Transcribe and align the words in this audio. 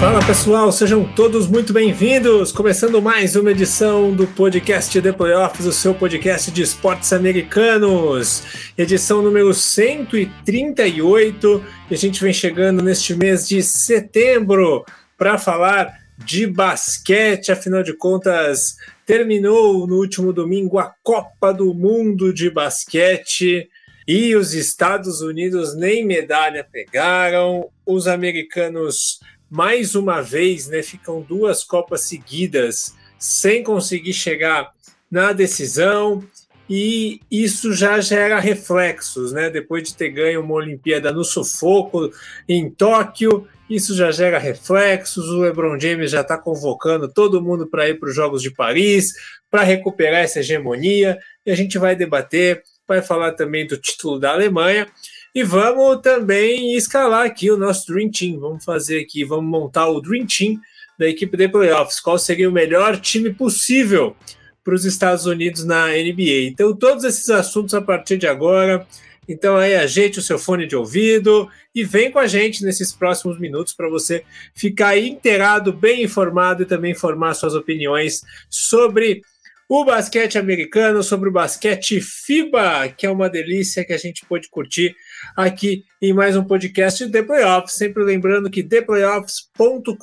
Fala 0.00 0.24
pessoal, 0.24 0.70
sejam 0.70 1.04
todos 1.04 1.48
muito 1.48 1.72
bem-vindos. 1.72 2.52
Começando 2.52 3.02
mais 3.02 3.34
uma 3.34 3.50
edição 3.50 4.14
do 4.14 4.28
podcast 4.28 5.02
The 5.02 5.10
Playoffs, 5.10 5.66
o 5.66 5.72
seu 5.72 5.92
podcast 5.92 6.52
de 6.52 6.62
esportes 6.62 7.12
americanos. 7.12 8.44
Edição 8.78 9.20
número 9.20 9.52
138 9.52 11.64
e 11.90 11.94
a 11.94 11.96
gente 11.96 12.22
vem 12.22 12.32
chegando 12.32 12.80
neste 12.80 13.16
mês 13.16 13.48
de 13.48 13.60
setembro 13.60 14.84
para 15.16 15.36
falar 15.36 15.92
de 16.16 16.46
basquete. 16.46 17.50
Afinal 17.50 17.82
de 17.82 17.92
contas, 17.92 18.76
terminou 19.04 19.84
no 19.84 19.96
último 19.96 20.32
domingo 20.32 20.78
a 20.78 20.94
Copa 21.02 21.52
do 21.52 21.74
Mundo 21.74 22.32
de 22.32 22.48
Basquete. 22.48 23.68
E 24.06 24.36
os 24.36 24.54
Estados 24.54 25.20
Unidos 25.20 25.76
nem 25.76 26.06
medalha 26.06 26.64
pegaram, 26.64 27.68
os 27.84 28.06
americanos 28.06 29.18
mais 29.50 29.94
uma 29.94 30.20
vez, 30.20 30.68
né, 30.68 30.82
ficam 30.82 31.20
duas 31.20 31.64
Copas 31.64 32.02
seguidas 32.02 32.94
sem 33.18 33.62
conseguir 33.62 34.12
chegar 34.12 34.70
na 35.10 35.32
decisão 35.32 36.22
e 36.70 37.20
isso 37.30 37.72
já 37.72 37.98
gera 37.98 38.38
reflexos, 38.38 39.32
né? 39.32 39.48
Depois 39.48 39.82
de 39.84 39.94
ter 39.94 40.10
ganho 40.10 40.42
uma 40.42 40.54
Olimpíada 40.54 41.10
no 41.10 41.24
sufoco 41.24 42.10
em 42.46 42.70
Tóquio, 42.70 43.48
isso 43.70 43.94
já 43.96 44.10
gera 44.10 44.38
reflexos. 44.38 45.30
O 45.30 45.40
LeBron 45.40 45.80
James 45.80 46.10
já 46.10 46.20
está 46.20 46.36
convocando 46.36 47.08
todo 47.08 47.42
mundo 47.42 47.66
para 47.66 47.88
ir 47.88 47.98
para 47.98 48.10
os 48.10 48.14
Jogos 48.14 48.42
de 48.42 48.50
Paris, 48.50 49.14
para 49.50 49.62
recuperar 49.62 50.20
essa 50.20 50.40
hegemonia. 50.40 51.18
E 51.46 51.50
a 51.50 51.54
gente 51.54 51.78
vai 51.78 51.96
debater, 51.96 52.62
vai 52.86 53.00
falar 53.00 53.32
também 53.32 53.66
do 53.66 53.78
título 53.78 54.18
da 54.18 54.32
Alemanha. 54.32 54.86
E 55.34 55.42
vamos 55.42 56.00
também 56.00 56.74
escalar 56.74 57.26
aqui 57.26 57.50
o 57.50 57.56
nosso 57.56 57.92
Dream 57.92 58.10
Team. 58.10 58.40
Vamos 58.40 58.64
fazer 58.64 59.00
aqui, 59.00 59.24
vamos 59.24 59.50
montar 59.50 59.88
o 59.88 60.00
Dream 60.00 60.26
Team 60.26 60.58
da 60.98 61.08
equipe 61.08 61.36
de 61.36 61.48
playoffs. 61.48 62.00
Qual 62.00 62.18
seria 62.18 62.48
o 62.48 62.52
melhor 62.52 62.98
time 62.98 63.32
possível 63.32 64.16
para 64.64 64.74
os 64.74 64.84
Estados 64.84 65.26
Unidos 65.26 65.64
na 65.64 65.88
NBA? 65.88 66.48
Então, 66.48 66.74
todos 66.74 67.04
esses 67.04 67.28
assuntos 67.28 67.74
a 67.74 67.80
partir 67.80 68.16
de 68.16 68.26
agora. 68.26 68.86
Então, 69.28 69.56
aí, 69.58 69.76
ajeite 69.76 70.18
o 70.18 70.22
seu 70.22 70.38
fone 70.38 70.66
de 70.66 70.74
ouvido 70.74 71.48
e 71.74 71.84
vem 71.84 72.10
com 72.10 72.18
a 72.18 72.26
gente 72.26 72.64
nesses 72.64 72.92
próximos 72.92 73.38
minutos 73.38 73.74
para 73.74 73.88
você 73.88 74.24
ficar 74.54 74.96
inteirado, 74.98 75.70
bem 75.70 76.02
informado 76.02 76.62
e 76.62 76.66
também 76.66 76.94
formar 76.94 77.34
suas 77.34 77.54
opiniões 77.54 78.22
sobre 78.48 79.20
o 79.68 79.84
basquete 79.84 80.38
americano, 80.38 81.02
sobre 81.02 81.28
o 81.28 81.32
basquete 81.32 82.00
FIBA, 82.00 82.88
que 82.96 83.04
é 83.04 83.10
uma 83.10 83.28
delícia 83.28 83.84
que 83.84 83.92
a 83.92 83.98
gente 83.98 84.24
pôde 84.24 84.48
curtir 84.48 84.96
aqui 85.38 85.84
em 86.02 86.12
mais 86.12 86.36
um 86.36 86.42
podcast 86.42 87.06
de 87.06 87.22
Playoffs. 87.22 87.74
Sempre 87.74 88.02
lembrando 88.02 88.50
que 88.50 88.60
theplayoffs.com.br 88.60 89.96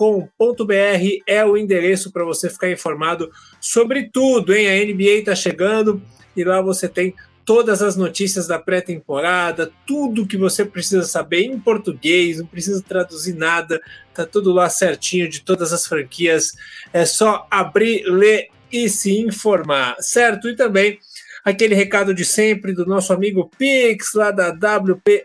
é 1.28 1.45
o 1.45 1.58
endereço 1.58 2.09
para 2.09 2.23
você 2.23 2.50
ficar 2.50 2.72
informado 2.72 3.30
sobre 3.59 4.09
tudo, 4.09 4.56
hein? 4.56 4.69
A 4.69 4.86
NBA 4.86 5.19
está 5.19 5.36
chegando 5.36 6.02
e 6.38 6.44
lá 6.45 6.61
você 6.61 6.88
tem 6.88 7.13
todas 7.44 7.81
as 7.81 7.97
notícias 7.97 8.47
da 8.47 8.58
pré-temporada, 8.58 9.69
tudo 9.86 10.25
que 10.25 10.38
você 10.38 10.63
precisa 10.63 11.03
saber 11.03 11.41
em 11.41 11.59
português, 11.59 12.39
não 12.39 12.45
precisa 12.45 12.81
traduzir 12.81 13.36
nada, 13.36 13.81
tá 14.13 14.25
tudo 14.25 14.53
lá 14.53 14.69
certinho 14.69 15.30
de 15.30 15.41
todas 15.41 15.73
as 15.73 15.86
franquias. 15.86 16.53
É 16.94 17.06
só 17.06 17.45
abrir, 17.51 18.06
ler 18.06 18.47
e 18.72 18.88
se 18.88 19.19
informar, 19.19 19.97
certo? 20.00 20.50
E 20.50 20.56
também 20.56 20.97
aquele 21.45 21.75
recado 21.75 22.13
de 22.13 22.25
sempre 22.25 22.73
do 22.73 22.88
nosso 22.88 23.13
amigo 23.13 23.51
Pix, 23.56 24.13
lá 24.16 24.31
da 24.31 24.50
WP 24.50 25.23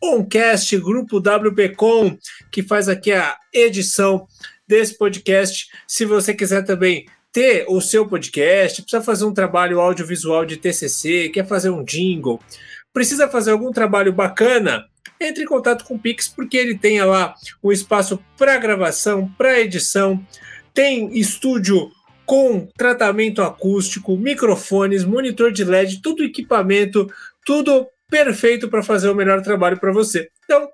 Oncast, 0.00 0.78
grupo 0.78 1.18
WPcom, 1.18 2.16
que 2.52 2.62
faz 2.62 2.88
aqui 2.88 3.12
a 3.12 3.36
edição 3.52 4.28
desse 4.68 4.96
podcast. 4.96 5.68
Se 5.88 6.04
você 6.04 6.32
quiser 6.32 6.62
também 6.62 7.06
ter 7.32 7.64
o 7.68 7.80
seu 7.80 8.06
podcast, 8.06 8.82
precisa 8.82 9.02
fazer 9.02 9.24
um 9.24 9.34
trabalho 9.34 9.80
audiovisual 9.80 10.46
de 10.46 10.56
TCC, 10.56 11.30
quer 11.30 11.46
fazer 11.46 11.70
um 11.70 11.84
jingle, 11.84 12.40
precisa 12.92 13.28
fazer 13.28 13.50
algum 13.50 13.72
trabalho 13.72 14.12
bacana, 14.12 14.86
entre 15.20 15.42
em 15.42 15.46
contato 15.46 15.84
com 15.84 15.94
o 15.94 15.98
Pix, 15.98 16.28
porque 16.28 16.56
ele 16.56 16.78
tem 16.78 17.02
lá 17.02 17.34
um 17.62 17.72
espaço 17.72 18.22
para 18.38 18.56
gravação, 18.58 19.28
para 19.36 19.60
edição, 19.60 20.24
tem 20.72 21.18
estúdio 21.18 21.90
com 22.26 22.66
tratamento 22.76 23.40
acústico, 23.40 24.16
microfones, 24.16 25.04
monitor 25.04 25.52
de 25.52 25.64
LED, 25.64 26.02
tudo 26.02 26.24
equipamento, 26.24 27.08
tudo 27.44 27.86
perfeito 28.10 28.68
para 28.68 28.82
fazer 28.82 29.08
o 29.08 29.14
melhor 29.14 29.40
trabalho 29.42 29.78
para 29.78 29.92
você. 29.92 30.28
Então, 30.44 30.68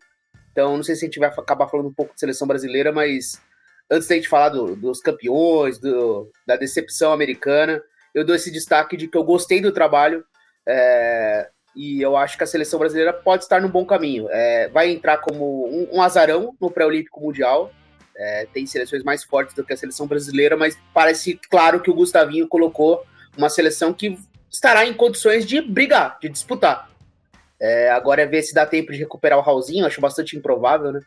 Então, 0.52 0.78
não 0.78 0.84
sei 0.84 0.96
se 0.96 1.04
a 1.04 1.08
gente 1.08 1.20
vai 1.20 1.30
acabar 1.30 1.68
falando 1.68 1.88
um 1.90 1.94
pouco 1.94 2.14
de 2.14 2.20
seleção 2.20 2.48
brasileira, 2.48 2.92
mas 2.92 3.42
antes 3.90 4.08
da 4.08 4.16
gente 4.16 4.30
falar 4.30 4.50
do, 4.50 4.76
dos 4.76 5.02
campeões, 5.02 5.80
do, 5.80 6.32
da 6.46 6.56
decepção 6.56 7.12
americana, 7.12 7.82
eu 8.14 8.24
dou 8.24 8.36
esse 8.36 8.52
destaque 8.52 8.96
de 8.96 9.08
que 9.08 9.18
eu 9.18 9.24
gostei 9.24 9.60
do 9.60 9.72
trabalho. 9.72 10.24
É, 10.68 11.50
e 11.76 12.02
eu 12.02 12.16
acho 12.16 12.38
que 12.38 12.44
a 12.44 12.48
seleção 12.48 12.80
brasileira 12.80 13.12
pode 13.12 13.44
estar 13.44 13.62
no 13.62 13.70
bom 13.70 13.86
caminho. 13.86 14.28
É, 14.30 14.70
vai 14.70 14.92
entrar 14.92 15.18
como 15.18 15.68
um, 15.68 15.98
um 15.98 16.02
azarão 16.02 16.56
no 16.62 16.70
pré-olímpico 16.70 17.20
mundial. 17.20 17.72
É, 18.16 18.48
tem 18.54 18.66
seleções 18.66 19.04
mais 19.04 19.24
fortes 19.24 19.56
do 19.56 19.64
que 19.64 19.74
a 19.74 19.78
seleção 19.78 20.06
brasileira, 20.06 20.56
mas 20.56 20.78
parece 20.94 21.40
claro 21.50 21.80
que 21.82 21.90
o 21.90 21.96
Gustavinho 21.96 22.48
colocou 22.48 23.04
uma 23.36 23.50
seleção 23.50 23.92
que 23.92 24.18
estará 24.52 24.86
em 24.86 24.94
condições 24.94 25.46
de 25.46 25.62
brigar, 25.62 26.20
de 26.22 26.30
disputar. 26.30 26.90
É, 27.60 27.90
agora 27.90 28.22
é 28.22 28.26
ver 28.26 28.44
se 28.44 28.54
dá 28.54 28.66
tempo 28.66 28.92
de 28.92 29.00
recuperar 29.00 29.40
o 29.40 29.42
Raulzinho, 29.42 29.86
acho 29.86 30.00
bastante 30.00 30.38
improvável, 30.38 30.92
né? 30.92 31.00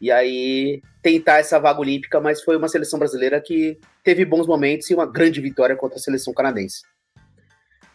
E 0.00 0.10
aí 0.10 0.82
tentar 1.00 1.38
essa 1.38 1.58
vaga 1.58 1.80
olímpica, 1.80 2.20
mas 2.20 2.42
foi 2.42 2.56
uma 2.56 2.68
seleção 2.68 2.98
brasileira 2.98 3.40
que 3.40 3.78
teve 4.04 4.24
bons 4.24 4.46
momentos 4.46 4.90
e 4.90 4.94
uma 4.94 5.06
grande 5.06 5.40
vitória 5.40 5.76
contra 5.76 5.96
a 5.98 6.00
seleção 6.00 6.32
canadense. 6.32 6.82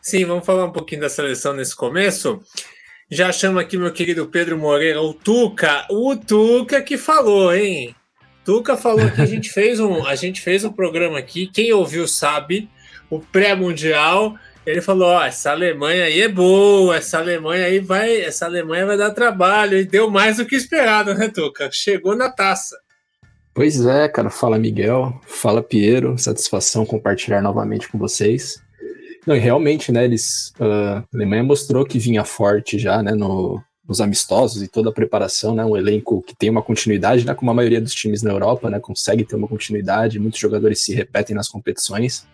Sim, 0.02 0.26
vamos 0.26 0.46
falar 0.46 0.66
um 0.66 0.72
pouquinho 0.72 1.02
da 1.02 1.10
seleção 1.10 1.54
nesse 1.54 1.76
começo. 1.76 2.42
Já 3.10 3.32
chamo 3.32 3.58
aqui 3.58 3.78
meu 3.78 3.92
querido 3.92 4.28
Pedro 4.28 4.58
Moreira, 4.58 5.02
o 5.02 5.14
Tuca, 5.14 5.88
o 5.90 6.16
Tuca 6.16 6.82
que 6.82 6.98
falou, 6.98 7.54
hein? 7.56 7.96
Tuca 8.44 8.76
falou 8.76 9.10
que 9.12 9.22
a 9.22 9.26
gente 9.26 9.50
fez 9.54 9.80
um, 9.80 10.06
a 10.06 10.16
gente 10.16 10.42
fez 10.42 10.64
um 10.64 10.72
programa 10.72 11.18
aqui, 11.18 11.48
quem 11.48 11.72
ouviu 11.72 12.08
sabe, 12.08 12.70
o 13.10 13.20
pré-mundial. 13.20 14.36
Ele 14.66 14.82
falou: 14.82 15.08
ó, 15.08 15.24
essa 15.24 15.52
Alemanha 15.52 16.04
aí 16.04 16.22
é 16.22 16.28
boa, 16.28 16.98
essa 16.98 17.20
Alemanha 17.20 17.66
aí 17.66 17.80
vai, 17.80 18.22
essa 18.22 18.46
Alemanha 18.46 18.86
vai 18.86 18.98
dar 18.98 19.12
trabalho, 19.12 19.78
e 19.78 19.86
deu 19.86 20.10
mais 20.10 20.38
do 20.38 20.46
que 20.46 20.56
esperado, 20.56 21.14
né, 21.14 21.30
Tuca? 21.30 21.70
Chegou 21.72 22.16
na 22.16 22.30
taça. 22.30 22.78
Pois 23.54 23.86
é, 23.86 24.08
cara. 24.10 24.30
Fala 24.30 24.60
Miguel, 24.60 25.20
fala 25.26 25.64
Piero, 25.64 26.18
satisfação 26.18 26.86
compartilhar 26.86 27.42
novamente 27.42 27.88
com 27.88 27.98
vocês. 27.98 28.62
Não, 29.28 29.36
realmente, 29.36 29.92
né, 29.92 30.06
eles, 30.06 30.54
uh, 30.58 30.64
a 30.64 31.04
Alemanha 31.14 31.44
mostrou 31.44 31.86
que 31.86 32.00
vinha 32.00 32.24
forte 32.24 32.80
já, 32.80 33.04
né, 33.04 33.12
no, 33.12 33.62
nos 33.86 34.00
amistosos 34.00 34.64
e 34.64 34.70
toda 34.70 34.90
a 34.90 34.94
preparação, 34.94 35.54
né, 35.54 35.66
um 35.66 35.76
elenco 35.76 36.22
que 36.22 36.34
tem 36.34 36.50
uma 36.50 36.62
continuidade, 36.62 37.26
né, 37.26 37.34
como 37.34 37.52
a 37.52 37.54
maioria 37.54 37.82
dos 37.82 37.94
times 37.94 38.24
na 38.24 38.32
Europa, 38.32 38.70
né, 38.70 38.80
consegue 38.80 39.26
ter 39.26 39.36
uma 39.36 39.50
continuidade, 39.50 40.18
muitos 40.18 40.40
jogadores 40.40 40.80
se 40.80 40.94
repetem 40.94 41.36
nas 41.36 41.50
competições, 41.50 42.26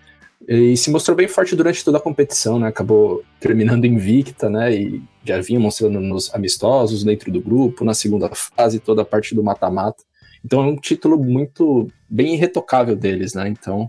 e 0.48 0.78
se 0.78 0.92
mostrou 0.92 1.18
bem 1.18 1.28
forte 1.28 1.56
durante 1.56 1.84
toda 1.84 1.98
a 1.98 2.02
competição, 2.02 2.60
né, 2.60 2.68
acabou 2.68 3.24
terminando 3.40 3.86
invicta, 3.86 4.48
né, 4.48 4.76
e 4.76 5.02
já 5.26 5.42
vinha 5.42 5.60
mostrando 5.60 6.00
nos 6.00 6.32
amistosos, 6.32 7.04
dentro 7.04 7.32
do 7.32 7.42
grupo, 7.42 7.84
na 7.84 7.96
segunda 7.96 8.30
fase, 8.36 8.80
toda 8.80 9.02
a 9.02 9.06
parte 9.06 9.34
do 9.34 9.44
mata-mata, 9.44 10.04
então 10.46 10.62
é 10.62 10.68
um 10.68 10.76
título 10.76 11.18
muito, 11.18 11.88
bem 12.08 12.36
irretocável 12.36 12.96
deles, 12.96 13.34
né, 13.34 13.50
então 13.50 13.88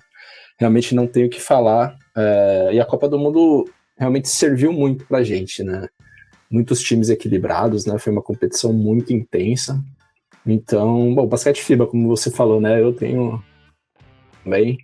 realmente 0.58 0.94
não 0.94 1.06
tenho 1.06 1.26
o 1.26 1.30
que 1.30 1.38
falar, 1.38 1.94
é, 2.16 2.70
e 2.74 2.80
a 2.80 2.84
Copa 2.84 3.08
do 3.08 3.18
Mundo 3.18 3.68
realmente 3.96 4.28
serviu 4.28 4.72
muito 4.72 5.04
pra 5.06 5.22
gente, 5.22 5.62
né? 5.62 5.88
Muitos 6.50 6.80
times 6.80 7.08
equilibrados, 7.08 7.86
né? 7.86 7.98
Foi 7.98 8.12
uma 8.12 8.22
competição 8.22 8.72
muito 8.72 9.12
intensa. 9.12 9.82
Então, 10.46 11.14
bom, 11.14 11.26
basquete 11.26 11.62
FIBA, 11.62 11.86
como 11.86 12.08
você 12.08 12.30
falou, 12.30 12.60
né? 12.60 12.80
Eu 12.80 12.92
tenho 12.92 13.42
também 14.44 14.78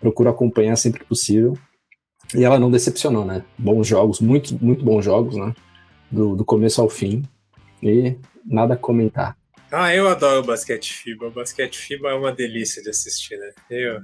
procuro 0.00 0.30
acompanhar 0.30 0.76
sempre 0.76 1.00
que 1.00 1.06
possível. 1.06 1.56
E 2.34 2.44
ela 2.44 2.58
não 2.58 2.70
decepcionou, 2.70 3.24
né? 3.24 3.44
Bons 3.58 3.86
jogos, 3.86 4.20
muito, 4.20 4.62
muito 4.62 4.84
bons 4.84 5.04
jogos, 5.04 5.36
né? 5.36 5.54
Do, 6.10 6.36
do 6.36 6.44
começo 6.44 6.80
ao 6.80 6.88
fim. 6.88 7.22
E 7.82 8.16
nada 8.44 8.74
a 8.74 8.76
comentar. 8.76 9.36
Ah, 9.70 9.94
eu 9.94 10.08
adoro 10.08 10.44
basquete 10.44 10.92
FIBA. 10.92 11.30
Basquete 11.30 11.78
FIBA 11.78 12.10
é 12.10 12.14
uma 12.14 12.32
delícia 12.32 12.82
de 12.82 12.90
assistir, 12.90 13.36
né? 13.36 13.52
Eu, 13.70 14.00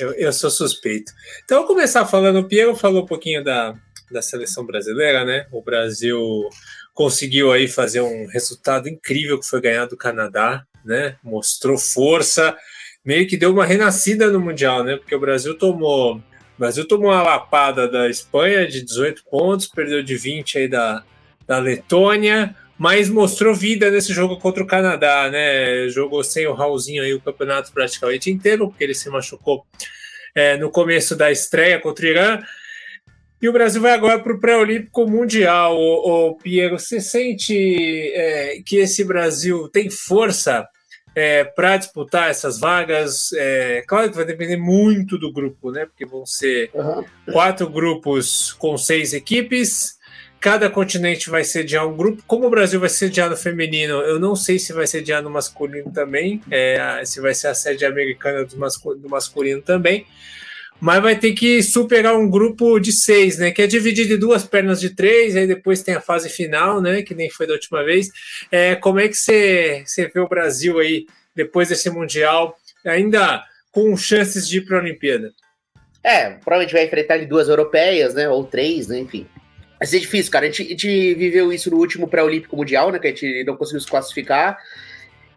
eu, 0.00 0.12
eu 0.14 0.32
sou 0.32 0.50
suspeito. 0.50 1.12
Então, 1.44 1.58
vou 1.58 1.66
começar 1.66 2.06
falando. 2.06 2.40
O 2.40 2.48
Piero 2.48 2.74
falou 2.74 3.04
um 3.04 3.06
pouquinho 3.06 3.44
da, 3.44 3.74
da 4.10 4.22
seleção 4.22 4.64
brasileira, 4.64 5.24
né? 5.24 5.46
O 5.52 5.62
Brasil 5.62 6.48
conseguiu 6.94 7.52
aí 7.52 7.68
fazer 7.68 8.00
um 8.00 8.26
resultado 8.26 8.88
incrível 8.88 9.38
que 9.38 9.46
foi 9.46 9.60
ganhar 9.60 9.86
do 9.86 9.96
Canadá, 9.96 10.64
né? 10.84 11.16
Mostrou 11.22 11.78
força, 11.78 12.56
meio 13.04 13.26
que 13.26 13.36
deu 13.36 13.52
uma 13.52 13.64
renascida 13.64 14.30
no 14.30 14.40
Mundial, 14.40 14.84
né? 14.84 14.96
Porque 14.96 15.14
o 15.14 15.20
Brasil 15.20 15.56
tomou. 15.56 16.16
O 16.16 16.22
Brasil 16.58 16.86
tomou 16.86 17.10
uma 17.10 17.22
lapada 17.22 17.88
da 17.88 18.08
Espanha 18.08 18.66
de 18.66 18.82
18 18.82 19.24
pontos, 19.30 19.66
perdeu 19.66 20.02
de 20.02 20.14
20 20.14 20.58
aí 20.58 20.68
da, 20.68 21.02
da 21.46 21.58
Letônia, 21.58 22.54
mas 22.80 23.10
mostrou 23.10 23.54
vida 23.54 23.90
nesse 23.90 24.10
jogo 24.10 24.38
contra 24.38 24.62
o 24.62 24.66
Canadá, 24.66 25.28
né? 25.30 25.86
Jogou 25.90 26.24
sem 26.24 26.46
o 26.46 26.54
Raulzinho 26.54 27.02
aí 27.02 27.12
o 27.12 27.20
campeonato 27.20 27.70
praticamente 27.74 28.30
inteiro, 28.30 28.70
porque 28.70 28.82
ele 28.82 28.94
se 28.94 29.10
machucou 29.10 29.66
é, 30.34 30.56
no 30.56 30.70
começo 30.70 31.14
da 31.14 31.30
estreia 31.30 31.78
contra 31.78 32.06
o 32.06 32.08
Irã. 32.08 32.42
E 33.42 33.46
o 33.50 33.52
Brasil 33.52 33.82
vai 33.82 33.92
agora 33.92 34.18
para 34.18 34.32
o 34.32 34.40
pré-olímpico 34.40 35.06
mundial. 35.06 35.78
O, 35.78 36.36
Piero, 36.36 36.78
você 36.78 37.02
sente 37.02 37.54
é, 38.14 38.62
que 38.64 38.78
esse 38.78 39.04
Brasil 39.04 39.68
tem 39.68 39.90
força 39.90 40.66
é, 41.14 41.44
para 41.44 41.76
disputar 41.76 42.30
essas 42.30 42.58
vagas? 42.58 43.30
É, 43.34 43.84
claro 43.86 44.08
que 44.08 44.16
vai 44.16 44.24
depender 44.24 44.56
muito 44.56 45.18
do 45.18 45.30
grupo, 45.30 45.70
né? 45.70 45.84
Porque 45.84 46.06
vão 46.06 46.24
ser 46.24 46.70
uhum. 46.72 47.04
quatro 47.30 47.68
grupos 47.68 48.54
com 48.54 48.78
seis 48.78 49.12
equipes 49.12 49.99
cada 50.40 50.70
continente 50.70 51.28
vai 51.28 51.44
sediar 51.44 51.86
um 51.86 51.94
grupo. 51.94 52.22
Como 52.26 52.46
o 52.46 52.50
Brasil 52.50 52.80
vai 52.80 52.88
sediar 52.88 53.28
no 53.28 53.36
feminino, 53.36 54.00
eu 54.00 54.18
não 54.18 54.34
sei 54.34 54.58
se 54.58 54.72
vai 54.72 54.86
sediar 54.86 55.22
no 55.22 55.28
masculino 55.28 55.92
também, 55.92 56.40
é, 56.50 57.02
se 57.04 57.20
vai 57.20 57.34
ser 57.34 57.48
a 57.48 57.54
sede 57.54 57.84
americana 57.84 58.46
do, 58.46 58.56
masculino, 58.56 59.02
do 59.02 59.08
masculino 59.08 59.60
também. 59.60 60.06
Mas 60.80 61.02
vai 61.02 61.14
ter 61.14 61.34
que 61.34 61.62
superar 61.62 62.16
um 62.16 62.30
grupo 62.30 62.80
de 62.80 62.90
seis, 62.90 63.36
né? 63.36 63.50
Que 63.50 63.60
é 63.60 63.66
dividido 63.66 64.14
em 64.14 64.18
duas 64.18 64.44
pernas 64.44 64.80
de 64.80 64.88
três, 64.88 65.36
aí 65.36 65.46
depois 65.46 65.82
tem 65.82 65.94
a 65.94 66.00
fase 66.00 66.30
final, 66.30 66.80
né? 66.80 67.02
Que 67.02 67.14
nem 67.14 67.28
foi 67.28 67.46
da 67.46 67.52
última 67.52 67.84
vez. 67.84 68.08
É, 68.50 68.74
como 68.76 68.98
é 68.98 69.06
que 69.06 69.14
você, 69.14 69.82
você 69.84 70.08
vê 70.08 70.20
o 70.20 70.28
Brasil 70.28 70.78
aí 70.78 71.04
depois 71.36 71.68
desse 71.68 71.90
Mundial, 71.90 72.56
ainda 72.82 73.44
com 73.70 73.94
chances 73.94 74.48
de 74.48 74.56
ir 74.56 74.60
para 74.62 74.78
a 74.78 74.80
Olimpíada? 74.80 75.30
É, 76.02 76.30
provavelmente 76.30 76.72
vai 76.72 76.86
enfrentar 76.86 77.26
duas 77.26 77.50
europeias, 77.50 78.14
né? 78.14 78.26
Ou 78.30 78.42
três, 78.42 78.86
né? 78.88 79.00
Enfim. 79.00 79.26
Vai 79.80 79.86
ser 79.86 79.98
difícil, 79.98 80.30
cara. 80.30 80.44
A 80.44 80.50
gente, 80.50 80.62
a 80.62 80.68
gente 80.68 81.14
viveu 81.14 81.50
isso 81.50 81.70
no 81.70 81.78
último 81.78 82.06
pré-olímpico 82.06 82.54
mundial, 82.54 82.92
né? 82.92 82.98
Que 82.98 83.06
a 83.06 83.10
gente 83.10 83.44
não 83.44 83.56
conseguiu 83.56 83.80
se 83.80 83.86
classificar. 83.86 84.58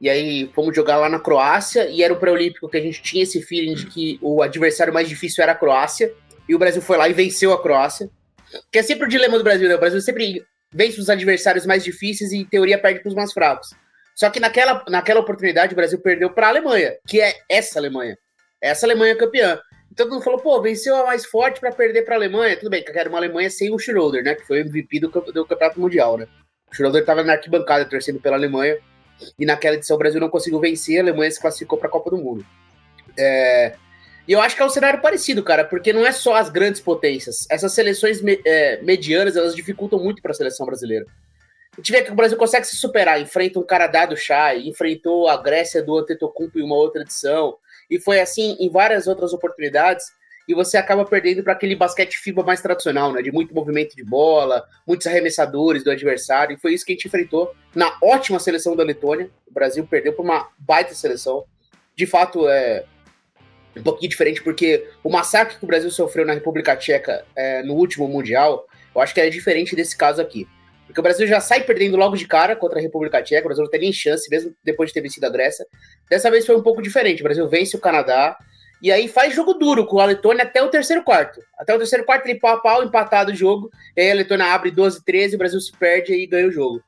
E 0.02 0.10
aí 0.10 0.52
fomos 0.54 0.76
jogar 0.76 0.98
lá 0.98 1.08
na 1.08 1.18
Croácia. 1.18 1.88
E 1.90 2.04
era 2.04 2.14
um 2.14 2.20
pré-olímpico 2.20 2.68
que 2.68 2.76
a 2.76 2.82
gente 2.82 3.02
tinha 3.02 3.24
esse 3.24 3.42
feeling 3.42 3.74
de 3.74 3.86
que 3.86 4.20
o 4.22 4.42
adversário 4.42 4.94
mais 4.94 5.08
difícil 5.08 5.42
era 5.42 5.54
a 5.54 5.56
Croácia. 5.56 6.14
E 6.48 6.54
o 6.54 6.60
Brasil 6.60 6.82
foi 6.82 6.98
lá 6.98 7.08
e 7.08 7.14
venceu 7.14 7.54
a 7.54 7.62
Croácia. 7.62 8.10
Que 8.70 8.80
é 8.80 8.84
sempre 8.84 9.06
o 9.06 9.10
dilema 9.10 9.38
do 9.38 9.46
Brasil, 9.46 9.70
né? 9.70 9.76
O 9.76 9.80
Brasil 9.80 10.02
sempre 10.02 10.46
vence 10.74 11.00
os 11.00 11.10
adversários 11.10 11.66
mais 11.66 11.82
difíceis 11.82 12.34
e, 12.34 12.40
em 12.40 12.46
teoria, 12.46 12.78
perde 12.78 13.00
para 13.00 13.10
os 13.10 13.16
mais 13.16 13.32
fracos. 13.32 13.70
Só 14.14 14.30
que 14.30 14.42
naquela, 14.42 14.84
naquela 14.90 15.22
oportunidade 15.22 15.72
o 15.72 15.76
Brasil 15.76 16.00
perdeu 16.00 16.30
para 16.30 16.48
a 16.48 16.50
Alemanha, 16.50 16.96
que 17.08 17.22
é 17.22 17.34
essa 17.50 17.80
Alemanha. 17.80 18.18
Essa 18.62 18.86
Alemanha 18.86 19.16
campeã. 19.16 19.58
Todo 19.96 20.12
mundo 20.12 20.24
falou, 20.24 20.40
pô, 20.40 20.62
venceu 20.62 20.96
a 20.96 21.06
mais 21.06 21.26
forte 21.26 21.60
para 21.60 21.72
perder 21.72 22.04
para 22.04 22.16
a 22.16 22.18
Alemanha. 22.18 22.58
Tudo 22.58 22.70
bem, 22.70 22.84
que 22.84 22.98
era 22.98 23.10
uma 23.10 23.18
Alemanha 23.18 23.50
sem 23.50 23.74
o 23.74 23.78
Schroeder, 23.78 24.24
né? 24.24 24.36
Que 24.36 24.46
foi 24.46 24.62
o 24.62 24.66
MVP 24.66 25.00
do, 25.00 25.10
do 25.10 25.46
Campeonato 25.46 25.80
Mundial, 25.80 26.18
né? 26.18 26.28
O 26.72 26.76
Schroeder 26.76 27.02
estava 27.02 27.24
na 27.24 27.34
arquibancada 27.34 27.86
torcendo 27.86 28.20
pela 28.20 28.36
Alemanha. 28.36 28.78
E 29.38 29.46
naquela 29.46 29.76
edição 29.76 29.96
o 29.96 30.00
Brasil 30.00 30.20
não 30.20 30.30
conseguiu 30.30 30.60
vencer, 30.60 30.98
a 30.98 31.02
Alemanha 31.02 31.32
se 31.32 31.40
classificou 31.40 31.78
para 31.78 31.88
a 31.88 31.92
Copa 31.92 32.10
do 32.10 32.18
Mundo. 32.18 32.46
É... 33.18 33.76
E 34.28 34.32
eu 34.32 34.40
acho 34.40 34.56
que 34.56 34.62
é 34.62 34.66
um 34.66 34.70
cenário 34.70 35.02
parecido, 35.02 35.44
cara, 35.44 35.66
porque 35.66 35.92
não 35.92 36.06
é 36.06 36.12
só 36.12 36.36
as 36.36 36.50
grandes 36.50 36.80
potências. 36.80 37.46
Essas 37.50 37.74
seleções 37.74 38.22
me 38.22 38.40
é, 38.46 38.82
medianas, 38.82 39.36
elas 39.36 39.54
dificultam 39.54 40.00
muito 40.00 40.22
para 40.22 40.32
a 40.32 40.36
seleção 40.36 40.66
brasileira. 40.66 41.06
A 41.74 41.78
gente 41.78 41.92
vê 41.92 42.02
que 42.04 42.12
o 42.12 42.16
Brasil 42.16 42.38
consegue 42.38 42.66
se 42.66 42.78
superar, 42.78 43.20
enfrenta 43.20 43.60
um 43.60 43.66
Canadá 43.66 44.06
do 44.06 44.16
Chai, 44.16 44.62
enfrentou 44.62 45.28
a 45.28 45.36
Grécia 45.36 45.82
do 45.84 45.98
Antetokounmpo 45.98 46.58
em 46.58 46.64
uma 46.64 46.76
outra 46.76 47.02
edição, 47.02 47.58
e 47.90 48.00
foi 48.00 48.20
assim 48.20 48.56
em 48.60 48.70
várias 48.70 49.08
outras 49.08 49.34
oportunidades, 49.34 50.06
e 50.48 50.54
você 50.54 50.76
acaba 50.78 51.06
perdendo 51.06 51.42
para 51.42 51.54
aquele 51.54 51.76
basquete 51.76 52.18
FIBA 52.18 52.44
mais 52.44 52.62
tradicional, 52.62 53.14
né? 53.14 53.22
De 53.22 53.32
muito 53.32 53.54
movimento 53.54 53.96
de 53.96 54.04
bola, 54.04 54.66
muitos 54.86 55.08
arremessadores 55.08 55.84
do 55.84 55.92
adversário, 55.92 56.56
e 56.56 56.60
foi 56.60 56.74
isso 56.74 56.86
que 56.86 56.92
a 56.92 56.96
gente 56.96 57.08
enfrentou 57.08 57.54
na 57.74 57.98
ótima 58.02 58.40
seleção 58.40 58.76
da 58.76 58.84
Letônia. 58.84 59.30
O 59.48 59.54
Brasil 59.54 59.88
perdeu 59.88 60.14
para 60.14 60.24
uma 60.24 60.50
baita 60.58 60.94
seleção. 60.94 61.46
De 61.96 62.06
fato, 62.06 62.48
é 62.50 62.84
um 63.78 63.84
pouquinho 63.84 64.10
diferente, 64.10 64.44
porque 64.44 64.88
o 65.04 65.10
massacre 65.10 65.58
que 65.58 65.64
o 65.64 65.68
Brasil 65.68 65.90
sofreu 65.90 66.26
na 66.26 66.34
República 66.34 66.76
Tcheca 66.76 67.26
é, 67.36 67.64
no 67.64 67.76
último 67.76 68.08
Mundial, 68.08 68.68
eu 68.94 69.02
acho 69.02 69.14
que 69.14 69.22
é 69.22 69.30
diferente 69.30 69.76
desse 69.76 69.98
caso 69.98 70.22
aqui. 70.22 70.48
Porque 70.94 71.00
o 71.00 71.04
Brasil 71.04 71.26
já 71.26 71.40
sai 71.40 71.64
perdendo 71.64 71.98
logo 71.98 72.16
de 72.16 72.28
cara 72.28 72.56
contra 72.56 72.78
a 72.78 72.82
República 72.82 73.20
Tcheca, 73.20 73.42
o 73.42 73.46
Brasil 73.46 73.64
não 73.64 73.72
tem 73.72 73.80
nem 73.80 73.92
chance, 73.92 74.30
mesmo 74.30 74.56
depois 74.64 74.92
de 74.92 74.94
ter 74.94 75.02
vencido 75.02 75.26
a 75.26 75.30
Grécia. 75.30 75.66
Dessa 76.08 76.30
vez 76.30 76.46
foi 76.46 76.56
um 76.56 76.62
pouco 76.62 76.84
diferente, 76.84 77.20
o 77.20 77.24
Brasil 77.24 77.48
vence 77.48 77.76
o 77.76 77.80
Canadá, 77.80 78.38
e 78.80 78.92
aí 78.92 79.08
faz 79.08 79.34
jogo 79.34 79.56
duro 79.56 79.88
com 79.88 80.00
a 80.00 80.06
Letônia 80.06 80.44
até 80.44 80.62
o 80.62 80.70
terceiro 80.70 81.04
quarto. 81.04 81.42
Até 81.58 81.74
o 81.74 81.80
terceiro 81.80 82.06
quarto, 82.06 82.28
ele 82.28 82.40
pau 82.40 82.54
a 82.54 82.60
pau, 82.60 82.84
empatado 82.84 83.32
o 83.32 83.36
jogo, 83.36 83.72
e 83.98 84.02
aí 84.02 84.12
a 84.12 84.14
Letônia 84.14 84.46
abre 84.54 84.70
12 84.70 85.04
13 85.04 85.34
o 85.34 85.40
Brasil 85.40 85.60
se 85.60 85.72
perde 85.72 86.14
e 86.14 86.28
ganha 86.28 86.48
o 86.48 86.52
jogo. 86.52 86.80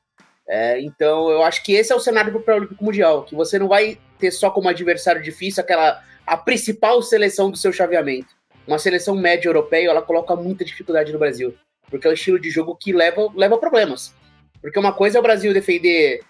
É, 0.48 0.80
então 0.80 1.28
eu 1.28 1.42
acho 1.42 1.64
que 1.64 1.74
esse 1.74 1.92
é 1.92 1.96
o 1.96 2.00
cenário 2.00 2.40
para 2.40 2.54
o 2.54 2.58
Olímpico 2.58 2.84
Mundial, 2.84 3.24
que 3.24 3.34
você 3.34 3.58
não 3.58 3.66
vai 3.66 3.98
ter 4.20 4.30
só 4.30 4.50
como 4.50 4.68
adversário 4.68 5.20
difícil 5.20 5.60
aquela 5.60 6.00
a 6.24 6.36
principal 6.36 7.02
seleção 7.02 7.50
do 7.50 7.56
seu 7.56 7.72
chaveamento. 7.72 8.28
Uma 8.68 8.78
seleção 8.78 9.16
média 9.16 9.48
europeia, 9.48 9.88
ela 9.88 10.02
coloca 10.02 10.36
muita 10.36 10.64
dificuldade 10.64 11.12
no 11.12 11.18
Brasil 11.18 11.56
porque 11.90 12.06
é 12.06 12.10
um 12.10 12.14
estilo 12.14 12.38
de 12.38 12.50
jogo 12.50 12.76
que 12.76 12.92
leva, 12.92 13.28
leva 13.34 13.58
problemas. 13.58 14.14
Porque 14.60 14.78
uma 14.78 14.92
coisa 14.92 15.18
é 15.18 15.20
o 15.20 15.22
Brasil 15.22 15.52
defender 15.52 16.20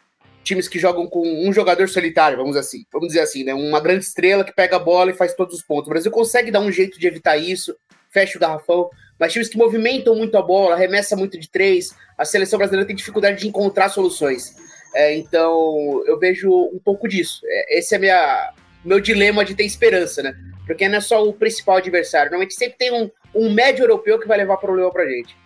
times 0.42 0.68
que 0.68 0.78
jogam 0.78 1.08
com 1.08 1.26
um 1.46 1.52
jogador 1.52 1.88
solitário, 1.88 2.38
vamos 2.38 2.56
assim, 2.56 2.84
vamos 2.92 3.08
dizer 3.08 3.20
assim, 3.20 3.42
né? 3.42 3.52
Uma 3.52 3.80
grande 3.80 4.04
estrela 4.04 4.44
que 4.44 4.54
pega 4.54 4.76
a 4.76 4.78
bola 4.78 5.10
e 5.10 5.14
faz 5.14 5.34
todos 5.34 5.56
os 5.56 5.62
pontos. 5.62 5.88
O 5.88 5.90
Brasil 5.90 6.10
consegue 6.10 6.52
dar 6.52 6.60
um 6.60 6.70
jeito 6.70 7.00
de 7.00 7.06
evitar 7.06 7.36
isso, 7.36 7.76
fecha 8.10 8.38
o 8.38 8.40
garrafão, 8.40 8.88
mas 9.18 9.32
times 9.32 9.48
que 9.48 9.58
movimentam 9.58 10.14
muito 10.14 10.36
a 10.36 10.42
bola, 10.42 10.74
arremessa 10.74 11.16
muito 11.16 11.38
de 11.38 11.50
três, 11.50 11.94
a 12.16 12.24
seleção 12.24 12.58
brasileira 12.58 12.86
tem 12.86 12.94
dificuldade 12.94 13.40
de 13.40 13.48
encontrar 13.48 13.88
soluções. 13.88 14.54
É, 14.94 15.16
então, 15.16 16.02
eu 16.06 16.18
vejo 16.18 16.50
um 16.50 16.78
pouco 16.78 17.08
disso. 17.08 17.40
É, 17.44 17.78
esse 17.78 17.94
é 17.94 17.98
minha, 17.98 18.52
meu 18.84 19.00
dilema 19.00 19.44
de 19.44 19.54
ter 19.54 19.64
esperança, 19.64 20.22
né? 20.22 20.34
Porque 20.64 20.88
não 20.88 20.98
é 20.98 21.00
só 21.00 21.26
o 21.26 21.32
principal 21.32 21.76
adversário. 21.76 22.30
Normalmente 22.30 22.54
sempre 22.54 22.78
tem 22.78 22.92
um, 22.92 23.10
um 23.34 23.52
médio 23.52 23.82
europeu 23.82 24.18
que 24.18 24.28
vai 24.28 24.38
levar 24.38 24.56
problema 24.56 24.90
pra 24.92 25.06
gente. 25.06 25.36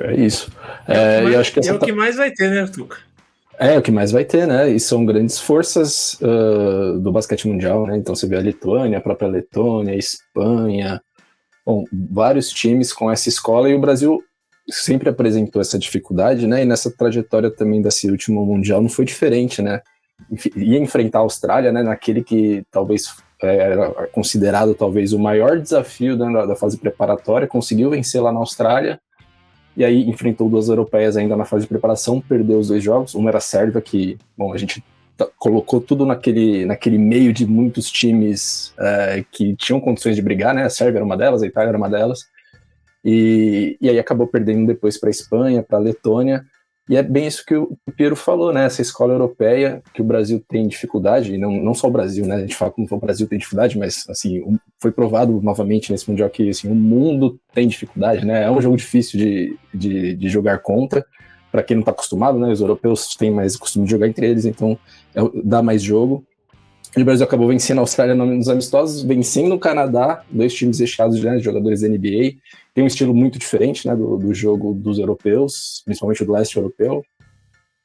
É 0.00 0.14
isso. 0.14 0.50
É, 0.88 1.18
é, 1.18 1.20
mais, 1.22 1.36
acho 1.36 1.52
que 1.52 1.68
é 1.68 1.72
o 1.72 1.78
que 1.78 1.92
mais 1.92 2.16
vai 2.16 2.30
ter, 2.30 2.50
né, 2.50 2.66
Tuca? 2.66 2.98
É, 3.58 3.76
o 3.76 3.82
que 3.82 3.90
mais 3.90 4.10
vai 4.10 4.24
ter, 4.24 4.46
né? 4.46 4.70
E 4.70 4.80
são 4.80 5.04
grandes 5.04 5.38
forças 5.38 6.18
uh, 6.22 6.98
do 6.98 7.12
basquete 7.12 7.46
mundial, 7.46 7.86
né? 7.86 7.98
Então 7.98 8.14
você 8.14 8.26
vê 8.26 8.36
a 8.36 8.40
Lituânia, 8.40 8.96
a 8.96 9.02
própria 9.02 9.28
Letônia, 9.28 9.92
a 9.92 9.98
Espanha, 9.98 11.02
bom, 11.66 11.84
vários 11.92 12.48
times 12.48 12.90
com 12.90 13.10
essa 13.10 13.28
escola 13.28 13.68
e 13.68 13.74
o 13.74 13.78
Brasil 13.78 14.22
sempre 14.70 15.10
apresentou 15.10 15.60
essa 15.60 15.78
dificuldade, 15.78 16.46
né? 16.46 16.62
E 16.62 16.64
nessa 16.64 16.90
trajetória 16.90 17.50
também 17.50 17.82
desse 17.82 18.10
último 18.10 18.46
mundial 18.46 18.80
não 18.80 18.88
foi 18.88 19.04
diferente, 19.04 19.60
né? 19.60 19.82
Ia 20.56 20.78
enfrentar 20.78 21.18
a 21.18 21.22
Austrália, 21.22 21.70
né? 21.70 21.82
Naquele 21.82 22.24
que 22.24 22.62
talvez 22.70 23.14
é, 23.42 23.56
era 23.56 23.90
considerado 24.08 24.74
talvez 24.74 25.12
o 25.12 25.18
maior 25.18 25.58
desafio 25.58 26.16
da, 26.16 26.46
da 26.46 26.56
fase 26.56 26.78
preparatória, 26.78 27.46
conseguiu 27.46 27.90
vencer 27.90 28.22
lá 28.22 28.32
na 28.32 28.40
Austrália, 28.40 28.98
e 29.76 29.84
aí 29.84 30.08
enfrentou 30.08 30.48
duas 30.48 30.68
europeias 30.68 31.16
ainda 31.16 31.36
na 31.36 31.44
fase 31.44 31.62
de 31.62 31.68
preparação, 31.68 32.20
perdeu 32.20 32.58
os 32.58 32.68
dois 32.68 32.82
jogos, 32.82 33.14
uma 33.14 33.30
era 33.30 33.38
a 33.38 33.40
Sérvia, 33.40 33.80
que, 33.80 34.18
bom, 34.36 34.52
a 34.52 34.58
gente 34.58 34.82
colocou 35.38 35.80
tudo 35.80 36.06
naquele, 36.06 36.64
naquele 36.64 36.98
meio 36.98 37.32
de 37.32 37.46
muitos 37.46 37.90
times 37.90 38.72
é, 38.78 39.24
que 39.30 39.54
tinham 39.56 39.80
condições 39.80 40.16
de 40.16 40.22
brigar, 40.22 40.54
né? 40.54 40.64
A 40.64 40.70
Sérvia 40.70 40.98
era 40.98 41.04
uma 41.04 41.16
delas, 41.16 41.42
a 41.42 41.46
Itália 41.46 41.68
era 41.68 41.78
uma 41.78 41.88
delas. 41.88 42.26
E, 43.04 43.76
e 43.80 43.88
aí 43.88 43.98
acabou 43.98 44.26
perdendo 44.26 44.66
depois 44.66 44.98
para 44.98 45.08
a 45.08 45.10
Espanha, 45.10 45.62
para 45.62 45.78
a 45.78 45.80
Letônia. 45.80 46.44
E 46.88 46.96
é 46.96 47.02
bem 47.02 47.26
isso 47.26 47.44
que 47.46 47.54
o 47.54 47.78
Piero 47.96 48.16
falou, 48.16 48.52
né? 48.52 48.64
Essa 48.64 48.82
escola 48.82 49.12
europeia 49.12 49.82
que 49.94 50.02
o 50.02 50.04
Brasil 50.04 50.42
tem 50.48 50.66
dificuldade, 50.66 51.34
e 51.34 51.38
não, 51.38 51.52
não 51.52 51.74
só 51.74 51.86
o 51.86 51.92
Brasil, 51.92 52.26
né? 52.26 52.36
A 52.36 52.40
gente 52.40 52.56
fala 52.56 52.70
como 52.70 52.86
o 52.90 52.98
Brasil 52.98 53.28
tem 53.28 53.38
dificuldade, 53.38 53.78
mas 53.78 54.04
assim, 54.08 54.42
foi 54.80 54.90
provado 54.90 55.40
novamente 55.42 55.92
nesse 55.92 56.08
Mundial 56.08 56.30
que 56.30 56.48
assim, 56.48 56.70
o 56.70 56.74
mundo 56.74 57.38
tem 57.54 57.68
dificuldade, 57.68 58.24
né? 58.24 58.44
É 58.44 58.50
um 58.50 58.60
jogo 58.60 58.76
difícil 58.76 59.18
de, 59.18 59.58
de, 59.74 60.14
de 60.16 60.28
jogar 60.28 60.58
contra 60.58 61.04
para 61.52 61.62
quem 61.62 61.76
não 61.76 61.82
está 61.82 61.90
acostumado, 61.90 62.38
né? 62.38 62.50
Os 62.50 62.60
europeus 62.60 63.14
têm 63.16 63.30
mais 63.30 63.56
costume 63.56 63.84
de 63.84 63.90
jogar 63.90 64.08
entre 64.08 64.26
eles, 64.26 64.44
então 64.44 64.78
é, 65.14 65.20
dá 65.44 65.62
mais 65.62 65.82
jogo. 65.82 66.24
E 66.96 67.02
o 67.02 67.04
Brasil 67.04 67.24
acabou 67.24 67.48
vencendo 67.48 67.78
a 67.78 67.82
Austrália 67.82 68.14
nos 68.14 68.48
amistosos, 68.48 69.02
vencendo 69.02 69.54
o 69.54 69.58
Canadá, 69.58 70.24
dois 70.30 70.52
times 70.52 70.80
recheados 70.80 71.22
né, 71.22 71.36
de 71.36 71.42
jogadores 71.44 71.82
da 71.82 71.88
NBA. 71.88 72.34
Tem 72.74 72.82
um 72.82 72.86
estilo 72.86 73.14
muito 73.14 73.38
diferente 73.38 73.86
né, 73.86 73.94
do, 73.94 74.16
do 74.16 74.34
jogo 74.34 74.74
dos 74.74 74.98
europeus, 74.98 75.82
principalmente 75.84 76.24
do 76.24 76.32
leste 76.32 76.56
europeu. 76.56 77.04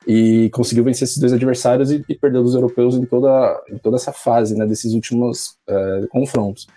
E 0.08 0.50
conseguiu 0.52 0.84
vencer 0.84 1.04
esses 1.04 1.18
dois 1.18 1.34
adversários 1.34 1.92
e, 1.92 2.04
e 2.08 2.16
perdeu 2.16 2.44
dos 2.44 2.56
europeus 2.56 2.96
em 2.96 3.06
toda, 3.06 3.64
em 3.70 3.78
toda 3.78 3.96
essa 3.96 4.12
fase 4.12 4.56
né, 4.56 4.66
desses 4.66 4.94
últimos 4.94 5.56
uh, 5.70 6.08
confrontos. 6.10 6.68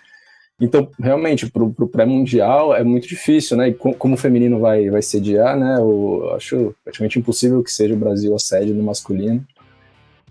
Então, 0.59 0.89
realmente, 0.99 1.49
para 1.49 1.63
o 1.63 1.87
pré-mundial 1.87 2.75
é 2.75 2.83
muito 2.83 3.07
difícil, 3.07 3.55
né? 3.55 3.69
E 3.69 3.73
com, 3.73 3.93
como 3.93 4.15
o 4.15 4.17
feminino 4.17 4.59
vai, 4.59 4.89
vai 4.89 5.01
sediar, 5.01 5.57
né? 5.57 5.77
Eu 5.77 6.33
acho 6.35 6.75
praticamente 6.83 7.17
impossível 7.17 7.63
que 7.63 7.71
seja 7.71 7.93
o 7.93 7.97
Brasil 7.97 8.35
a 8.35 8.39
sede 8.39 8.73
no 8.73 8.83
masculino. 8.83 9.45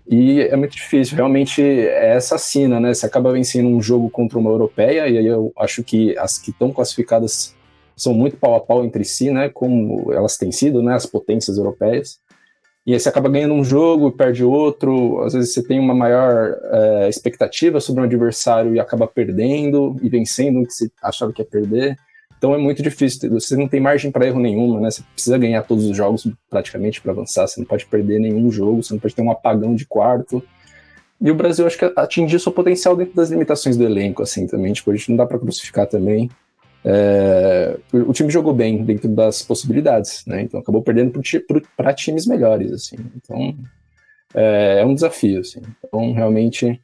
E 0.07 0.41
é 0.41 0.55
muito 0.55 0.75
difícil, 0.75 1.15
realmente 1.15 1.61
é 1.61 2.15
essa 2.15 2.37
cena, 2.37 2.79
né? 2.79 2.93
Você 2.93 3.05
acaba 3.05 3.31
vencendo 3.31 3.69
um 3.69 3.81
jogo 3.81 4.09
contra 4.09 4.39
uma 4.39 4.49
europeia, 4.49 5.07
e 5.07 5.17
aí 5.17 5.25
eu 5.25 5.51
acho 5.57 5.83
que 5.83 6.17
as 6.17 6.37
que 6.37 6.51
estão 6.51 6.71
classificadas 6.71 7.55
são 7.95 8.13
muito 8.13 8.37
pau 8.37 8.55
a 8.55 8.59
pau 8.59 8.83
entre 8.83 9.03
si, 9.03 9.31
né? 9.31 9.49
Como 9.49 10.11
elas 10.11 10.37
têm 10.37 10.51
sido, 10.51 10.81
né? 10.81 10.95
As 10.95 11.05
potências 11.05 11.57
europeias. 11.57 12.19
E 12.89 12.93
aí 12.93 12.99
você 12.99 13.07
acaba 13.07 13.29
ganhando 13.29 13.53
um 13.53 13.63
jogo 13.63 14.11
perde 14.11 14.43
outro. 14.43 15.21
Às 15.21 15.33
vezes 15.33 15.53
você 15.53 15.61
tem 15.61 15.79
uma 15.79 15.93
maior 15.93 16.57
é, 16.71 17.07
expectativa 17.07 17.79
sobre 17.79 18.01
um 18.01 18.05
adversário 18.05 18.73
e 18.73 18.79
acaba 18.79 19.05
perdendo 19.05 19.95
e 20.01 20.09
vencendo 20.09 20.61
o 20.61 20.65
que 20.65 20.73
você 20.73 20.89
achava 20.99 21.31
que 21.31 21.39
ia 21.39 21.45
perder. 21.45 21.95
Então 22.35 22.51
é 22.51 22.57
muito 22.57 22.81
difícil. 22.81 23.29
Você 23.29 23.55
não 23.55 23.67
tem 23.67 23.79
margem 23.79 24.09
para 24.09 24.25
erro 24.25 24.39
nenhuma, 24.39 24.79
né? 24.81 24.89
Você 24.89 25.03
precisa 25.13 25.37
ganhar 25.37 25.61
todos 25.61 25.85
os 25.85 25.95
jogos 25.95 26.27
praticamente 26.49 26.99
para 26.99 27.11
avançar. 27.11 27.47
Você 27.47 27.59
não 27.59 27.67
pode 27.67 27.85
perder 27.85 28.17
nenhum 28.17 28.51
jogo. 28.51 28.81
Você 28.81 28.91
não 28.91 28.99
pode 28.99 29.13
ter 29.13 29.21
um 29.21 29.29
apagão 29.29 29.75
de 29.75 29.85
quarto. 29.85 30.43
E 31.21 31.29
o 31.29 31.35
Brasil 31.35 31.67
acho 31.67 31.77
que 31.77 31.93
atingiu 31.95 32.39
seu 32.39 32.51
potencial 32.51 32.95
dentro 32.95 33.13
das 33.13 33.29
limitações 33.29 33.77
do 33.77 33.83
elenco, 33.83 34.23
assim, 34.23 34.47
também. 34.47 34.73
Tipo, 34.73 34.89
a 34.89 34.95
gente 34.95 35.11
não 35.11 35.17
dá 35.17 35.27
para 35.27 35.37
crucificar 35.37 35.85
também. 35.85 36.27
É, 36.83 37.77
o 37.91 38.13
time 38.13 38.29
jogou 38.29 38.53
bem 38.53 38.83
dentro 38.83 39.09
das 39.09 39.41
possibilidades, 39.41 40.23
né? 40.25 40.41
Então 40.41 40.59
acabou 40.59 40.81
perdendo 40.81 41.19
para 41.75 41.93
times 41.93 42.25
melhores, 42.25 42.71
assim. 42.71 42.97
Então 43.15 43.55
é, 44.33 44.79
é, 44.81 44.85
um 44.85 44.93
desafio, 44.93 45.41
assim. 45.41 45.61
Então 45.83 46.13
realmente 46.13 46.79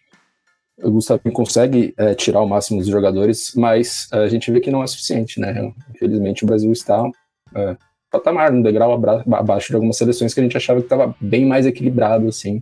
o 0.82 0.92
Gustavo 0.92 1.22
consegue 1.32 1.94
é, 1.98 2.14
tirar 2.14 2.42
o 2.42 2.48
máximo 2.48 2.80
dos 2.80 2.90
jogadores, 2.90 3.54
mas 3.56 4.10
a 4.12 4.28
gente 4.28 4.52
vê 4.52 4.60
que 4.60 4.72
não 4.72 4.84
é 4.84 4.88
suficiente, 4.88 5.40
né? 5.40 5.74
Infelizmente 5.94 6.44
o 6.44 6.48
Brasil 6.48 6.72
está 6.72 7.10
é, 7.56 7.78
patamar, 8.12 8.52
no 8.52 8.64
degrau 8.64 8.94
abaixo 9.34 9.70
de 9.70 9.76
algumas 9.76 9.98
seleções 9.98 10.34
que 10.34 10.40
a 10.40 10.44
gente 10.44 10.58
achava 10.58 10.80
que 10.80 10.86
estava 10.86 11.16
bem 11.20 11.46
mais 11.46 11.66
equilibrado, 11.66 12.28
assim, 12.28 12.62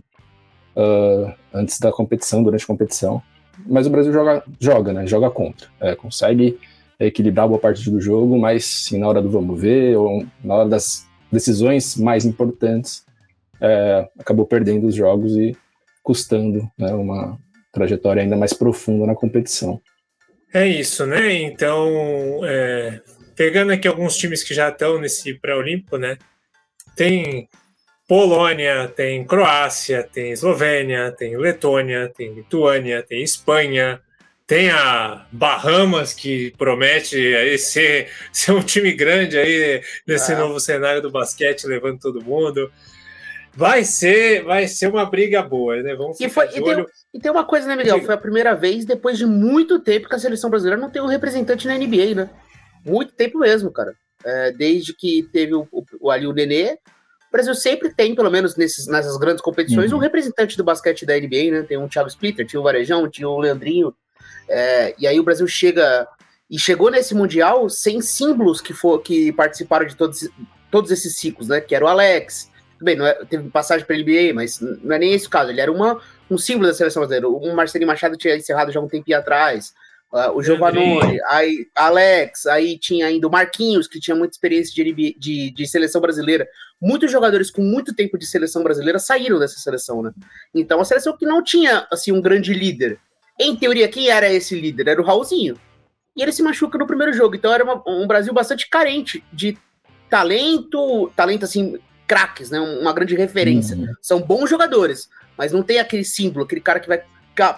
uh, 0.76 1.32
antes 1.52 1.78
da 1.78 1.92
competição, 1.92 2.42
durante 2.42 2.64
a 2.64 2.66
competição. 2.66 3.22
Mas 3.66 3.86
o 3.86 3.90
Brasil 3.90 4.12
joga, 4.12 4.42
joga 4.58 4.92
né? 4.92 5.06
Joga 5.06 5.30
contra. 5.30 5.68
É, 5.80 5.94
consegue 5.94 6.58
equilibrar 6.98 7.48
boa 7.48 7.58
parte 7.58 7.90
do 7.90 8.00
jogo, 8.00 8.38
mas 8.38 8.64
sim, 8.64 8.98
na 8.98 9.08
hora 9.08 9.22
do 9.22 9.30
vamos 9.30 9.60
ver, 9.60 9.96
ou 9.96 10.26
na 10.42 10.54
hora 10.54 10.68
das 10.68 11.06
decisões 11.30 11.96
mais 11.96 12.24
importantes, 12.24 13.04
é, 13.60 14.08
acabou 14.18 14.46
perdendo 14.46 14.86
os 14.86 14.94
jogos 14.94 15.36
e 15.36 15.56
custando 16.02 16.70
né, 16.78 16.92
uma 16.92 17.38
trajetória 17.72 18.22
ainda 18.22 18.36
mais 18.36 18.52
profunda 18.52 19.06
na 19.06 19.14
competição. 19.14 19.80
É 20.52 20.66
isso, 20.66 21.04
né? 21.04 21.32
Então, 21.32 22.40
é, 22.44 23.00
pegando 23.34 23.72
aqui 23.72 23.88
alguns 23.88 24.16
times 24.16 24.44
que 24.44 24.54
já 24.54 24.68
estão 24.68 25.00
nesse 25.00 25.34
pré-olímpico, 25.34 25.96
né? 25.96 26.16
Tem 26.94 27.48
Polônia, 28.06 28.86
tem 28.86 29.24
Croácia, 29.24 30.02
tem 30.04 30.30
Eslovênia, 30.30 31.10
tem 31.10 31.36
Letônia, 31.36 32.12
tem 32.14 32.34
Lituânia, 32.34 33.02
tem 33.02 33.22
Espanha, 33.22 34.00
tem 34.46 34.70
a 34.70 35.26
Bahamas, 35.32 36.12
que 36.12 36.52
promete 36.58 37.16
aí 37.16 37.58
ser, 37.58 38.08
ser 38.32 38.52
um 38.52 38.62
time 38.62 38.92
grande 38.92 39.38
aí 39.38 39.82
nesse 40.06 40.32
ah. 40.32 40.38
novo 40.38 40.60
cenário 40.60 41.00
do 41.00 41.10
basquete, 41.10 41.66
levando 41.66 41.98
todo 41.98 42.24
mundo. 42.24 42.70
Vai 43.56 43.84
ser, 43.84 44.42
vai 44.42 44.66
ser 44.66 44.88
uma 44.88 45.06
briga 45.06 45.40
boa, 45.40 45.80
né? 45.80 45.94
Vamos 45.94 46.18
e, 46.20 46.28
foi, 46.28 46.46
e, 46.46 46.62
tem, 46.62 46.86
e 47.14 47.20
tem 47.20 47.30
uma 47.30 47.44
coisa, 47.44 47.68
né, 47.68 47.76
Miguel? 47.76 48.02
Foi 48.02 48.14
a 48.14 48.18
primeira 48.18 48.54
vez, 48.54 48.84
depois 48.84 49.16
de 49.16 49.24
muito 49.24 49.78
tempo, 49.78 50.08
que 50.08 50.14
a 50.14 50.18
seleção 50.18 50.50
brasileira 50.50 50.80
não 50.80 50.90
tem 50.90 51.00
um 51.00 51.06
representante 51.06 51.68
na 51.68 51.78
NBA, 51.78 52.16
né? 52.16 52.30
Muito 52.84 53.12
tempo 53.14 53.38
mesmo, 53.38 53.70
cara. 53.70 53.94
É, 54.24 54.50
desde 54.50 54.92
que 54.92 55.22
teve 55.32 55.54
o, 55.54 55.68
o, 56.00 56.10
ali 56.10 56.26
o 56.26 56.32
Nenê, 56.32 56.72
o 56.72 57.32
Brasil 57.32 57.54
sempre 57.54 57.94
tem, 57.94 58.14
pelo 58.14 58.30
menos 58.30 58.56
nesses, 58.56 58.88
nessas 58.88 59.16
grandes 59.18 59.42
competições, 59.42 59.92
uhum. 59.92 59.98
um 59.98 60.00
representante 60.00 60.56
do 60.56 60.64
basquete 60.64 61.06
da 61.06 61.16
NBA, 61.16 61.52
né? 61.52 61.62
Tem 61.62 61.78
um 61.78 61.86
Thiago 61.86 62.08
Splitter, 62.08 62.44
tinha 62.44 62.58
o 62.58 62.64
Varejão, 62.64 63.08
tinha 63.08 63.28
o 63.28 63.38
Leandrinho, 63.38 63.94
é, 64.48 64.94
e 64.98 65.06
aí 65.06 65.18
o 65.18 65.24
Brasil 65.24 65.46
chega 65.46 66.06
e 66.50 66.58
chegou 66.58 66.90
nesse 66.90 67.14
mundial 67.14 67.68
sem 67.68 68.00
símbolos 68.00 68.60
que 68.60 68.72
for, 68.72 69.00
que 69.00 69.32
participaram 69.32 69.86
de 69.86 69.96
todos, 69.96 70.28
todos 70.70 70.90
esses 70.90 71.16
ciclos, 71.16 71.48
né? 71.48 71.60
Que 71.60 71.74
era 71.74 71.84
o 71.84 71.88
Alex. 71.88 72.50
Bem, 72.80 72.96
não 72.96 73.06
é, 73.06 73.14
teve 73.24 73.48
passagem 73.48 73.86
para 73.86 73.96
a 73.96 73.98
NBA, 73.98 74.34
mas 74.34 74.60
não 74.60 74.94
é 74.94 74.98
nem 74.98 75.14
esse 75.14 75.26
o 75.26 75.30
caso. 75.30 75.50
Ele 75.50 75.60
era 75.60 75.72
uma, 75.72 76.00
um 76.30 76.36
símbolo 76.36 76.68
da 76.68 76.74
seleção 76.74 77.00
brasileira. 77.00 77.28
O 77.28 77.54
Marcelinho 77.54 77.88
Machado 77.88 78.16
tinha 78.16 78.36
encerrado 78.36 78.72
já 78.72 78.80
um 78.80 78.88
tempinho 78.88 79.18
atrás. 79.18 79.72
Uh, 80.12 80.30
o 80.36 80.42
Giovanni, 80.44 81.00
aí 81.28 81.66
Alex, 81.74 82.46
aí 82.46 82.78
tinha 82.78 83.06
ainda 83.06 83.26
o 83.26 83.30
Marquinhos, 83.30 83.88
que 83.88 83.98
tinha 83.98 84.14
muita 84.14 84.36
experiência 84.36 84.72
de, 84.72 84.92
NBA, 84.92 85.18
de, 85.18 85.50
de, 85.50 85.66
seleção 85.66 86.00
brasileira. 86.00 86.46
Muitos 86.80 87.10
jogadores 87.10 87.50
com 87.50 87.62
muito 87.62 87.92
tempo 87.92 88.16
de 88.16 88.24
seleção 88.24 88.62
brasileira 88.62 89.00
saíram 89.00 89.40
dessa 89.40 89.58
seleção, 89.58 90.02
né? 90.02 90.12
Então, 90.54 90.80
a 90.80 90.84
seleção 90.84 91.16
que 91.16 91.26
não 91.26 91.42
tinha 91.42 91.84
assim 91.90 92.12
um 92.12 92.20
grande 92.20 92.54
líder. 92.54 93.00
Em 93.38 93.56
teoria, 93.56 93.88
quem 93.88 94.08
era 94.08 94.32
esse 94.32 94.58
líder? 94.58 94.88
Era 94.88 95.00
o 95.00 95.04
Raulzinho. 95.04 95.58
E 96.16 96.22
ele 96.22 96.32
se 96.32 96.42
machuca 96.42 96.78
no 96.78 96.86
primeiro 96.86 97.12
jogo. 97.12 97.34
Então 97.34 97.52
era 97.52 97.64
uma, 97.64 97.82
um 97.86 98.06
Brasil 98.06 98.32
bastante 98.32 98.68
carente 98.68 99.24
de 99.32 99.58
talento, 100.08 101.10
talento 101.16 101.44
assim, 101.44 101.78
craques, 102.06 102.50
né? 102.50 102.60
Uma 102.60 102.92
grande 102.92 103.16
referência. 103.16 103.76
Uhum. 103.76 103.92
São 104.00 104.20
bons 104.20 104.48
jogadores, 104.48 105.08
mas 105.36 105.52
não 105.52 105.62
tem 105.62 105.78
aquele 105.78 106.04
símbolo, 106.04 106.44
aquele 106.44 106.60
cara 106.60 106.78
que 106.78 106.88
vai. 106.88 107.02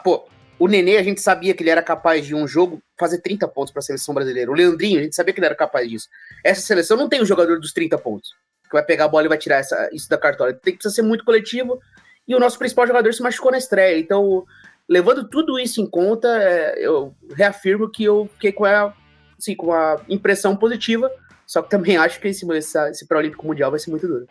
Pô, 0.03 0.27
o 0.59 0.67
Nenê, 0.67 0.97
a 0.97 1.03
gente 1.03 1.21
sabia 1.21 1.53
que 1.55 1.63
ele 1.63 1.71
era 1.71 1.83
capaz 1.83 2.27
de 2.27 2.35
um 2.35 2.49
jogo 2.49 2.81
fazer 2.99 3.21
30 3.21 3.47
pontos 3.49 3.73
para 3.73 3.81
a 3.81 3.83
seleção 3.83 4.15
brasileira. 4.15 4.51
O 4.51 4.55
Leandrinho, 4.55 4.99
a 4.99 5.03
gente 5.03 5.15
sabia 5.15 5.35
que 5.35 5.39
ele 5.39 5.47
era 5.47 5.55
capaz 5.55 5.89
disso. 5.89 6.09
Essa 6.43 6.63
seleção 6.63 6.97
não 6.97 7.09
tem 7.09 7.21
um 7.21 7.27
jogador 7.27 7.61
dos 7.61 7.73
30 7.73 7.99
pontos, 7.99 8.31
que 8.65 8.73
vai 8.73 8.83
pegar 8.83 9.05
a 9.05 9.09
bola 9.09 9.27
e 9.27 9.29
vai 9.29 9.39
tirar 9.39 9.57
essa, 9.57 9.91
isso 9.93 10.09
da 10.09 10.17
cartola. 10.17 10.55
Tem 10.55 10.75
que 10.75 10.89
ser 10.89 11.03
muito 11.03 11.25
coletivo. 11.25 11.79
E 12.27 12.35
o 12.35 12.41
nosso 12.41 12.59
principal 12.59 12.87
jogador 12.87 13.13
se 13.13 13.23
machucou 13.23 13.53
na 13.53 13.59
estreia. 13.59 13.99
Então, 13.99 14.45
levando 14.89 15.29
tudo 15.29 15.59
isso 15.59 15.81
em 15.81 15.87
conta, 15.87 16.29
é, 16.29 16.75
eu 16.79 17.15
reafirmo 17.35 17.91
que 17.91 18.05
eu 18.05 18.29
fiquei 18.35 18.53
com 18.53 18.65
a, 18.65 18.95
assim, 19.39 19.55
com 19.55 19.73
a 19.73 20.01
impressão 20.09 20.57
positiva, 20.57 21.11
só 21.47 21.63
que 21.63 21.71
também 21.71 21.97
acho 21.99 22.21
que 22.21 22.29
esse, 22.29 22.47
esse, 22.53 22.79
esse 22.91 23.07
Pré-Olímpico 23.07 23.47
Mundial 23.47 23.71
vai 23.71 23.81
ser 23.81 23.91
muito 23.91 24.07
duro. 24.07 24.27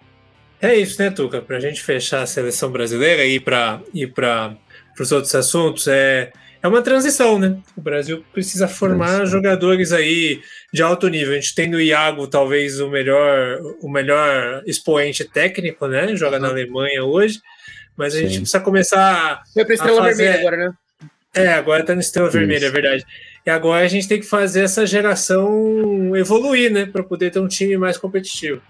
É 0.62 0.74
isso, 0.76 1.02
né, 1.02 1.12
Tuca? 1.12 1.42
Para 1.42 1.58
a 1.58 1.60
gente 1.60 1.84
fechar 1.84 2.22
a 2.22 2.26
seleção 2.26 2.72
brasileira 2.72 3.24
e 3.26 3.36
ir 3.36 3.40
para 3.42 3.82
ir 3.94 4.08
para 4.08 4.56
os 5.00 5.12
outros 5.12 5.36
assuntos, 5.36 5.88
é, 5.88 6.32
é 6.64 6.68
uma 6.68 6.82
transição, 6.82 7.38
né? 7.38 7.60
O 7.78 7.82
Brasil 7.82 8.26
precisa 8.34 8.68
formar 8.68 9.26
jogadores 9.26 9.92
aí 9.92 10.42
de 10.74 10.82
alto 10.82 11.08
nível. 11.08 11.34
A 11.34 11.36
gente 11.36 11.54
tem 11.54 11.70
no 11.70 11.80
Iago 11.80 12.26
talvez 12.26 12.80
o 12.80 12.90
melhor, 12.90 13.60
o 13.82 13.88
melhor 13.88 14.64
expoente 14.66 15.26
técnico, 15.26 15.88
né? 15.88 16.16
Joga 16.16 16.38
uhum. 16.38 16.42
na 16.42 16.50
Alemanha 16.50 17.04
hoje. 17.04 17.40
Mas 17.98 18.14
a 18.14 18.18
Sim. 18.18 18.28
gente 18.28 18.40
precisa 18.40 18.60
começar. 18.60 19.42
Foi 19.54 19.66
para 19.66 19.74
Estrela 19.74 20.04
fazer... 20.04 20.24
Vermelha 20.24 20.40
agora, 20.40 20.58
né? 20.58 20.74
É, 21.34 21.54
agora 21.54 21.84
tá 21.84 21.94
no 21.94 22.02
Estrela 22.02 22.30
Isso. 22.30 22.38
Vermelha, 22.38 22.66
é 22.66 22.72
verdade. 22.72 23.06
E 23.46 23.50
agora 23.50 23.86
a 23.86 23.88
gente 23.88 24.08
tem 24.08 24.20
que 24.20 24.26
fazer 24.26 24.62
essa 24.62 24.86
geração 24.86 26.16
evoluir, 26.16 26.72
né? 26.72 26.86
Para 26.86 27.04
poder 27.04 27.30
ter 27.30 27.40
um 27.40 27.48
time 27.48 27.78
mais 27.78 27.98
competitivo. 27.98 28.62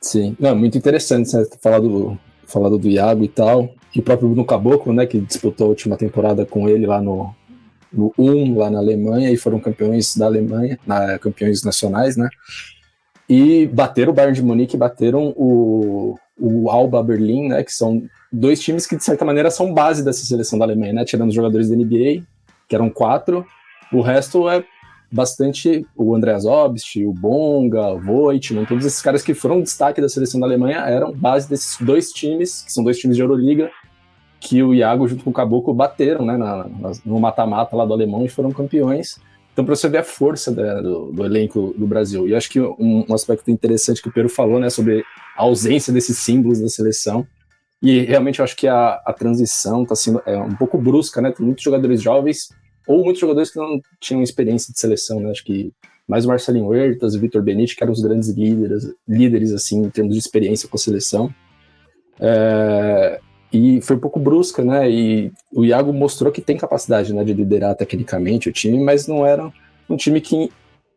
Sim, 0.00 0.36
não, 0.38 0.54
muito 0.54 0.78
interessante 0.78 1.30
você 1.30 1.48
falar 1.62 1.80
do, 1.80 2.18
falado 2.46 2.78
do 2.78 2.88
Iago 2.88 3.22
e 3.22 3.28
tal. 3.28 3.74
E 3.94 4.00
o 4.00 4.02
próprio 4.02 4.28
Bruno 4.28 4.44
Caboclo, 4.44 4.92
né? 4.92 5.06
Que 5.06 5.20
disputou 5.20 5.66
a 5.66 5.70
última 5.70 5.96
temporada 5.96 6.44
com 6.44 6.68
ele 6.68 6.86
lá 6.86 7.00
no, 7.00 7.34
no 7.92 8.12
Um 8.18 8.58
lá 8.58 8.70
na 8.70 8.78
Alemanha 8.78 9.30
e 9.30 9.36
foram 9.36 9.60
campeões 9.60 10.16
da 10.16 10.26
Alemanha, 10.26 10.78
na, 10.86 11.18
campeões 11.18 11.62
nacionais, 11.62 12.16
né? 12.16 12.28
E 13.28 13.66
bateram 13.66 14.12
o 14.12 14.14
Bayern 14.14 14.34
de 14.34 14.42
Munique, 14.42 14.76
bateram 14.76 15.34
o, 15.36 16.16
o 16.38 16.70
Alba 16.70 17.02
Berlim, 17.02 17.48
né? 17.48 17.62
Que 17.62 17.72
são 17.72 18.02
dois 18.32 18.60
times 18.60 18.86
que 18.86 18.96
de 18.96 19.04
certa 19.04 19.24
maneira 19.24 19.50
são 19.50 19.72
base 19.72 20.04
dessa 20.04 20.24
seleção 20.24 20.58
da 20.58 20.64
Alemanha, 20.64 20.92
né? 20.92 21.04
Tirando 21.04 21.28
os 21.28 21.34
jogadores 21.34 21.68
da 21.68 21.76
NBA, 21.76 22.24
que 22.68 22.74
eram 22.74 22.90
quatro, 22.90 23.46
o 23.92 24.00
resto 24.00 24.48
é 24.48 24.64
bastante 25.10 25.86
o 25.96 26.14
Andreas 26.14 26.44
Obst, 26.44 26.96
o 26.96 27.12
Bonga, 27.12 27.92
o 27.92 28.00
Voigtman, 28.00 28.64
todos 28.64 28.84
esses 28.84 29.00
caras 29.00 29.22
que 29.22 29.34
foram 29.34 29.62
destaque 29.62 30.00
da 30.00 30.08
seleção 30.08 30.40
da 30.40 30.46
Alemanha 30.46 30.78
eram 30.78 31.12
base 31.12 31.48
desses 31.48 31.76
dois 31.80 32.10
times, 32.10 32.62
que 32.62 32.72
são 32.72 32.82
dois 32.82 32.98
times 32.98 33.16
de 33.16 33.22
Euroliga, 33.22 33.70
que 34.40 34.62
o 34.62 34.74
Iago 34.74 35.08
junto 35.08 35.24
com 35.24 35.30
o 35.30 35.32
Caboclo 35.32 35.72
bateram 35.72 36.24
né, 36.24 36.36
na, 36.36 36.68
na, 36.68 36.92
no 37.04 37.20
mata-mata 37.20 37.74
lá 37.76 37.84
do 37.84 37.92
alemão 37.92 38.24
e 38.24 38.28
foram 38.28 38.50
campeões. 38.50 39.18
Então, 39.52 39.64
para 39.64 39.74
você 39.74 39.88
ver 39.88 39.98
a 39.98 40.04
força 40.04 40.52
da, 40.52 40.82
do, 40.82 41.10
do, 41.12 41.24
elenco 41.24 41.74
do 41.78 41.86
Brasil. 41.86 42.28
E 42.28 42.32
eu 42.32 42.36
acho 42.36 42.50
que 42.50 42.60
um, 42.60 43.06
um, 43.08 43.14
aspecto 43.14 43.50
interessante 43.50 44.02
que 44.02 44.08
o 44.08 44.12
Pedro 44.12 44.28
falou, 44.28 44.60
né, 44.60 44.68
sobre 44.68 45.02
a 45.34 45.42
ausência 45.42 45.90
desses 45.92 46.18
símbolos 46.18 46.60
da 46.60 46.68
seleção. 46.68 47.26
E 47.82 48.00
realmente 48.00 48.38
eu 48.38 48.44
acho 48.44 48.56
que 48.56 48.66
a, 48.66 49.00
a 49.04 49.12
transição 49.12 49.82
está 49.82 49.94
sendo 49.94 50.22
é, 50.24 50.36
um 50.36 50.54
pouco 50.54 50.78
brusca, 50.78 51.20
né? 51.20 51.30
Tem 51.30 51.44
muitos 51.44 51.62
jogadores 51.62 52.00
jovens 52.00 52.48
ou 52.86 53.04
muitos 53.04 53.20
jogadores 53.20 53.50
que 53.50 53.58
não 53.58 53.80
tinham 54.00 54.22
experiência 54.22 54.72
de 54.72 54.80
seleção, 54.80 55.20
né? 55.20 55.30
Acho 55.30 55.44
que 55.44 55.72
mais 56.08 56.24
o 56.24 56.28
Marcelinho 56.28 56.66
Huertas 56.66 57.14
o 57.14 57.20
Vitor 57.20 57.42
Benite, 57.42 57.74
que 57.74 57.82
eram 57.82 57.92
os 57.92 58.00
grandes 58.00 58.28
líderes, 58.28 58.94
líderes 59.06 59.52
assim, 59.52 59.82
em 59.82 59.90
termos 59.90 60.14
de 60.14 60.20
experiência 60.20 60.68
com 60.68 60.76
a 60.76 60.80
seleção. 60.80 61.34
É, 62.20 63.20
e 63.52 63.80
foi 63.82 63.96
um 63.96 64.00
pouco 64.00 64.20
brusca, 64.20 64.64
né? 64.64 64.90
E 64.90 65.32
o 65.52 65.64
Iago 65.64 65.92
mostrou 65.92 66.32
que 66.32 66.40
tem 66.40 66.56
capacidade 66.56 67.12
né, 67.12 67.24
de 67.24 67.32
liderar 67.32 67.74
tecnicamente 67.74 68.48
o 68.48 68.52
time, 68.52 68.82
mas 68.82 69.06
não 69.06 69.26
era 69.26 69.52
um 69.88 69.96
time 69.96 70.20
que 70.20 70.50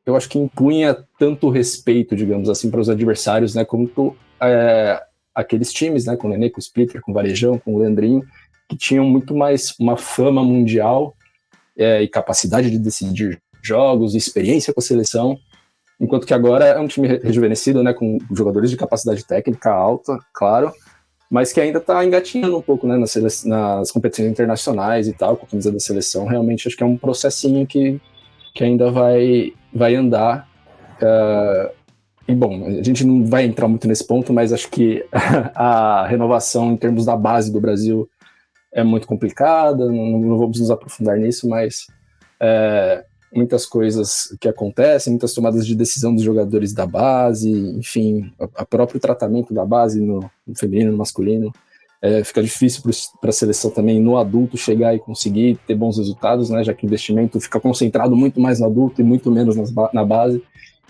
eu 0.06 0.16
acho 0.16 0.30
que 0.30 0.40
impunha 0.40 0.98
tanto 1.18 1.50
respeito, 1.50 2.16
digamos 2.16 2.50
assim, 2.50 2.70
para 2.70 2.80
os 2.80 2.90
adversários, 2.90 3.54
né? 3.54 3.66
Como 3.66 4.16
é, 4.42 5.02
aqueles 5.40 5.72
times, 5.72 6.06
né? 6.06 6.16
Com 6.16 6.28
o 6.28 6.30
Nenê, 6.30 6.50
com 6.50 6.58
o 6.58 6.62
Splitter, 6.62 7.02
com 7.02 7.12
o 7.12 7.14
Varejão, 7.14 7.58
com 7.58 7.76
o 7.76 7.80
Leandrinho, 7.80 8.24
que 8.68 8.78
tinham 8.78 9.06
muito 9.06 9.36
mais 9.36 9.74
uma 9.80 9.98
fama 9.98 10.44
mundial 10.44 11.16
é, 11.78 12.02
e 12.02 12.08
capacidade 12.08 12.70
de 12.70 12.78
decidir 12.78 13.42
jogos, 13.62 14.16
experiência 14.16 14.74
com 14.74 14.80
a 14.80 14.84
seleção, 14.84 15.38
enquanto 16.00 16.26
que 16.26 16.34
agora 16.34 16.66
é 16.66 16.80
um 16.80 16.88
time 16.88 17.08
rejuvenescido, 17.08 17.84
né, 17.84 17.94
com 17.94 18.18
jogadores 18.32 18.70
de 18.70 18.78
capacidade 18.78 19.26
técnica 19.26 19.72
alta, 19.72 20.18
claro, 20.34 20.72
mas 21.30 21.54
que 21.54 21.60
ainda 21.60 21.80
está 21.80 22.04
engatinhando 22.04 22.58
um 22.58 22.62
pouco 22.62 22.88
né, 22.88 22.98
nas, 22.98 23.44
nas, 23.46 23.92
competições 23.92 24.32
internacionais 24.32 25.08
e 25.08 25.14
tal, 25.14 25.38
com 25.38 25.46
a 25.46 25.50
camisa 25.50 25.72
da 25.72 25.80
seleção. 25.80 26.26
Realmente 26.26 26.68
acho 26.68 26.76
que 26.76 26.84
é 26.84 26.86
um 26.86 26.98
processinho 26.98 27.68
que, 27.68 28.02
que 28.56 28.64
ainda 28.64 28.90
vai, 28.90 29.54
vai 29.72 29.96
andar. 29.96 30.50
Uh, 31.02 31.79
bom, 32.36 32.66
a 32.66 32.84
gente 32.84 33.06
não 33.06 33.26
vai 33.26 33.46
entrar 33.46 33.68
muito 33.68 33.88
nesse 33.88 34.06
ponto, 34.06 34.34
mas 34.34 34.52
acho 34.54 34.70
que 34.70 35.06
a 35.56 36.06
renovação 36.08 36.72
em 36.72 36.78
termos 36.78 37.06
da 37.06 37.16
base 37.16 37.52
do 37.52 37.62
Brasil 37.62 38.10
é 38.72 38.84
muito 38.84 39.08
complicada, 39.08 39.86
não, 39.88 40.20
não 40.20 40.38
vamos 40.38 40.60
nos 40.60 40.72
aprofundar 40.72 41.18
nisso, 41.18 41.48
mas 41.48 41.88
é, 42.40 43.04
muitas 43.34 43.66
coisas 43.66 44.36
que 44.40 44.48
acontecem, 44.48 45.12
muitas 45.12 45.34
tomadas 45.34 45.66
de 45.66 45.76
decisão 45.76 46.14
dos 46.14 46.24
jogadores 46.24 46.74
da 46.74 46.86
base, 46.86 47.50
enfim, 47.50 48.32
o 48.40 48.66
próprio 48.66 49.00
tratamento 49.00 49.54
da 49.54 49.66
base 49.66 50.02
no, 50.02 50.30
no 50.46 50.56
feminino, 50.56 50.92
no 50.92 50.98
masculino. 50.98 51.52
É, 52.02 52.24
fica 52.24 52.42
difícil 52.42 52.82
para 53.20 53.30
a 53.30 53.34
seleção 53.34 53.70
também 53.70 54.00
no 54.00 54.18
adulto 54.18 54.56
chegar 54.56 54.96
e 54.96 55.00
conseguir 55.00 55.60
ter 55.68 55.76
bons 55.76 55.98
resultados, 55.98 56.50
né, 56.50 56.64
já 56.64 56.74
que 56.74 56.86
o 56.86 56.88
investimento 56.88 57.42
fica 57.42 57.60
concentrado 57.60 58.16
muito 58.16 58.40
mais 58.40 58.60
no 58.60 58.68
adulto 58.68 59.02
e 59.02 59.04
muito 59.04 59.30
menos 59.30 59.58
na 59.94 60.06
base. 60.06 60.42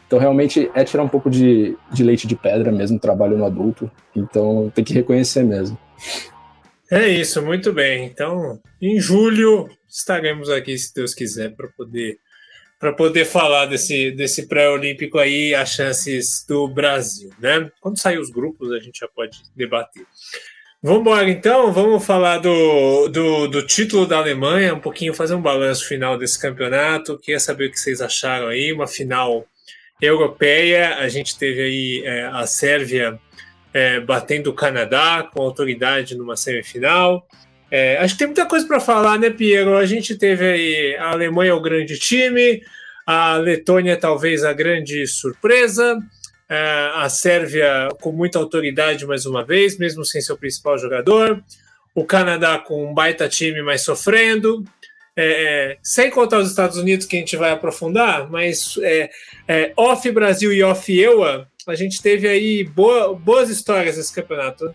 Então, 0.10 0.18
realmente, 0.18 0.72
é 0.74 0.84
tirar 0.84 1.04
um 1.04 1.08
pouco 1.08 1.30
de, 1.30 1.78
de 1.94 2.04
leite 2.04 2.26
de 2.26 2.36
pedra 2.36 2.72
mesmo 2.72 2.98
trabalho 2.98 3.38
no 3.38 3.46
adulto. 3.46 3.92
Então, 4.16 4.72
tem 4.74 4.84
que 4.84 4.92
reconhecer 4.92 5.44
mesmo. 5.44 5.78
É 6.90 7.08
isso, 7.08 7.40
muito 7.44 7.72
bem. 7.72 8.08
Então, 8.08 8.60
em 8.82 9.00
julho 9.00 9.70
estaremos 9.88 10.50
aqui, 10.50 10.76
se 10.76 10.92
Deus 10.96 11.14
quiser, 11.14 11.56
para 11.56 11.68
poder 11.68 12.18
para 12.80 12.92
poder 12.92 13.26
falar 13.26 13.68
desse, 13.68 14.10
desse 14.12 14.48
pré-olímpico 14.48 15.20
aí, 15.20 15.54
as 15.54 15.74
chances 15.74 16.44
do 16.48 16.68
Brasil, 16.68 17.30
né? 17.38 17.70
Quando 17.80 18.00
sair 18.00 18.18
os 18.18 18.32
grupos, 18.32 18.72
a 18.72 18.80
gente 18.80 19.00
já 19.02 19.08
pode 19.08 19.38
debater. 19.56 20.06
Vamos 20.82 21.02
embora 21.02 21.30
então, 21.30 21.72
vamos 21.72 22.04
falar 22.04 22.40
do, 22.40 23.10
do, 23.10 23.48
do, 23.48 23.68
título 23.68 24.08
da 24.08 24.18
Alemanha, 24.18 24.74
um 24.74 24.80
pouquinho 24.80 25.14
fazer 25.14 25.36
um 25.36 25.42
balanço 25.42 25.86
final 25.88 26.18
desse 26.18 26.40
campeonato. 26.40 27.20
Queria 27.20 27.40
saber 27.40 27.68
o 27.68 27.72
que 27.72 27.80
vocês 27.80 28.02
acharam 28.02 28.48
aí, 28.48 28.74
uma 28.74 28.88
final 28.88 29.46
europeia. 30.02 30.98
A 30.98 31.10
gente 31.10 31.38
teve 31.38 31.62
aí 31.62 32.04
é, 32.06 32.26
a 32.26 32.46
Sérvia 32.46 33.20
é, 33.74 34.00
batendo 34.00 34.50
o 34.50 34.54
Canadá 34.54 35.30
com 35.32 35.42
autoridade 35.42 36.16
numa 36.16 36.36
semifinal. 36.36 37.28
É, 37.72 37.98
acho 37.98 38.16
que 38.16 38.20
tem 38.20 38.28
muita 38.28 38.46
coisa 38.48 38.68
para 38.68 38.80
falar, 38.80 39.20
né, 39.20 39.30
Piero? 39.30 39.78
A 39.78 39.86
gente 39.86 40.16
teve 40.16 40.46
aí 40.46 40.96
a 40.96 41.12
Alemanha 41.12 41.56
o 41.56 41.62
grande 41.62 42.00
time, 42.00 42.62
a 43.06 43.36
Letônia 43.38 43.96
talvez 43.96 44.44
a 44.44 44.54
grande 44.54 45.06
surpresa, 45.06 46.00
é, 46.50 46.92
a 46.96 47.08
Sérvia 47.10 47.90
com 48.02 48.12
muita 48.12 48.40
autoridade 48.40 49.06
mais 49.06 49.26
uma 49.26 49.46
vez, 49.46 49.78
mesmo 49.78 50.04
sem 50.04 50.20
seu 50.20 50.36
principal 50.36 50.80
jogador, 50.80 51.44
o 51.94 52.04
Canadá 52.04 52.58
com 52.58 52.90
um 52.90 52.94
baita 52.94 53.30
time, 53.30 53.62
mas 53.62 53.84
sofrendo. 53.84 54.64
É, 55.16 55.78
sem 55.82 56.10
contar 56.10 56.40
os 56.40 56.50
Estados 56.50 56.78
Unidos, 56.78 57.06
que 57.06 57.18
a 57.18 57.20
gente 57.20 57.36
vai 57.36 57.52
aprofundar, 57.52 58.30
mas 58.30 58.76
é, 58.82 59.10
é, 59.48 59.74
off 59.76 60.10
Brasil 60.12 60.54
e 60.54 60.64
off 60.64 60.92
EUA, 60.98 61.48
a 61.68 61.76
gente 61.76 62.02
teve 62.02 62.28
aí 62.28 62.64
boa, 62.64 63.14
boas 63.14 63.50
histórias 63.50 63.98
nesse 63.98 64.14
campeonato. 64.14 64.74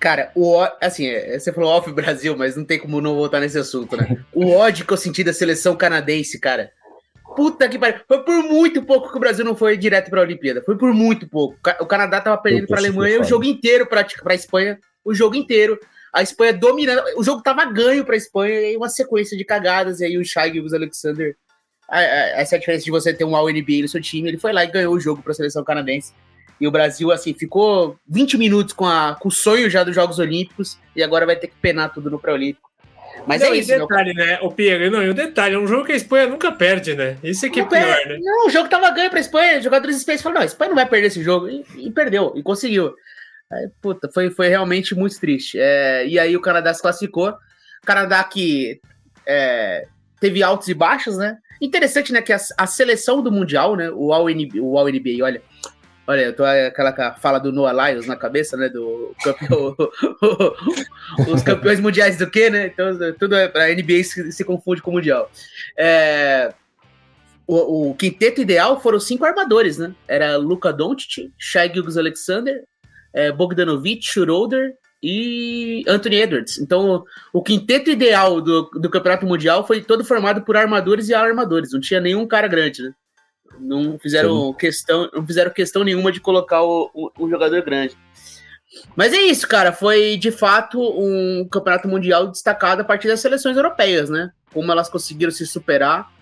Cara, 0.00 0.30
o 0.34 0.60
assim, 0.80 1.06
é, 1.06 1.38
você 1.38 1.52
falou 1.52 1.70
off 1.70 1.90
Brasil, 1.92 2.36
mas 2.36 2.56
não 2.56 2.64
tem 2.64 2.78
como 2.78 3.00
não 3.00 3.14
voltar 3.14 3.40
nesse 3.40 3.58
assunto, 3.58 3.96
né? 3.96 4.24
o 4.32 4.50
ódio 4.50 4.86
que 4.86 4.92
eu 4.92 4.96
senti 4.96 5.24
da 5.24 5.32
seleção 5.32 5.76
canadense, 5.76 6.38
cara. 6.38 6.70
Puta 7.36 7.68
que 7.68 7.78
pariu. 7.78 8.00
Foi 8.06 8.24
por 8.24 8.42
muito 8.42 8.82
pouco 8.82 9.10
que 9.10 9.16
o 9.16 9.20
Brasil 9.20 9.44
não 9.44 9.54
foi 9.54 9.76
direto 9.76 10.10
para 10.10 10.20
a 10.20 10.24
Olimpíada. 10.24 10.62
Foi 10.64 10.76
por 10.76 10.92
muito 10.92 11.28
pouco. 11.28 11.56
O 11.80 11.86
Canadá 11.86 12.20
tava 12.20 12.38
perdendo 12.38 12.66
para 12.66 12.76
a 12.76 12.80
Alemanha 12.80 13.20
o 13.20 13.24
jogo 13.24 13.44
inteiro 13.44 13.86
para 13.86 14.06
a 14.24 14.34
Espanha. 14.34 14.78
O 15.04 15.14
jogo 15.14 15.36
inteiro. 15.36 15.78
A 16.14 16.22
Espanha 16.22 16.52
dominando. 16.52 17.02
O 17.16 17.22
jogo 17.22 17.42
tava 17.42 17.64
ganho 17.64 18.04
para 18.04 18.14
a 18.14 18.18
Espanha 18.18 18.72
e 18.72 18.76
uma 18.76 18.88
sequência 18.88 19.36
de 19.36 19.44
cagadas. 19.44 20.00
E 20.00 20.04
aí 20.04 20.18
o 20.18 20.24
Shai 20.24 20.50
e 20.50 20.60
o 20.60 20.74
Alexander. 20.74 21.36
Essa 21.90 22.54
é 22.54 22.56
a 22.56 22.60
diferença 22.60 22.84
de 22.84 22.90
você 22.90 23.14
ter 23.14 23.24
um 23.24 23.34
All-NBA 23.34 23.82
no 23.82 23.88
seu 23.88 24.00
time. 24.00 24.28
Ele 24.28 24.38
foi 24.38 24.52
lá 24.52 24.64
e 24.64 24.70
ganhou 24.70 24.94
o 24.94 25.00
jogo 25.00 25.22
para 25.22 25.32
a 25.32 25.34
seleção 25.34 25.64
canadense. 25.64 26.12
E 26.60 26.66
o 26.66 26.70
Brasil, 26.70 27.12
assim, 27.12 27.32
ficou 27.32 27.96
20 28.08 28.36
minutos 28.36 28.74
com, 28.74 28.84
a, 28.84 29.16
com 29.18 29.28
o 29.28 29.32
sonho 29.32 29.70
já 29.70 29.84
dos 29.84 29.94
Jogos 29.94 30.18
Olímpicos 30.18 30.78
e 30.94 31.02
agora 31.02 31.24
vai 31.24 31.36
ter 31.36 31.46
que 31.46 31.54
penar 31.56 31.92
tudo 31.92 32.10
no 32.10 32.18
pré-olímpico. 32.18 32.68
Mas 33.26 33.40
não, 33.40 33.48
é 33.48 33.56
isso. 33.58 33.68
detalhe, 33.68 34.14
meu... 34.14 34.26
né? 34.26 34.38
O 34.42 34.50
Pierre, 34.50 34.90
não, 34.90 35.02
e 35.02 35.08
o 35.08 35.14
detalhe, 35.14 35.54
é 35.54 35.58
um 35.58 35.66
jogo 35.66 35.84
que 35.84 35.92
a 35.92 35.96
Espanha 35.96 36.26
nunca 36.26 36.50
perde, 36.52 36.94
né? 36.94 37.16
Isso 37.22 37.46
é 37.46 37.50
que 37.50 37.60
é 37.60 37.64
pior, 37.64 38.06
né? 38.06 38.18
Não, 38.20 38.46
o 38.46 38.50
jogo 38.50 38.68
tava 38.68 38.90
ganho 38.90 39.10
pra 39.10 39.20
Espanha, 39.20 39.60
jogadores 39.60 39.96
espanhóis 39.96 40.22
falaram, 40.22 40.40
não, 40.40 40.42
a 40.42 40.46
Espanha 40.46 40.68
não 40.68 40.76
vai 40.76 40.86
perder 40.86 41.08
esse 41.08 41.22
jogo. 41.22 41.48
E, 41.48 41.64
e 41.76 41.90
perdeu, 41.90 42.32
e 42.36 42.42
conseguiu. 42.42 42.94
Aí, 43.50 43.68
puta, 43.80 44.10
foi, 44.12 44.30
foi 44.30 44.48
realmente 44.48 44.94
muito 44.94 45.18
triste. 45.18 45.58
É, 45.58 46.06
e 46.06 46.18
aí 46.18 46.36
o 46.36 46.40
Canadá 46.40 46.72
se 46.72 46.82
classificou. 46.82 47.34
Canadá 47.84 48.22
que 48.24 48.80
é, 49.26 49.86
teve 50.20 50.42
altos 50.42 50.68
e 50.68 50.74
baixos, 50.74 51.16
né? 51.16 51.38
Interessante, 51.60 52.12
né, 52.12 52.22
que 52.22 52.32
a, 52.32 52.38
a 52.56 52.66
seleção 52.66 53.20
do 53.20 53.32
Mundial, 53.32 53.74
né, 53.74 53.90
o 53.90 54.12
All-NBA, 54.12 54.60
o 54.60 54.78
All 54.78 54.86
-NBA, 54.86 55.24
olha, 55.24 55.42
Olha, 56.08 56.22
eu 56.22 56.32
tô 56.34 56.42
aquela 56.42 57.12
fala 57.16 57.38
do 57.38 57.52
Noah 57.52 57.90
Lyles 57.90 58.06
na 58.06 58.16
cabeça, 58.16 58.56
né? 58.56 58.70
Do 58.70 59.14
campeão, 59.22 59.76
os 61.30 61.42
campeões 61.42 61.80
mundiais 61.80 62.16
do 62.16 62.30
quê, 62.30 62.48
né? 62.48 62.68
Então, 62.68 62.96
tudo 63.18 63.36
é 63.36 63.46
para 63.46 63.64
a 63.64 63.74
NBA 63.74 64.02
se, 64.04 64.32
se, 64.32 64.42
confunde 64.42 64.80
com 64.80 64.90
o 64.90 64.94
mundial. 64.94 65.30
É, 65.76 66.54
o, 67.46 67.90
o, 67.90 67.94
quinteto 67.94 68.40
ideal 68.40 68.80
foram 68.80 68.98
cinco 68.98 69.26
armadores, 69.26 69.76
né? 69.76 69.94
Era 70.08 70.38
Luka 70.38 70.72
Doncic, 70.72 71.30
Shai 71.36 71.70
Gilgeous-Alexander, 71.70 72.64
é, 73.12 73.32
Bogdanovic, 73.32 74.04
Schroeder 74.04 74.74
e 75.02 75.84
Anthony 75.86 76.16
Edwards. 76.16 76.58
Então, 76.58 77.04
o 77.32 77.42
quinteto 77.42 77.90
ideal 77.90 78.40
do, 78.40 78.62
do 78.74 78.90
campeonato 78.90 79.26
mundial 79.26 79.66
foi 79.66 79.80
todo 79.82 80.04
formado 80.04 80.42
por 80.42 80.56
armadores 80.56 81.08
e 81.08 81.14
armadores. 81.14 81.72
Não 81.72 81.80
tinha 81.80 82.00
nenhum 82.00 82.26
cara 82.26 82.48
grande, 82.48 82.82
né? 82.82 82.92
Não 83.60 83.98
fizeram 83.98 84.52
questão, 84.52 85.10
não 85.12 85.26
fizeram 85.26 85.50
questão 85.50 85.82
nenhuma 85.82 86.12
de 86.12 86.20
colocar 86.20 86.62
o, 86.62 86.90
o, 86.94 87.10
o, 87.18 87.30
jogador 87.30 87.62
grande. 87.62 87.96
Mas 88.94 89.12
é 89.12 89.22
isso, 89.22 89.48
cara. 89.48 89.72
Foi 89.72 90.16
de 90.16 90.30
fato 90.30 90.80
um 90.80 91.48
campeonato 91.50 91.88
mundial 91.88 92.28
destacado 92.28 92.82
a 92.82 92.84
partir 92.84 93.08
das 93.08 93.20
seleções 93.20 93.56
europeias, 93.56 94.10
né? 94.10 94.30
Como 94.52 94.70
elas 94.70 94.88
conseguiram 94.88 95.32
se 95.32 95.46
superar. 95.46 96.12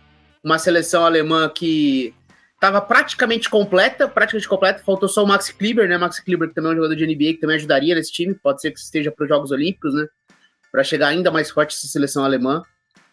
Uma 0.42 0.58
seleção 0.58 1.04
alemã 1.04 1.48
que 1.48 2.14
estava 2.56 2.80
praticamente 2.80 3.48
completa, 3.48 4.08
praticamente 4.08 4.48
completa. 4.48 4.82
Faltou 4.84 5.08
só 5.08 5.22
o 5.22 5.26
Max 5.26 5.50
Kleber, 5.50 5.88
né? 5.88 5.96
Max 5.96 6.18
Kleber, 6.20 6.48
que 6.48 6.54
também 6.54 6.70
é 6.70 6.72
um 6.72 6.76
jogador 6.76 6.96
de 6.96 7.06
NBA, 7.06 7.34
que 7.34 7.40
também 7.40 7.56
ajudaria 7.56 7.94
nesse 7.94 8.12
time. 8.12 8.34
Pode 8.34 8.60
ser 8.60 8.72
que 8.72 8.80
esteja 8.80 9.12
para 9.12 9.22
os 9.22 9.28
Jogos 9.28 9.50
Olímpicos, 9.50 9.94
né? 9.94 10.06
Para 10.72 10.82
chegar 10.82 11.08
ainda 11.08 11.30
mais 11.30 11.50
forte 11.50 11.74
essa 11.76 11.86
seleção 11.86 12.24
alemã. 12.24 12.62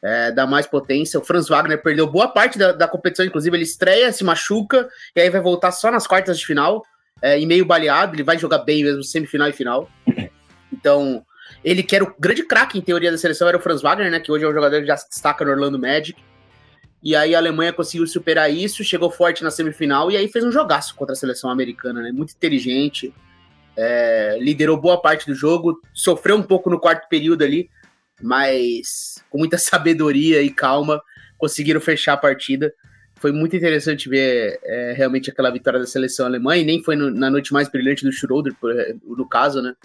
é, 0.03 0.32
dá 0.32 0.45
mais 0.45 0.67
potência. 0.67 1.17
O 1.19 1.23
Franz 1.23 1.47
Wagner 1.47 1.82
perdeu 1.82 2.06
boa 2.06 2.27
parte 2.27 2.58
da, 2.58 2.73
da, 2.73 2.88
competição, 2.88 3.25
inclusive 3.25 3.56
ele 3.56 3.63
estreia, 3.63 4.12
se 4.12 4.23
machuca, 4.23 4.89
e 5.15 5.21
aí 5.21 5.29
vai 5.29 5.39
voltar 5.39 5.71
só 5.71 5.89
nas 5.89 6.06
quartas 6.06 6.38
de 6.38 6.45
final, 6.45 6.84
é, 7.21 7.39
e 7.39 7.45
meio 7.45 7.65
baleado, 7.65 8.13
ele 8.13 8.23
vai 8.23 8.38
jogar 8.38 8.60
bem 8.60 8.84
mesmo, 8.84 9.01
semifinal 9.01 9.47
e 9.47 9.53
final. 9.53 9.89
Então, 10.71 11.25
ele 11.63 11.82
que 11.82 11.95
era 11.95 12.03
o 12.03 12.13
grande 12.19 12.43
craque, 12.43 12.77
em 12.77 12.82
teoria, 12.82 13.12
da 13.12 13.17
seleção, 13.17 13.47
era 13.47 13.58
o 13.58 13.62
Franz 13.62 13.82
Wagner, 13.82 14.12
né, 14.12 14.19
que 14.19 14.32
hoje 14.32 14.43
é 14.43 14.49
um 14.49 14.53
jogador 14.53 14.82
que 14.82 14.88
já 14.88 14.97
se 14.97 15.08
destaca 15.08 15.45
no 15.45 15.51
Orlando 15.51 15.79
Magic. 15.79 16.21
E 17.04 17.16
aí 17.18 17.36
a 17.36 17.38
Alemanha 17.38 17.74
conseguiu 17.74 18.08
superar 18.08 18.50
isso, 18.50 18.84
chegou 18.84 19.12
forte 19.12 19.44
na 19.44 19.52
semifinal, 19.52 20.10
e 20.10 20.16
aí 20.16 20.30
fez 20.30 20.46
um 20.46 20.52
jogaço 20.52 20.96
contra 20.96 21.12
a 21.12 21.16
seleção 21.18 21.50
americana, 21.50 22.02
né, 22.02 22.13
muito 22.13 22.34
inteligente, 22.34 23.13
é, 23.76 24.38
liderou 24.39 24.80
boa 24.80 25.02
parte 25.02 25.26
do 25.26 25.36
jogo, 25.36 25.82
sofreu 25.94 26.38
um 26.38 26.44
pouco 26.44 26.70
no 26.70 26.80
quarto 26.80 27.10
período 27.10 27.44
ali, 27.44 27.70
mas 28.22 29.22
com 29.30 29.38
muita 29.38 29.58
sabedoria 29.60 30.42
e 30.42 30.50
calma 30.50 31.02
conseguiram 31.38 31.82
fechar 31.82 32.13
a 32.13 32.18
partida. 32.18 32.74
Foi 33.16 33.34
muito 33.34 33.54
interessante 33.54 34.08
ver 34.08 34.60
é, 34.63 34.94
realmente 34.96 35.30
aquela 35.30 35.52
vitória 35.52 35.80
da 35.80 35.86
seleção 35.86 36.26
alemã, 36.26 36.56
e 36.56 36.63
nem 36.63 36.82
foi 36.82 36.96
no, 36.96 37.12
na 37.12 37.30
noite 37.30 37.52
mais 37.52 37.68
brilhante 37.68 38.06
do 38.06 38.13
Schroeder, 38.13 38.56
no 39.04 39.28
caso, 39.28 39.62
né? 39.62 39.76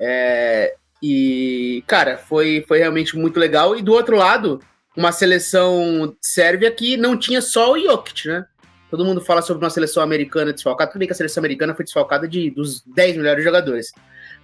É, 0.00 0.74
e, 1.02 1.84
cara, 1.86 2.16
foi, 2.16 2.64
foi 2.66 2.78
realmente 2.78 3.16
muito 3.16 3.38
legal. 3.38 3.76
E 3.76 3.82
do 3.82 3.92
outro 3.92 4.16
lado, 4.16 4.60
uma 4.98 5.12
seleção 5.12 6.16
sérvia 6.20 6.72
que 6.72 6.96
não 6.96 7.16
tinha 7.16 7.40
só 7.40 7.70
o 7.70 7.78
Jokic, 7.78 8.26
né? 8.26 8.44
Todo 8.90 9.04
mundo 9.04 9.20
fala 9.20 9.40
sobre 9.40 9.64
uma 9.64 9.70
seleção 9.70 10.02
americana 10.02 10.52
desfalcada. 10.52 10.90
Tudo 10.90 10.98
bem 10.98 11.06
que 11.06 11.12
a 11.12 11.16
seleção 11.16 11.40
americana 11.40 11.72
foi 11.72 11.84
desfalcada 11.84 12.26
de, 12.26 12.50
dos 12.50 12.82
10 12.82 13.16
melhores 13.16 13.44
jogadores. 13.44 13.92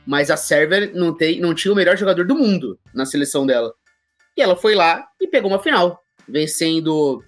Mas 0.06 0.30
a 0.30 0.36
Sérvia 0.36 0.92
não, 0.94 1.12
tem, 1.12 1.40
não 1.40 1.54
tinha 1.54 1.72
o 1.72 1.74
melhor 1.74 1.96
jogador 1.96 2.24
do 2.24 2.36
mundo 2.36 2.78
na 2.94 3.04
seleção 3.04 3.44
dela. 3.44 3.74
E 4.36 4.42
ela 4.42 4.54
foi 4.54 4.76
lá 4.76 5.04
e 5.20 5.26
pegou 5.26 5.50
uma 5.50 5.60
final, 5.60 6.04
vencendo 6.28 7.20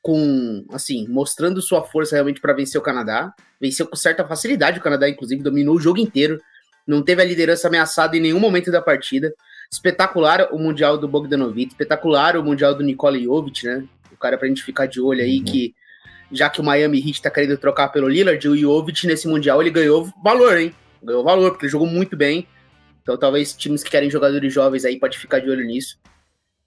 com, 0.00 0.64
assim, 0.72 1.06
mostrando 1.08 1.60
sua 1.60 1.84
força 1.84 2.16
realmente 2.16 2.40
para 2.40 2.54
vencer 2.54 2.80
o 2.80 2.84
Canadá. 2.84 3.34
Venceu 3.60 3.86
com 3.86 3.96
certa 3.96 4.26
facilidade 4.26 4.78
o 4.78 4.82
Canadá, 4.82 5.06
inclusive, 5.10 5.42
dominou 5.42 5.76
o 5.76 5.80
jogo 5.80 5.98
inteiro. 5.98 6.40
Não 6.86 7.02
teve 7.02 7.20
a 7.20 7.24
liderança 7.26 7.68
ameaçada 7.68 8.16
em 8.16 8.20
nenhum 8.20 8.40
momento 8.40 8.72
da 8.72 8.80
partida. 8.80 9.30
Espetacular 9.72 10.48
o 10.52 10.58
Mundial 10.58 10.98
do 10.98 11.06
Bogdanovic, 11.06 11.72
espetacular 11.72 12.36
o 12.36 12.42
Mundial 12.42 12.74
do 12.74 12.82
Nikola 12.82 13.18
Jovic, 13.18 13.64
né? 13.64 13.84
O 14.12 14.16
cara 14.16 14.36
pra 14.36 14.48
gente 14.48 14.64
ficar 14.64 14.86
de 14.86 15.00
olho 15.00 15.22
aí, 15.22 15.38
uhum. 15.38 15.44
que 15.44 15.74
já 16.32 16.50
que 16.50 16.60
o 16.60 16.64
Miami 16.64 16.98
Heat 16.98 17.22
tá 17.22 17.30
querendo 17.30 17.56
trocar 17.56 17.88
pelo 17.88 18.08
Lillard, 18.08 18.48
o 18.48 18.56
Jovic 18.56 19.06
nesse 19.06 19.28
Mundial 19.28 19.60
ele 19.60 19.70
ganhou 19.70 20.12
valor, 20.22 20.58
hein? 20.58 20.74
Ganhou 21.02 21.22
valor, 21.22 21.52
porque 21.52 21.66
ele 21.66 21.72
jogou 21.72 21.86
muito 21.86 22.16
bem. 22.16 22.48
Então 23.02 23.16
talvez 23.16 23.52
times 23.54 23.82
que 23.82 23.90
querem 23.90 24.10
jogadores 24.10 24.52
jovens 24.52 24.84
aí 24.84 24.98
pode 24.98 25.18
ficar 25.18 25.38
de 25.38 25.48
olho 25.48 25.64
nisso. 25.64 25.98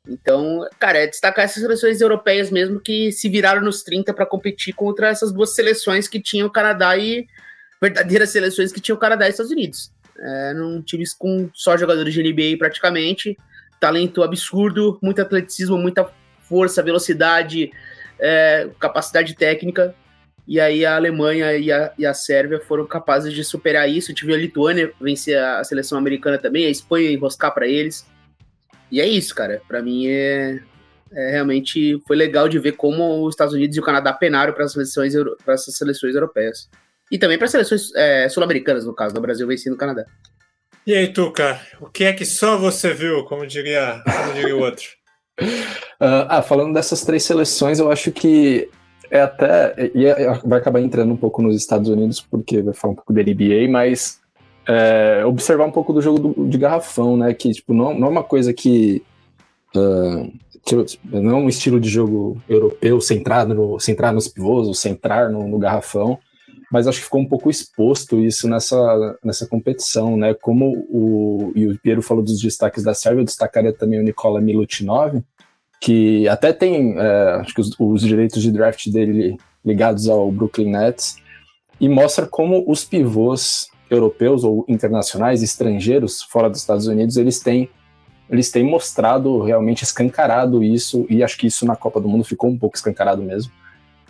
Então, 0.07 0.67
cara, 0.79 0.99
é 0.99 1.07
destacar 1.07 1.45
essas 1.45 1.61
seleções 1.61 2.01
europeias 2.01 2.51
mesmo 2.51 2.79
que 2.79 3.11
se 3.11 3.29
viraram 3.29 3.61
nos 3.61 3.83
30 3.83 4.13
para 4.13 4.25
competir 4.25 4.73
contra 4.73 5.09
essas 5.09 5.31
duas 5.31 5.55
seleções 5.55 6.07
que 6.07 6.21
tinham 6.21 6.47
o 6.47 6.51
Canadá 6.51 6.97
e 6.97 7.25
verdadeiras 7.81 8.29
seleções 8.29 8.71
que 8.71 8.81
tinham 8.81 8.97
o 8.97 8.99
Canadá 8.99 9.27
e 9.27 9.29
Estados 9.29 9.51
Unidos. 9.51 9.91
É, 10.19 10.53
num 10.53 10.81
times 10.81 11.13
com 11.13 11.49
só 11.53 11.75
jogadores 11.75 12.13
de 12.13 12.21
NBA 12.21 12.57
praticamente, 12.57 13.35
talento 13.79 14.23
absurdo, 14.23 14.97
muito 15.01 15.21
atleticismo, 15.21 15.77
muita 15.77 16.09
força, 16.41 16.83
velocidade, 16.83 17.71
é, 18.19 18.69
capacidade 18.79 19.35
técnica. 19.35 19.95
E 20.47 20.59
aí 20.59 20.85
a 20.85 20.95
Alemanha 20.95 21.53
e 21.53 21.71
a, 21.71 21.93
e 21.97 22.05
a 22.05 22.13
Sérvia 22.13 22.59
foram 22.59 22.85
capazes 22.85 23.33
de 23.33 23.43
superar 23.43 23.89
isso. 23.89 24.13
Tive 24.13 24.33
a 24.33 24.37
Lituânia 24.37 24.91
vencer 24.99 25.37
a 25.37 25.63
seleção 25.63 25.97
americana 25.97 26.37
também, 26.37 26.65
a 26.65 26.69
Espanha 26.69 27.11
enroscar 27.11 27.53
para 27.53 27.67
eles. 27.67 28.05
E 28.91 29.01
é 29.01 29.07
isso, 29.07 29.33
cara. 29.33 29.61
Para 29.67 29.81
mim 29.81 30.07
é, 30.07 30.59
é, 31.11 31.31
realmente 31.31 32.01
foi 32.05 32.15
legal 32.15 32.49
de 32.49 32.59
ver 32.59 32.73
como 32.73 33.25
os 33.25 33.33
Estados 33.33 33.53
Unidos 33.53 33.75
e 33.75 33.79
o 33.79 33.83
Canadá 33.83 34.11
penaram 34.13 34.53
para 34.53 34.65
as 34.65 34.73
seleções 34.73 35.13
para 35.43 35.53
essas 35.53 35.75
seleções 35.75 36.15
europeias. 36.15 36.69
E 37.13 37.19
também 37.19 37.37
para 37.37 37.45
as 37.45 37.51
seleções 37.51 37.93
é, 37.95 38.27
sul-americanas, 38.27 38.87
no 38.87 38.93
caso, 38.93 39.13
do 39.13 39.21
Brasil 39.21 39.47
vencendo 39.47 39.73
o 39.73 39.77
Canadá. 39.77 40.03
E 40.85 40.95
aí, 40.95 41.13
Tuca, 41.13 41.61
o 41.79 41.85
que 41.85 42.05
é 42.05 42.11
que 42.11 42.25
só 42.25 42.57
você 42.57 42.91
viu, 42.91 43.23
como 43.25 43.45
diria, 43.45 44.01
como 44.03 44.33
diria 44.33 44.55
o 44.55 44.61
outro? 44.61 44.85
uh, 45.39 45.45
ah, 46.27 46.41
falando 46.41 46.73
dessas 46.73 47.05
três 47.05 47.23
seleções, 47.23 47.77
eu 47.77 47.91
acho 47.91 48.11
que 48.11 48.67
é 49.11 49.21
até. 49.21 49.91
E 49.93 50.07
é, 50.07 50.33
vai 50.43 50.57
acabar 50.57 50.81
entrando 50.81 51.13
um 51.13 51.15
pouco 51.15 51.43
nos 51.43 51.55
Estados 51.55 51.87
Unidos, 51.87 52.19
porque 52.19 52.63
vai 52.63 52.73
falar 52.73 52.93
um 52.93 52.95
pouco 52.95 53.13
da 53.13 53.21
NBA, 53.21 53.69
mas 53.69 54.19
é, 54.67 55.23
observar 55.23 55.65
um 55.65 55.71
pouco 55.71 55.93
do 55.93 56.01
jogo 56.01 56.17
do, 56.17 56.49
de 56.49 56.57
garrafão, 56.57 57.15
né? 57.15 57.31
Que 57.35 57.51
tipo, 57.51 57.75
não, 57.75 57.93
não 57.93 58.07
é 58.07 58.11
uma 58.11 58.23
coisa 58.23 58.51
que. 58.51 59.03
Uh, 59.75 60.33
não 61.03 61.31
é 61.31 61.35
um 61.35 61.49
estilo 61.49 61.79
de 61.79 61.89
jogo 61.89 62.41
europeu 62.47 62.99
centrado, 63.01 63.53
no, 63.53 63.79
centrar 63.79 64.13
nos 64.13 64.27
pivôs, 64.27 64.67
ou 64.67 64.73
centrar 64.73 65.29
no, 65.29 65.47
no, 65.47 65.59
garrafão, 65.59 66.17
mas 66.73 66.87
acho 66.87 66.97
que 66.97 67.03
ficou 67.03 67.21
um 67.21 67.27
pouco 67.27 67.51
exposto 67.51 68.19
isso 68.19 68.49
nessa, 68.49 69.15
nessa 69.23 69.45
competição, 69.45 70.17
né? 70.17 70.33
Como 70.33 70.71
o, 70.89 71.51
e 71.55 71.67
o 71.67 71.77
Piero 71.77 72.01
falou 72.01 72.23
dos 72.23 72.41
destaques 72.41 72.83
da 72.83 72.95
Sérvia, 72.95 73.21
eu 73.21 73.25
destacaria 73.25 73.71
também 73.71 73.99
o 73.99 74.03
Nikola 74.03 74.41
Milutinov, 74.41 75.21
que 75.79 76.27
até 76.27 76.51
tem, 76.51 76.97
é, 76.97 77.41
acho 77.41 77.53
que 77.53 77.61
os, 77.61 77.75
os, 77.77 78.01
direitos 78.01 78.41
de 78.41 78.51
draft 78.51 78.89
dele 78.89 79.37
ligados 79.63 80.09
ao 80.09 80.31
Brooklyn 80.31 80.71
Nets, 80.71 81.17
e 81.79 81.87
mostra 81.87 82.25
como 82.25 82.65
os 82.67 82.83
pivôs 82.83 83.67
europeus 83.87 84.43
ou 84.43 84.65
internacionais, 84.67 85.43
estrangeiros, 85.43 86.23
fora 86.23 86.49
dos 86.49 86.61
Estados 86.61 86.87
Unidos, 86.87 87.17
eles 87.17 87.39
têm, 87.39 87.69
eles 88.27 88.49
têm 88.49 88.63
mostrado 88.63 89.43
realmente 89.43 89.83
escancarado 89.83 90.63
isso, 90.63 91.05
e 91.07 91.23
acho 91.23 91.37
que 91.37 91.45
isso 91.45 91.67
na 91.67 91.75
Copa 91.75 92.01
do 92.01 92.09
Mundo 92.09 92.23
ficou 92.23 92.49
um 92.49 92.57
pouco 92.57 92.75
escancarado 92.75 93.21
mesmo, 93.21 93.51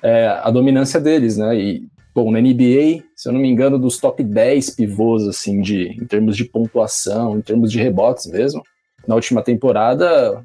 é, 0.01 0.27
a 0.27 0.49
dominância 0.49 1.01
deles, 1.01 1.35
né? 1.35 1.57
E, 1.57 1.91
bom, 2.13 2.31
na 2.31 2.39
NBA, 2.39 3.03
se 3.15 3.27
eu 3.27 3.33
não 3.33 3.39
me 3.39 3.49
engano, 3.49 3.79
dos 3.79 3.97
top 3.97 4.23
10 4.23 4.71
pivôs, 4.71 5.27
assim, 5.27 5.61
de, 5.61 5.89
em 5.89 6.05
termos 6.05 6.37
de 6.37 6.45
pontuação, 6.45 7.37
em 7.37 7.41
termos 7.41 7.71
de 7.71 7.79
rebotes 7.79 8.27
mesmo, 8.27 8.61
na 9.07 9.15
última 9.15 9.41
temporada, 9.41 10.43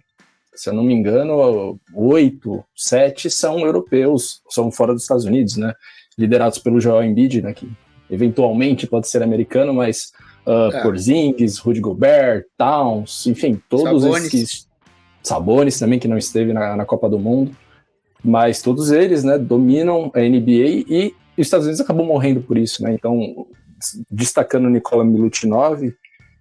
se 0.54 0.68
eu 0.68 0.74
não 0.74 0.82
me 0.82 0.92
engano, 0.92 1.78
oito, 1.94 2.64
sete 2.74 3.30
são 3.30 3.60
europeus, 3.60 4.40
são 4.48 4.72
fora 4.72 4.92
dos 4.92 5.02
Estados 5.02 5.24
Unidos, 5.24 5.56
né? 5.56 5.72
Liderados 6.18 6.58
pelo 6.58 6.80
Joel 6.80 7.04
Embiid, 7.04 7.42
né? 7.42 7.52
Que 7.52 7.70
eventualmente 8.10 8.86
pode 8.86 9.08
ser 9.08 9.22
americano, 9.22 9.72
mas 9.72 10.10
uh, 10.46 10.74
é. 10.74 10.82
Porzingis, 10.82 11.58
Rudy 11.58 11.80
Gobert, 11.80 12.44
Towns, 12.56 13.26
enfim, 13.26 13.60
todos 13.68 14.02
Sabonis. 14.02 14.34
esses 14.34 14.68
Sabonis 15.22 15.78
também 15.78 15.98
que 15.98 16.08
não 16.08 16.18
esteve 16.18 16.52
na, 16.52 16.74
na, 16.74 16.84
Copa 16.84 17.08
do 17.08 17.18
Mundo, 17.18 17.54
mas 18.24 18.62
todos 18.62 18.90
eles, 18.90 19.22
né, 19.22 19.38
dominam 19.38 20.10
a 20.14 20.20
NBA 20.20 20.84
e 20.88 21.14
os 21.40 21.46
Estados 21.46 21.66
Unidos 21.66 21.80
acabou 21.80 22.04
morrendo 22.04 22.40
por 22.40 22.56
isso, 22.58 22.82
né? 22.82 22.92
Então, 22.92 23.46
destacando 24.10 24.68
Nikola 24.68 25.04
Milutinov, 25.04 25.94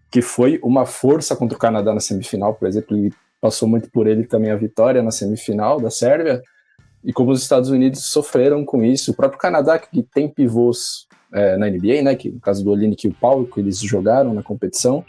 que 0.09 0.21
foi 0.21 0.59
uma 0.63 0.85
força 0.85 1.35
contra 1.35 1.55
o 1.55 1.59
Canadá 1.59 1.93
na 1.93 1.99
semifinal, 1.99 2.53
por 2.53 2.67
exemplo, 2.67 2.97
ele 2.97 3.13
passou 3.39 3.67
muito 3.67 3.89
por 3.91 4.07
ele 4.07 4.23
também 4.23 4.51
a 4.51 4.55
vitória 4.55 5.03
na 5.03 5.11
semifinal 5.11 5.79
da 5.79 5.89
Sérvia, 5.89 6.41
e 7.03 7.13
como 7.13 7.31
os 7.31 7.41
Estados 7.41 7.69
Unidos 7.69 8.03
sofreram 8.05 8.65
com 8.65 8.83
isso, 8.83 9.11
o 9.11 9.13
próprio 9.13 9.39
Canadá, 9.39 9.77
que 9.77 10.01
tem 10.01 10.27
pivôs 10.27 11.07
é, 11.33 11.57
na 11.57 11.69
NBA, 11.69 12.01
né, 12.01 12.15
que 12.15 12.29
no 12.29 12.39
caso 12.39 12.63
do 12.63 12.71
Olinick 12.71 13.05
e 13.05 13.09
o 13.09 13.13
Paulo, 13.13 13.47
que 13.47 13.59
eles 13.59 13.79
jogaram 13.79 14.33
na 14.33 14.43
competição, 14.43 15.05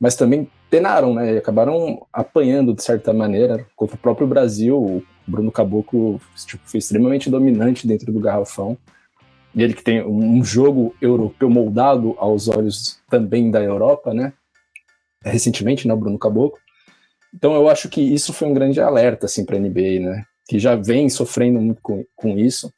mas 0.00 0.14
também 0.14 0.50
penaram, 0.70 1.14
né, 1.14 1.34
e 1.34 1.38
acabaram 1.38 2.06
apanhando 2.12 2.74
de 2.74 2.82
certa 2.82 3.12
maneira 3.12 3.66
contra 3.76 3.96
o 3.96 3.98
próprio 3.98 4.26
Brasil, 4.26 4.76
o 4.76 5.02
Bruno 5.26 5.52
Caboclo 5.52 6.20
tipo, 6.46 6.62
foi 6.66 6.78
extremamente 6.78 7.30
dominante 7.30 7.86
dentro 7.86 8.12
do 8.12 8.20
garrafão, 8.20 8.76
e 9.54 9.62
ele 9.62 9.74
que 9.74 9.82
tem 9.82 10.04
um 10.04 10.44
jogo 10.44 10.94
europeu 11.00 11.48
moldado 11.48 12.14
aos 12.18 12.48
olhos 12.48 13.00
também 13.08 13.50
da 13.50 13.62
Europa, 13.62 14.12
né, 14.12 14.32
recentemente, 15.24 15.86
né, 15.88 15.94
Bruno 15.94 16.18
Caboclo, 16.18 16.58
então 17.34 17.54
eu 17.54 17.68
acho 17.68 17.88
que 17.88 18.00
isso 18.00 18.32
foi 18.32 18.48
um 18.48 18.54
grande 18.54 18.80
alerta 18.80 19.26
assim 19.26 19.44
para 19.44 19.56
a 19.56 19.60
NBA, 19.60 20.00
né? 20.00 20.24
Que 20.48 20.58
já 20.58 20.74
vem 20.74 21.08
sofrendo 21.08 21.60
muito 21.60 21.80
com, 21.82 22.04
com 22.16 22.38
isso, 22.38 22.72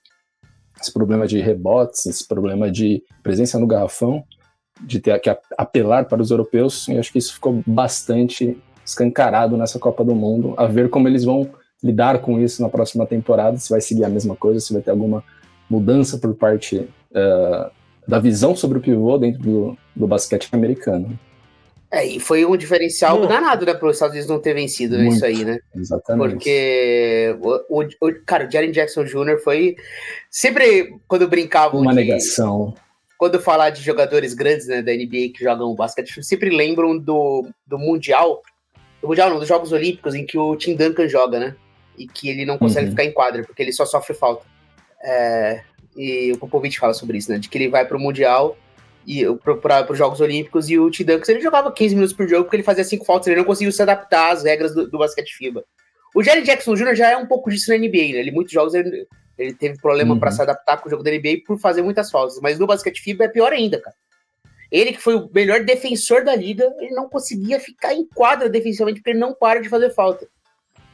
esse 0.80 0.92
problema 0.92 1.26
de 1.26 1.40
rebotes, 1.40 2.06
esse 2.06 2.26
problema 2.26 2.70
de 2.70 3.02
presença 3.22 3.58
no 3.58 3.66
garrafão, 3.66 4.24
de 4.80 4.98
ter 4.98 5.18
que 5.20 5.30
apelar 5.56 6.06
para 6.06 6.20
os 6.20 6.30
europeus. 6.30 6.88
E 6.88 6.98
acho 6.98 7.12
que 7.12 7.18
isso 7.18 7.34
ficou 7.34 7.62
bastante 7.66 8.58
escancarado 8.84 9.56
nessa 9.56 9.78
Copa 9.78 10.04
do 10.04 10.14
Mundo. 10.14 10.54
A 10.56 10.66
ver 10.66 10.90
como 10.90 11.06
eles 11.06 11.24
vão 11.24 11.48
lidar 11.82 12.20
com 12.20 12.40
isso 12.40 12.60
na 12.60 12.68
próxima 12.68 13.06
temporada, 13.06 13.56
se 13.56 13.70
vai 13.70 13.80
seguir 13.80 14.04
a 14.04 14.08
mesma 14.08 14.34
coisa, 14.34 14.60
se 14.60 14.72
vai 14.72 14.82
ter 14.82 14.90
alguma 14.90 15.22
mudança 15.70 16.18
por 16.18 16.34
parte 16.34 16.78
uh, 16.78 17.70
da 18.06 18.18
visão 18.18 18.56
sobre 18.56 18.78
o 18.78 18.80
pivô 18.80 19.16
dentro 19.16 19.40
do, 19.40 19.78
do 19.94 20.06
basquete 20.06 20.48
americano. 20.52 21.18
É, 21.92 22.06
e 22.06 22.20
foi 22.20 22.44
um 22.44 22.56
diferencial 22.56 23.26
danado, 23.26 23.66
né, 23.66 23.74
para 23.74 23.88
os 23.88 23.96
Estados 23.96 24.14
Unidos 24.14 24.30
não 24.30 24.40
ter 24.40 24.54
vencido 24.54 24.96
Muito. 24.96 25.14
isso 25.14 25.24
aí, 25.24 25.44
né? 25.44 25.58
Exatamente. 25.74 26.34
Porque, 26.34 27.36
o, 27.68 27.82
o, 27.82 28.14
cara, 28.24 28.46
o 28.46 28.50
Jaren 28.50 28.70
Jackson 28.70 29.04
Jr. 29.04 29.38
foi. 29.42 29.74
Sempre 30.30 30.94
quando 31.08 31.26
brincavam. 31.26 31.80
Uma 31.80 31.92
de, 31.92 32.00
negação. 32.00 32.74
Quando 33.18 33.40
falar 33.40 33.70
de 33.70 33.82
jogadores 33.82 34.34
grandes 34.34 34.68
né, 34.68 34.82
da 34.82 34.92
NBA 34.92 35.32
que 35.34 35.40
jogam 35.40 35.74
basquete, 35.74 36.22
sempre 36.22 36.48
lembram 36.50 36.96
do, 36.96 37.48
do 37.66 37.78
Mundial 37.78 38.40
do 39.00 39.08
Mundial 39.08 39.30
não, 39.30 39.38
dos 39.38 39.48
Jogos 39.48 39.72
Olímpicos, 39.72 40.14
em 40.14 40.26
que 40.26 40.38
o 40.38 40.54
Tim 40.56 40.76
Duncan 40.76 41.08
joga, 41.08 41.40
né? 41.40 41.56
E 41.96 42.06
que 42.06 42.28
ele 42.28 42.44
não 42.44 42.58
consegue 42.58 42.86
Uhum. 42.86 42.90
ficar 42.92 43.04
em 43.04 43.12
quadra, 43.12 43.42
porque 43.42 43.62
ele 43.62 43.72
só 43.72 43.84
sofre 43.84 44.14
falta. 44.14 44.44
É, 45.02 45.62
e 45.96 46.32
o 46.32 46.38
Popovich 46.38 46.78
fala 46.78 46.94
sobre 46.94 47.18
isso, 47.18 47.30
né? 47.30 47.38
De 47.38 47.48
que 47.48 47.58
ele 47.58 47.68
vai 47.68 47.84
pro 47.86 47.98
Mundial 47.98 48.56
e 49.06 49.24
para 49.62 49.92
os 49.92 49.98
Jogos 49.98 50.20
Olímpicos 50.20 50.68
e 50.68 50.78
o 50.78 50.90
Duncan 50.90 51.32
ele 51.32 51.40
jogava 51.40 51.72
15 51.72 51.94
minutos 51.94 52.14
por 52.14 52.28
jogo 52.28 52.44
porque 52.44 52.56
ele 52.56 52.62
fazia 52.62 52.84
cinco 52.84 53.04
faltas, 53.04 53.26
ele 53.26 53.36
não 53.36 53.44
conseguiu 53.44 53.72
se 53.72 53.80
adaptar 53.82 54.32
às 54.32 54.44
regras 54.44 54.74
do, 54.74 54.88
do 54.88 54.98
basquete 54.98 55.34
FIBA. 55.34 55.64
O 56.14 56.22
Jerry 56.22 56.42
Jackson 56.42 56.74
Jr. 56.74 56.94
já 56.94 57.10
é 57.10 57.16
um 57.16 57.26
pouco 57.26 57.50
disso 57.50 57.70
na 57.70 57.78
NBA, 57.78 58.12
né? 58.12 58.18
Ele 58.18 58.30
muitos 58.30 58.52
jogos 58.52 58.74
ele, 58.74 59.06
ele 59.38 59.54
teve 59.54 59.78
problema 59.80 60.14
Uhum. 60.14 60.20
para 60.20 60.30
se 60.30 60.42
adaptar 60.42 60.76
com 60.78 60.88
o 60.88 60.90
jogo 60.90 61.02
da 61.02 61.10
NBA 61.10 61.42
por 61.46 61.58
fazer 61.58 61.82
muitas 61.82 62.10
faltas, 62.10 62.38
mas 62.42 62.58
no 62.58 62.66
basquete 62.66 63.00
FIBA 63.00 63.24
é 63.24 63.28
pior 63.28 63.52
ainda, 63.52 63.80
cara. 63.80 63.96
Ele 64.70 64.92
que 64.92 65.00
foi 65.00 65.16
o 65.16 65.28
melhor 65.34 65.64
defensor 65.64 66.22
da 66.22 66.34
liga, 66.36 66.72
ele 66.78 66.94
não 66.94 67.08
conseguia 67.08 67.58
ficar 67.58 67.92
em 67.92 68.06
quadra 68.06 68.48
defensivamente 68.48 69.00
porque 69.00 69.10
ele 69.10 69.18
não 69.18 69.34
para 69.34 69.60
de 69.60 69.68
fazer 69.68 69.90
falta. 69.90 70.28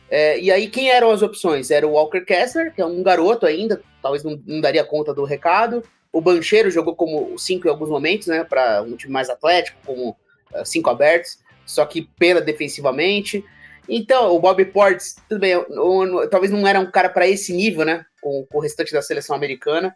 É, 0.08 0.38
e 0.38 0.50
aí, 0.50 0.68
quem 0.68 0.90
eram 0.90 1.10
as 1.10 1.20
opções? 1.20 1.70
Era 1.70 1.86
o 1.86 1.92
Walker 1.92 2.20
Kessler, 2.20 2.72
que 2.72 2.80
é 2.80 2.86
um 2.86 3.02
garoto 3.02 3.44
ainda, 3.44 3.82
talvez 4.06 4.22
não, 4.22 4.40
não 4.46 4.60
daria 4.60 4.84
conta 4.84 5.12
do 5.12 5.24
recado. 5.24 5.82
O 6.12 6.20
Bancheiro 6.20 6.70
jogou 6.70 6.94
como 6.94 7.36
cinco 7.38 7.66
em 7.66 7.70
alguns 7.70 7.88
momentos, 7.88 8.28
né? 8.28 8.44
Para 8.44 8.82
um 8.82 8.96
time 8.96 9.12
mais 9.12 9.28
atlético, 9.28 9.78
como 9.84 10.10
uh, 10.10 10.64
cinco 10.64 10.88
abertos, 10.88 11.38
só 11.66 11.84
que 11.84 12.08
pena 12.18 12.40
defensivamente. 12.40 13.44
Então, 13.88 14.34
o 14.34 14.38
Bob 14.40 14.64
Portes, 14.66 15.16
tudo 15.28 15.40
bem, 15.40 15.54
talvez 16.30 16.50
não 16.50 16.66
era 16.66 16.80
um 16.80 16.90
cara 16.90 17.08
para 17.08 17.26
esse 17.26 17.52
nível, 17.52 17.84
né? 17.84 18.04
Com, 18.20 18.46
com, 18.46 18.58
o 18.58 18.60
restante 18.60 18.92
da 18.92 19.02
seleção 19.02 19.34
americana. 19.34 19.94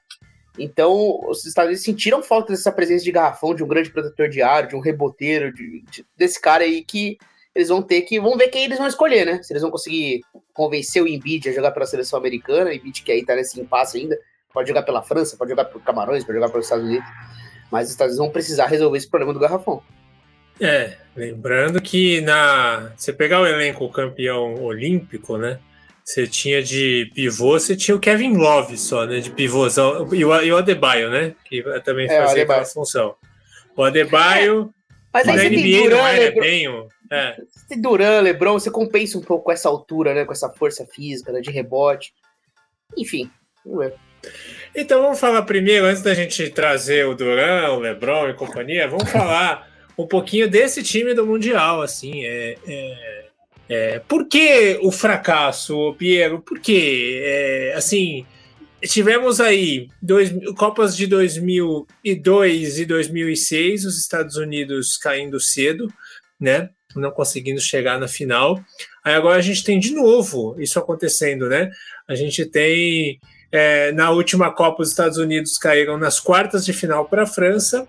Então, 0.58 1.20
os 1.28 1.46
Estados 1.46 1.68
Unidos 1.68 1.84
sentiram 1.84 2.22
falta 2.22 2.52
dessa 2.52 2.72
presença 2.72 3.04
de 3.04 3.12
garrafão, 3.12 3.54
de 3.54 3.62
um 3.62 3.68
grande 3.68 3.90
protetor 3.90 4.28
de 4.28 4.42
ar, 4.42 4.66
de 4.66 4.74
um 4.74 4.80
reboteiro, 4.80 5.52
de, 5.52 5.82
de, 5.90 6.04
desse 6.16 6.40
cara 6.40 6.64
aí 6.64 6.82
que 6.84 7.16
eles 7.54 7.68
vão 7.68 7.82
ter 7.82 8.02
que. 8.02 8.20
Vamos 8.20 8.38
ver 8.38 8.48
quem 8.48 8.64
eles 8.64 8.78
vão 8.78 8.86
escolher, 8.86 9.24
né? 9.26 9.42
Se 9.42 9.52
eles 9.52 9.62
vão 9.62 9.70
conseguir 9.70 10.20
convencer 10.54 11.02
o 11.02 11.08
Embiid 11.08 11.48
a 11.48 11.52
jogar 11.52 11.70
pela 11.72 11.86
seleção 11.86 12.18
americana, 12.18 12.70
o 12.70 12.72
Embiid 12.72 13.02
que 13.02 13.10
aí 13.12 13.24
tá 13.24 13.34
nesse 13.34 13.60
impasse 13.60 13.98
ainda, 13.98 14.18
pode 14.52 14.68
jogar 14.68 14.82
pela 14.82 15.02
França, 15.02 15.36
pode 15.36 15.50
jogar 15.50 15.64
pelo 15.66 15.80
Camarões, 15.80 16.24
pode 16.24 16.38
jogar 16.38 16.50
pelos 16.50 16.66
Estados 16.66 16.84
Unidos. 16.86 17.08
Mas 17.70 17.86
os 17.86 17.92
Estados 17.92 18.14
Unidos 18.14 18.26
vão 18.26 18.32
precisar 18.32 18.66
resolver 18.66 18.98
esse 18.98 19.08
problema 19.08 19.32
do 19.32 19.38
garrafão. 19.40 19.82
É, 20.60 20.96
lembrando 21.16 21.80
que 21.80 22.20
na. 22.20 22.92
Você 22.96 23.12
pegar 23.12 23.40
o 23.40 23.46
elenco 23.46 23.88
campeão 23.90 24.62
olímpico, 24.62 25.38
né? 25.38 25.58
Você 26.04 26.26
tinha 26.26 26.62
de 26.62 27.10
pivô, 27.14 27.52
você 27.58 27.76
tinha 27.76 27.96
o 27.96 28.00
Kevin 28.00 28.36
Love 28.36 28.76
só, 28.76 29.06
né? 29.06 29.20
De 29.20 29.30
pivôzão. 29.30 30.12
E 30.12 30.24
o, 30.24 30.42
e 30.42 30.52
o 30.52 30.56
Adebayo, 30.56 31.08
né? 31.10 31.34
Que 31.44 31.62
também 31.84 32.06
É, 32.10 32.18
fazia 32.26 32.42
aquela 32.42 32.64
função. 32.64 33.14
O 33.76 33.82
Adebayo. 33.84 34.74
Mas 35.12 35.26
aí 35.28 35.36
na 35.36 35.44
NBA 35.44 35.76
não 35.76 35.82
Duran, 35.84 36.08
era 36.08 36.18
Lebron, 36.24 36.40
bem. 36.42 36.68
o- 36.68 36.88
É. 37.10 37.36
Duran, 37.76 38.20
Lebron, 38.20 38.52
você 38.52 38.70
compensa 38.70 39.18
um 39.18 39.22
pouco 39.22 39.44
com 39.44 39.52
essa 39.52 39.68
altura, 39.68 40.14
né? 40.14 40.24
Com 40.24 40.32
essa 40.32 40.48
força 40.48 40.86
física, 40.86 41.32
né, 41.32 41.40
de 41.40 41.50
rebote. 41.50 42.12
Enfim. 42.96 43.30
Então 44.74 45.02
vamos 45.02 45.18
falar 45.18 45.42
primeiro, 45.42 45.86
antes 45.86 46.02
da 46.02 46.14
gente 46.14 46.48
trazer 46.50 47.06
o 47.06 47.14
Duran, 47.14 47.72
o 47.72 47.80
Lebron 47.80 48.28
e 48.28 48.34
companhia, 48.34 48.88
vamos 48.88 49.08
falar 49.10 49.68
um 49.98 50.06
pouquinho 50.06 50.48
desse 50.48 50.82
time 50.82 51.14
do 51.14 51.26
Mundial, 51.26 51.82
assim, 51.82 52.24
é, 52.24 52.56
é, 52.66 53.26
é, 53.68 53.98
por 54.00 54.26
que 54.26 54.78
o 54.82 54.90
fracasso, 54.90 55.94
Piero? 55.98 56.40
Por 56.40 56.58
que, 56.58 57.20
é, 57.22 57.74
assim, 57.76 58.24
tivemos 58.82 59.40
aí 59.40 59.88
dois, 60.00 60.32
Copas 60.56 60.96
de 60.96 61.06
2002 61.06 62.78
e 62.78 62.86
2006, 62.86 63.84
os 63.84 63.98
Estados 63.98 64.36
Unidos 64.36 64.96
caindo 64.96 65.38
cedo, 65.38 65.92
né, 66.40 66.70
não 66.96 67.10
conseguindo 67.10 67.60
chegar 67.60 67.98
na 67.98 68.08
final, 68.08 68.60
aí 69.04 69.14
agora 69.14 69.38
a 69.38 69.42
gente 69.42 69.62
tem 69.62 69.78
de 69.78 69.94
novo 69.94 70.56
isso 70.58 70.78
acontecendo, 70.78 71.48
né, 71.48 71.70
a 72.08 72.14
gente 72.14 72.44
tem 72.44 73.20
é, 73.52 73.90
na 73.92 74.10
última 74.10 74.52
Copa, 74.52 74.82
os 74.82 74.90
Estados 74.90 75.18
Unidos 75.18 75.58
caíram 75.58 75.98
nas 75.98 76.20
quartas 76.20 76.64
de 76.64 76.72
final 76.72 77.06
para 77.06 77.24
a 77.24 77.26
França 77.26 77.86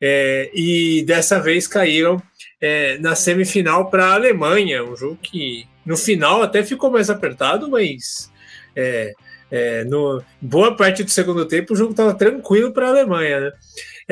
é, 0.00 0.50
e 0.54 1.04
dessa 1.06 1.38
vez 1.38 1.66
caíram 1.66 2.22
é, 2.60 2.96
na 2.98 3.14
semifinal 3.14 3.90
para 3.90 4.06
a 4.06 4.14
Alemanha. 4.14 4.84
Um 4.84 4.96
jogo 4.96 5.18
que 5.22 5.66
no 5.84 5.96
final 5.96 6.42
até 6.42 6.62
ficou 6.62 6.90
mais 6.90 7.10
apertado, 7.10 7.68
mas 7.68 8.30
é, 8.74 9.12
é, 9.50 9.84
no 9.84 10.22
boa 10.40 10.74
parte 10.74 11.04
do 11.04 11.10
segundo 11.10 11.44
tempo 11.44 11.74
o 11.74 11.76
jogo 11.76 11.90
estava 11.90 12.14
tranquilo 12.14 12.72
para 12.72 12.86
a 12.86 12.90
Alemanha. 12.90 13.40
Né? 13.40 13.52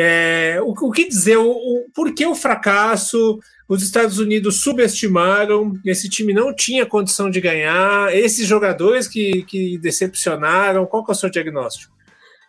É, 0.03 0.59
o, 0.63 0.71
o, 0.71 0.91
que 0.91 1.07
dizer? 1.07 1.37
O, 1.37 1.51
o, 1.51 1.87
por 1.95 2.15
que 2.15 2.25
o 2.25 2.35
fracasso? 2.35 3.39
Os 3.69 3.83
Estados 3.83 4.19
Unidos 4.19 4.63
subestimaram, 4.63 5.75
esse 5.85 6.09
time 6.09 6.33
não 6.33 6.53
tinha 6.53 6.87
condição 6.87 7.31
de 7.31 7.41
ganhar, 7.41 8.13
esses 8.17 8.47
jogadores 8.47 9.07
que, 9.07 9.45
que 9.45 9.79
decepcionaram, 9.79 10.87
qual 10.87 11.05
que 11.05 11.13
é 11.13 11.15
o 11.15 11.17
seu 11.17 11.31
diagnóstico? 11.31 11.95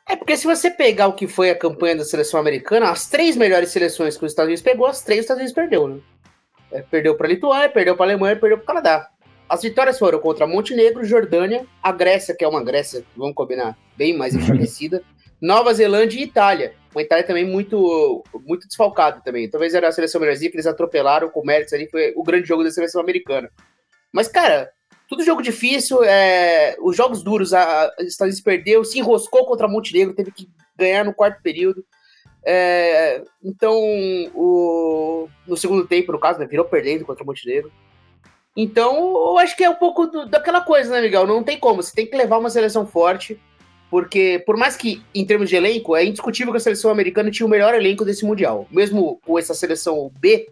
É 0.07 0.15
porque 0.15 0.35
se 0.35 0.47
você 0.47 0.71
pegar 0.71 1.07
o 1.07 1.13
que 1.13 1.27
foi 1.27 1.49
a 1.49 1.55
campanha 1.55 1.97
da 1.97 2.03
seleção 2.03 2.39
americana, 2.39 2.89
as 2.89 3.07
três 3.07 3.35
melhores 3.35 3.69
seleções 3.69 4.17
que 4.17 4.25
os 4.25 4.31
Estados 4.31 4.47
Unidos 4.47 4.63
pegou, 4.63 4.87
as 4.87 5.03
três 5.03 5.19
os 5.19 5.23
Estados 5.25 5.41
Unidos 5.41 5.53
perdeu, 5.53 5.87
né? 5.87 5.99
É, 6.71 6.81
perdeu 6.81 7.15
para 7.15 7.27
a 7.27 7.29
Lituânia, 7.29 7.69
perdeu 7.69 7.95
para 7.95 8.05
a 8.05 8.09
Alemanha, 8.09 8.35
perdeu 8.35 8.57
para 8.57 8.63
o 8.63 8.67
Canadá. 8.67 9.09
As 9.47 9.61
vitórias 9.61 9.99
foram 9.99 10.19
contra 10.19 10.47
Montenegro, 10.47 11.03
Jordânia, 11.03 11.65
a 11.83 11.91
Grécia, 11.91 12.33
que 12.33 12.43
é 12.43 12.47
uma 12.47 12.63
Grécia, 12.63 13.03
vamos 13.15 13.35
combinar, 13.35 13.77
bem 13.97 14.17
mais 14.17 14.33
enfraquecida, 14.35 15.03
Nova 15.41 15.73
Zelândia 15.73 16.19
e 16.19 16.23
Itália. 16.23 16.73
Uma 16.93 17.01
Itália 17.01 17.25
também 17.25 17.45
muito, 17.45 18.23
muito 18.45 18.67
desfalcada 18.67 19.21
também. 19.21 19.49
Talvez 19.49 19.73
era 19.73 19.87
a 19.87 19.91
seleção 19.91 20.19
melhorzinha 20.19 20.51
que 20.51 20.57
eles 20.57 20.67
atropelaram 20.67 21.29
com 21.29 21.45
méritos 21.45 21.73
ali, 21.73 21.89
foi 21.89 22.13
o 22.15 22.23
grande 22.23 22.47
jogo 22.47 22.63
da 22.63 22.71
seleção 22.71 23.01
americana. 23.01 23.49
Mas, 24.11 24.27
cara, 24.27 24.69
tudo 25.07 25.23
jogo 25.23 25.41
difícil, 25.41 26.03
é, 26.03 26.75
os 26.81 26.95
jogos 26.95 27.23
duros, 27.23 27.53
a, 27.53 27.85
a 27.85 28.03
Estados 28.03 28.33
Unidos 28.33 28.41
perdeu, 28.41 28.83
se 28.83 28.99
enroscou 28.99 29.45
contra 29.45 29.67
Montenegro, 29.67 30.13
teve 30.13 30.31
que 30.31 30.49
ganhar 30.75 31.05
no 31.05 31.13
quarto 31.13 31.41
período. 31.41 31.85
É, 32.43 33.23
então, 33.43 33.73
o, 34.33 35.29
no 35.47 35.55
segundo 35.55 35.87
tempo, 35.87 36.11
no 36.11 36.19
caso, 36.19 36.39
né, 36.39 36.45
virou 36.45 36.65
perdendo 36.65 37.05
contra 37.05 37.23
Montenegro. 37.23 37.71
Então, 38.55 39.13
eu 39.13 39.37
acho 39.37 39.55
que 39.55 39.63
é 39.63 39.69
um 39.69 39.75
pouco 39.75 40.07
do, 40.07 40.25
daquela 40.25 40.61
coisa, 40.61 40.91
né, 40.91 41.01
Miguel? 41.01 41.25
Não 41.25 41.43
tem 41.43 41.59
como, 41.59 41.81
você 41.81 41.93
tem 41.93 42.05
que 42.05 42.17
levar 42.17 42.37
uma 42.37 42.49
seleção 42.49 42.85
forte, 42.85 43.39
porque 43.91 44.41
por 44.45 44.55
mais 44.55 44.77
que, 44.77 45.03
em 45.13 45.25
termos 45.25 45.49
de 45.49 45.57
elenco, 45.57 45.97
é 45.97 46.05
indiscutível 46.05 46.53
que 46.53 46.57
a 46.57 46.61
seleção 46.61 46.89
americana 46.89 47.29
tinha 47.29 47.45
o 47.45 47.49
melhor 47.49 47.75
elenco 47.75 48.05
desse 48.05 48.23
Mundial. 48.23 48.65
Mesmo 48.71 49.19
com 49.25 49.37
essa 49.37 49.53
seleção 49.53 50.09
B, 50.17 50.49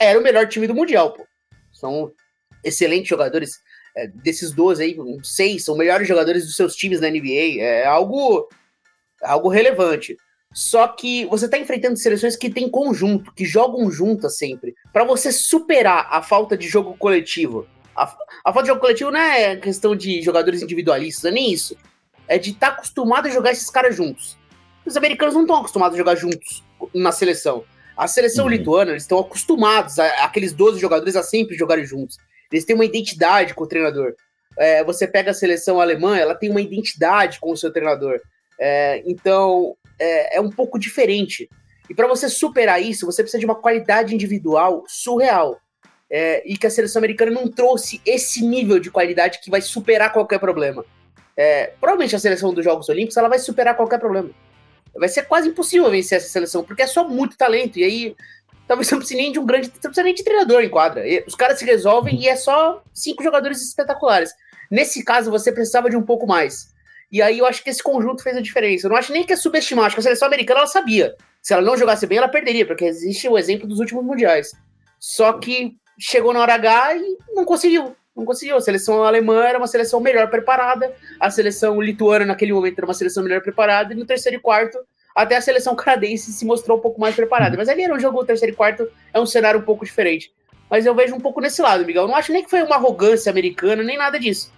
era 0.00 0.18
o 0.18 0.22
melhor 0.22 0.48
time 0.48 0.66
do 0.66 0.74
Mundial, 0.74 1.12
pô. 1.12 1.24
São 1.72 2.12
excelentes 2.64 3.08
jogadores. 3.08 3.52
É, 3.96 4.08
desses 4.08 4.50
12 4.50 4.82
aí, 4.82 4.96
seis 5.22 5.64
são 5.64 5.76
melhores 5.76 6.08
jogadores 6.08 6.44
dos 6.44 6.56
seus 6.56 6.74
times 6.74 7.00
na 7.00 7.08
NBA. 7.08 7.60
É 7.60 7.86
algo, 7.86 8.48
algo 9.22 9.48
relevante. 9.48 10.16
Só 10.52 10.88
que 10.88 11.24
você 11.26 11.48
tá 11.48 11.56
enfrentando 11.58 11.96
seleções 11.96 12.34
que 12.34 12.50
têm 12.50 12.68
conjunto, 12.68 13.32
que 13.32 13.44
jogam 13.44 13.88
juntas 13.92 14.36
sempre. 14.36 14.74
para 14.92 15.04
você 15.04 15.30
superar 15.30 16.08
a 16.10 16.20
falta 16.20 16.56
de 16.56 16.66
jogo 16.66 16.96
coletivo. 16.96 17.64
A, 17.94 18.12
a 18.44 18.52
falta 18.52 18.62
de 18.62 18.68
jogo 18.68 18.80
coletivo 18.80 19.12
não 19.12 19.20
é 19.20 19.54
questão 19.54 19.94
de 19.94 20.20
jogadores 20.20 20.62
individualistas, 20.62 21.26
é 21.26 21.30
nem 21.30 21.52
isso 21.52 21.76
é 22.28 22.38
de 22.38 22.50
estar 22.50 22.70
tá 22.70 22.72
acostumado 22.74 23.26
a 23.26 23.30
jogar 23.30 23.52
esses 23.52 23.70
caras 23.70 23.96
juntos. 23.96 24.36
Os 24.84 24.96
americanos 24.96 25.34
não 25.34 25.42
estão 25.42 25.56
acostumados 25.56 25.94
a 25.94 25.98
jogar 25.98 26.14
juntos 26.16 26.62
na 26.94 27.12
seleção. 27.12 27.64
A 27.96 28.08
seleção 28.08 28.46
uhum. 28.46 28.50
lituana, 28.50 28.90
eles 28.90 29.02
estão 29.02 29.18
acostumados, 29.18 29.98
a, 29.98 30.24
aqueles 30.24 30.52
12 30.52 30.80
jogadores, 30.80 31.14
a 31.14 31.22
sempre 31.22 31.56
jogarem 31.56 31.84
juntos. 31.84 32.16
Eles 32.50 32.64
têm 32.64 32.74
uma 32.74 32.84
identidade 32.84 33.54
com 33.54 33.64
o 33.64 33.66
treinador. 33.66 34.14
É, 34.58 34.84
você 34.84 35.06
pega 35.06 35.30
a 35.30 35.34
seleção 35.34 35.80
alemã, 35.80 36.16
ela 36.16 36.34
tem 36.34 36.50
uma 36.50 36.60
identidade 36.60 37.38
com 37.40 37.52
o 37.52 37.56
seu 37.56 37.72
treinador. 37.72 38.20
É, 38.58 39.02
então, 39.06 39.76
é, 39.98 40.36
é, 40.36 40.40
um 40.40 40.50
pouco 40.50 40.78
diferente. 40.78 41.48
E 41.88 41.94
para 41.94 42.06
você 42.06 42.28
superar 42.28 42.82
isso, 42.82 43.06
você 43.06 43.22
precisa 43.22 43.38
de 43.38 43.44
uma 43.44 43.54
qualidade 43.54 44.14
individual 44.14 44.84
surreal. 44.86 45.58
É, 46.14 46.42
e 46.44 46.58
que 46.58 46.66
a 46.66 46.70
seleção 46.70 47.00
americana 47.00 47.30
não 47.30 47.48
trouxe 47.48 47.98
esse 48.04 48.44
nível 48.44 48.78
de 48.78 48.90
qualidade 48.90 49.40
que 49.40 49.50
vai 49.50 49.62
superar 49.62 50.12
qualquer 50.12 50.38
problema. 50.38 50.84
É, 51.36 51.72
provavelmente 51.80 52.14
a 52.14 52.18
seleção 52.18 52.52
dos 52.52 52.64
Jogos 52.64 52.88
Olímpicos 52.88 53.16
ela 53.16 53.28
vai 53.28 53.38
superar 53.38 53.76
qualquer 53.76 53.98
problema. 53.98 54.30
Vai 54.94 55.08
ser 55.08 55.22
quase 55.22 55.48
impossível 55.48 55.90
vencer 55.90 56.18
essa 56.18 56.28
seleção, 56.28 56.62
porque 56.62 56.82
é 56.82 56.86
só 56.86 57.08
muito 57.08 57.36
talento. 57.36 57.78
E 57.78 57.84
aí, 57.84 58.16
talvez 58.68 58.90
não 58.90 58.98
precise 58.98 59.20
nem 59.20 59.32
de 59.32 59.38
um 59.38 59.46
grande. 59.46 59.68
Não 59.68 59.80
precisa 59.80 60.02
nem 60.02 60.14
de 60.14 60.22
treinador 60.22 60.62
em 60.62 60.68
quadra. 60.68 61.06
E 61.06 61.24
os 61.26 61.34
caras 61.34 61.58
se 61.58 61.64
resolvem 61.64 62.20
e 62.20 62.28
é 62.28 62.36
só 62.36 62.82
cinco 62.92 63.22
jogadores 63.22 63.62
espetaculares. 63.62 64.32
Nesse 64.70 65.04
caso, 65.04 65.30
você 65.30 65.50
precisava 65.50 65.88
de 65.88 65.96
um 65.96 66.02
pouco 66.02 66.26
mais. 66.26 66.72
E 67.10 67.20
aí 67.20 67.38
eu 67.38 67.46
acho 67.46 67.62
que 67.62 67.68
esse 67.68 67.82
conjunto 67.82 68.22
fez 68.22 68.36
a 68.36 68.40
diferença. 68.40 68.86
Eu 68.86 68.90
não 68.90 68.96
acho 68.96 69.12
nem 69.12 69.24
que 69.24 69.34
é 69.34 69.36
subestimar, 69.36 69.84
acho 69.84 69.96
que 69.96 70.00
a 70.00 70.02
seleção 70.02 70.26
americana 70.26 70.60
ela 70.60 70.66
sabia. 70.66 71.14
Se 71.42 71.52
ela 71.52 71.60
não 71.60 71.76
jogasse 71.76 72.06
bem, 72.06 72.16
ela 72.16 72.28
perderia, 72.28 72.66
porque 72.66 72.86
existe 72.86 73.28
o 73.28 73.36
exemplo 73.36 73.68
dos 73.68 73.80
últimos 73.80 74.02
mundiais. 74.02 74.52
Só 74.98 75.34
que 75.34 75.76
chegou 75.98 76.32
na 76.32 76.40
hora 76.40 76.54
H 76.54 76.96
e 76.96 77.18
não 77.34 77.44
conseguiu 77.44 77.94
não 78.16 78.24
conseguiu. 78.24 78.56
A 78.56 78.60
seleção 78.60 79.02
alemã 79.04 79.44
era 79.44 79.58
uma 79.58 79.66
seleção 79.66 80.00
melhor 80.00 80.28
preparada, 80.28 80.94
a 81.18 81.30
seleção 81.30 81.80
lituana 81.80 82.24
naquele 82.24 82.52
momento 82.52 82.78
era 82.78 82.86
uma 82.86 82.94
seleção 82.94 83.22
melhor 83.22 83.42
preparada, 83.42 83.92
e 83.92 83.96
no 83.96 84.04
terceiro 84.04 84.38
e 84.38 84.40
quarto, 84.40 84.78
até 85.14 85.36
a 85.36 85.40
seleção 85.40 85.74
canadense 85.74 86.32
se 86.32 86.44
mostrou 86.44 86.78
um 86.78 86.80
pouco 86.80 87.00
mais 87.00 87.14
preparada. 87.14 87.56
Mas 87.56 87.68
ali 87.68 87.82
era 87.82 87.94
um 87.94 88.00
jogo, 88.00 88.20
o 88.20 88.24
terceiro 88.24 88.52
e 88.52 88.56
quarto 88.56 88.88
é 89.12 89.20
um 89.20 89.26
cenário 89.26 89.60
um 89.60 89.64
pouco 89.64 89.84
diferente. 89.84 90.32
mas 90.70 90.86
eu 90.86 90.94
vejo 90.94 91.14
um 91.14 91.20
pouco 91.20 91.40
nesse 91.40 91.60
lado, 91.60 91.84
Miguel. 91.84 92.04
Eu 92.04 92.08
não 92.08 92.16
acho 92.16 92.32
nem 92.32 92.42
que 92.42 92.48
foi 92.48 92.62
uma 92.62 92.76
arrogância 92.76 93.30
americana, 93.30 93.82
nem 93.82 93.98
nada 93.98 94.18
disso. 94.18 94.50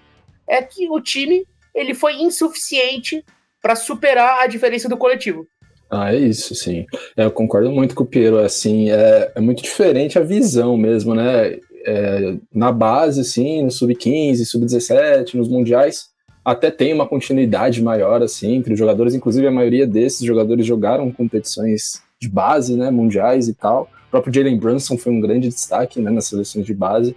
É 0.46 0.62
que 0.62 0.88
o 0.88 1.00
time 1.00 1.44
ele 1.74 1.92
foi 1.92 2.14
insuficiente 2.14 3.24
para 3.60 3.74
superar 3.74 4.42
a 4.42 4.46
diferença 4.46 4.88
do 4.88 4.96
coletivo. 4.96 5.48
Ah, 5.90 6.14
é 6.14 6.18
isso, 6.18 6.54
sim. 6.54 6.86
É, 7.16 7.24
eu 7.24 7.30
concordo 7.30 7.70
muito 7.70 7.94
com 7.94 8.04
o 8.04 8.06
Piero, 8.06 8.38
assim, 8.38 8.90
é, 8.90 9.32
é 9.34 9.40
muito 9.40 9.62
diferente 9.62 10.18
a 10.18 10.22
visão 10.22 10.76
mesmo, 10.76 11.14
né? 11.14 11.58
É, 11.86 12.36
na 12.52 12.72
base, 12.72 13.24
sim, 13.24 13.62
no 13.62 13.70
sub-15, 13.70 14.44
sub-17, 14.44 15.34
nos 15.34 15.48
mundiais, 15.48 16.08
até 16.44 16.70
tem 16.70 16.92
uma 16.92 17.06
continuidade 17.06 17.82
maior, 17.82 18.22
assim, 18.22 18.54
entre 18.54 18.72
os 18.72 18.78
jogadores, 18.78 19.14
inclusive 19.14 19.46
a 19.46 19.50
maioria 19.50 19.86
desses 19.86 20.26
jogadores 20.26 20.66
jogaram 20.66 21.10
competições 21.10 22.02
de 22.20 22.28
base, 22.28 22.76
né, 22.76 22.90
mundiais 22.90 23.48
e 23.48 23.54
tal, 23.54 23.88
próprio 24.14 24.32
Jalen 24.32 24.56
Brunson 24.56 24.96
foi 24.96 25.12
um 25.12 25.20
grande 25.20 25.48
destaque 25.48 26.00
né, 26.00 26.08
nas 26.08 26.26
seleções 26.26 26.64
de 26.64 26.72
base, 26.72 27.16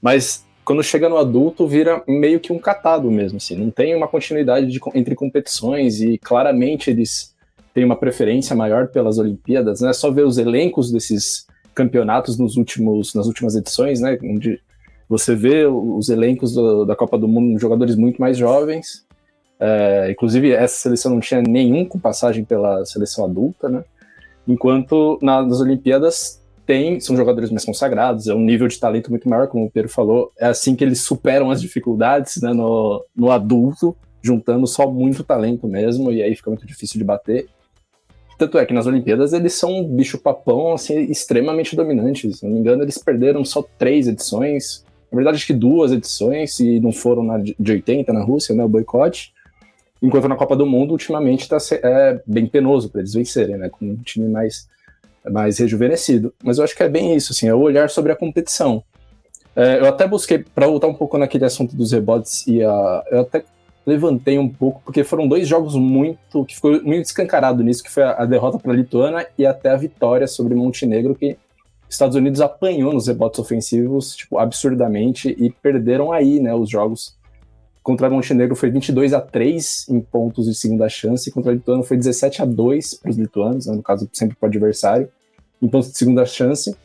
mas 0.00 0.44
quando 0.64 0.82
chega 0.82 1.08
no 1.08 1.16
adulto 1.16 1.68
vira 1.68 2.02
meio 2.06 2.40
que 2.40 2.52
um 2.52 2.58
catado 2.58 3.10
mesmo, 3.10 3.36
assim, 3.36 3.56
não 3.56 3.70
tem 3.70 3.94
uma 3.94 4.08
continuidade 4.08 4.66
de, 4.66 4.80
entre 4.94 5.14
competições 5.14 6.00
e 6.00 6.18
claramente 6.18 6.90
eles 6.90 7.32
têm 7.72 7.84
uma 7.84 7.94
preferência 7.94 8.56
maior 8.56 8.88
pelas 8.88 9.18
Olimpíadas, 9.18 9.80
né? 9.80 9.92
Só 9.92 10.10
ver 10.10 10.26
os 10.26 10.36
elencos 10.36 10.90
desses 10.90 11.46
campeonatos 11.74 12.38
nos 12.38 12.56
últimos, 12.56 13.14
nas 13.14 13.26
últimas 13.26 13.54
edições, 13.54 14.00
né? 14.00 14.18
Onde 14.22 14.60
você 15.08 15.34
vê 15.34 15.66
os 15.66 16.08
elencos 16.08 16.54
do, 16.54 16.84
da 16.84 16.96
Copa 16.96 17.18
do 17.18 17.28
Mundo, 17.28 17.58
jogadores 17.58 17.96
muito 17.96 18.20
mais 18.20 18.36
jovens. 18.36 19.04
É, 19.60 20.10
inclusive 20.10 20.50
essa 20.50 20.76
seleção 20.76 21.12
não 21.12 21.20
tinha 21.20 21.40
nenhum 21.40 21.84
com 21.84 21.98
passagem 21.98 22.44
pela 22.44 22.84
seleção 22.84 23.24
adulta, 23.24 23.68
né? 23.68 23.84
Enquanto 24.46 25.18
na, 25.22 25.42
nas 25.42 25.60
Olimpíadas 25.60 26.42
tem, 26.66 27.00
são 27.00 27.16
jogadores 27.16 27.50
mais 27.50 27.64
consagrados, 27.64 28.28
é 28.28 28.34
um 28.34 28.40
nível 28.40 28.68
de 28.68 28.78
talento 28.78 29.10
muito 29.10 29.28
maior, 29.28 29.48
como 29.48 29.66
o 29.66 29.70
Pedro 29.70 29.90
falou. 29.90 30.32
É 30.38 30.46
assim 30.46 30.74
que 30.74 30.82
eles 30.82 31.00
superam 31.00 31.50
as 31.50 31.60
dificuldades 31.60 32.40
né, 32.40 32.52
no, 32.52 33.04
no 33.14 33.30
adulto, 33.30 33.96
juntando 34.22 34.66
só 34.66 34.90
muito 34.90 35.24
talento 35.24 35.66
mesmo, 35.66 36.10
e 36.10 36.22
aí 36.22 36.34
fica 36.34 36.50
muito 36.50 36.66
difícil 36.66 36.98
de 36.98 37.04
bater. 37.04 37.46
Tanto 38.42 38.58
é 38.58 38.66
que 38.66 38.74
nas 38.74 38.88
Olimpíadas 38.88 39.32
eles 39.32 39.54
são 39.54 39.70
um 39.72 39.84
bicho-papão 39.84 40.72
assim, 40.72 40.98
extremamente 41.02 41.76
dominantes. 41.76 42.38
Se 42.38 42.44
não 42.44 42.52
me 42.52 42.58
engano, 42.58 42.82
eles 42.82 42.98
perderam 42.98 43.44
só 43.44 43.64
três 43.78 44.08
edições. 44.08 44.84
Na 45.12 45.16
verdade, 45.16 45.36
acho 45.36 45.46
que 45.46 45.52
duas 45.52 45.92
edições, 45.92 46.58
e 46.58 46.80
não 46.80 46.90
foram 46.90 47.22
na 47.22 47.38
de 47.38 47.72
80 47.72 48.12
na 48.12 48.20
Rússia, 48.20 48.52
né? 48.52 48.64
O 48.64 48.68
boicote. 48.68 49.32
Enquanto 50.02 50.26
na 50.26 50.34
Copa 50.34 50.56
do 50.56 50.66
Mundo, 50.66 50.90
ultimamente, 50.90 51.42
está 51.42 51.56
é, 51.84 52.20
bem 52.26 52.48
penoso 52.48 52.90
para 52.90 53.02
eles 53.02 53.14
vencerem, 53.14 53.56
né? 53.56 53.68
Com 53.68 53.90
um 53.90 53.96
time 53.98 54.28
mais, 54.28 54.68
mais 55.30 55.58
rejuvenescido. 55.58 56.34
Mas 56.42 56.58
eu 56.58 56.64
acho 56.64 56.76
que 56.76 56.82
é 56.82 56.88
bem 56.88 57.14
isso, 57.14 57.32
assim, 57.32 57.46
é 57.46 57.54
o 57.54 57.60
olhar 57.60 57.90
sobre 57.90 58.10
a 58.10 58.16
competição. 58.16 58.82
É, 59.54 59.78
eu 59.78 59.86
até 59.86 60.04
busquei, 60.04 60.40
para 60.40 60.66
voltar 60.66 60.88
um 60.88 60.94
pouco 60.94 61.16
naquele 61.16 61.44
assunto 61.44 61.76
dos 61.76 61.92
rebotes, 61.92 62.44
e 62.48 62.60
a, 62.60 63.04
eu 63.08 63.20
até 63.20 63.44
levantei 63.84 64.38
um 64.38 64.48
pouco, 64.48 64.80
porque 64.84 65.02
foram 65.02 65.26
dois 65.26 65.48
jogos 65.48 65.74
muito, 65.74 66.44
que 66.44 66.54
ficou 66.54 66.82
muito 66.82 67.04
escancarado 67.04 67.62
nisso, 67.62 67.82
que 67.82 67.90
foi 67.90 68.02
a, 68.02 68.12
a 68.12 68.26
derrota 68.26 68.58
para 68.58 68.72
a 68.72 68.76
Lituânia 68.76 69.28
e 69.36 69.44
até 69.44 69.70
a 69.70 69.76
vitória 69.76 70.26
sobre 70.26 70.54
Montenegro, 70.54 71.14
que 71.14 71.36
Estados 71.88 72.16
Unidos 72.16 72.40
apanhou 72.40 72.92
nos 72.92 73.06
rebotes 73.06 73.38
ofensivos, 73.38 74.16
tipo, 74.16 74.38
absurdamente, 74.38 75.34
e 75.38 75.50
perderam 75.50 76.12
aí, 76.12 76.40
né, 76.40 76.54
os 76.54 76.70
jogos 76.70 77.16
Contra 77.82 78.08
Montenegro 78.08 78.54
foi 78.54 78.70
22 78.70 79.12
a 79.12 79.20
3 79.20 79.88
em 79.88 80.00
pontos 80.00 80.46
de 80.46 80.54
segunda 80.54 80.88
chance, 80.88 81.30
contra 81.32 81.50
a 81.50 81.54
Lituânia 81.54 81.84
foi 81.84 81.96
17 81.96 82.40
a 82.40 82.44
2 82.44 82.94
para 82.94 83.10
os 83.10 83.16
lituanos, 83.16 83.66
né, 83.66 83.74
no 83.74 83.82
caso 83.82 84.08
sempre 84.12 84.36
para 84.36 84.46
o 84.46 84.48
adversário, 84.48 85.08
em 85.60 85.66
pontos 85.66 85.90
de 85.90 85.98
segunda 85.98 86.24
chance. 86.24 86.76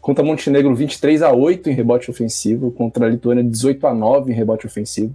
Contra 0.00 0.24
Montenegro 0.24 0.74
23 0.74 1.22
a 1.22 1.32
8 1.32 1.70
em 1.70 1.72
rebote 1.72 2.10
ofensivo, 2.10 2.72
contra 2.72 3.06
a 3.06 3.08
Lituânia 3.08 3.44
18 3.44 3.86
a 3.86 3.94
9 3.94 4.32
em 4.32 4.34
rebote 4.34 4.66
ofensivo. 4.66 5.14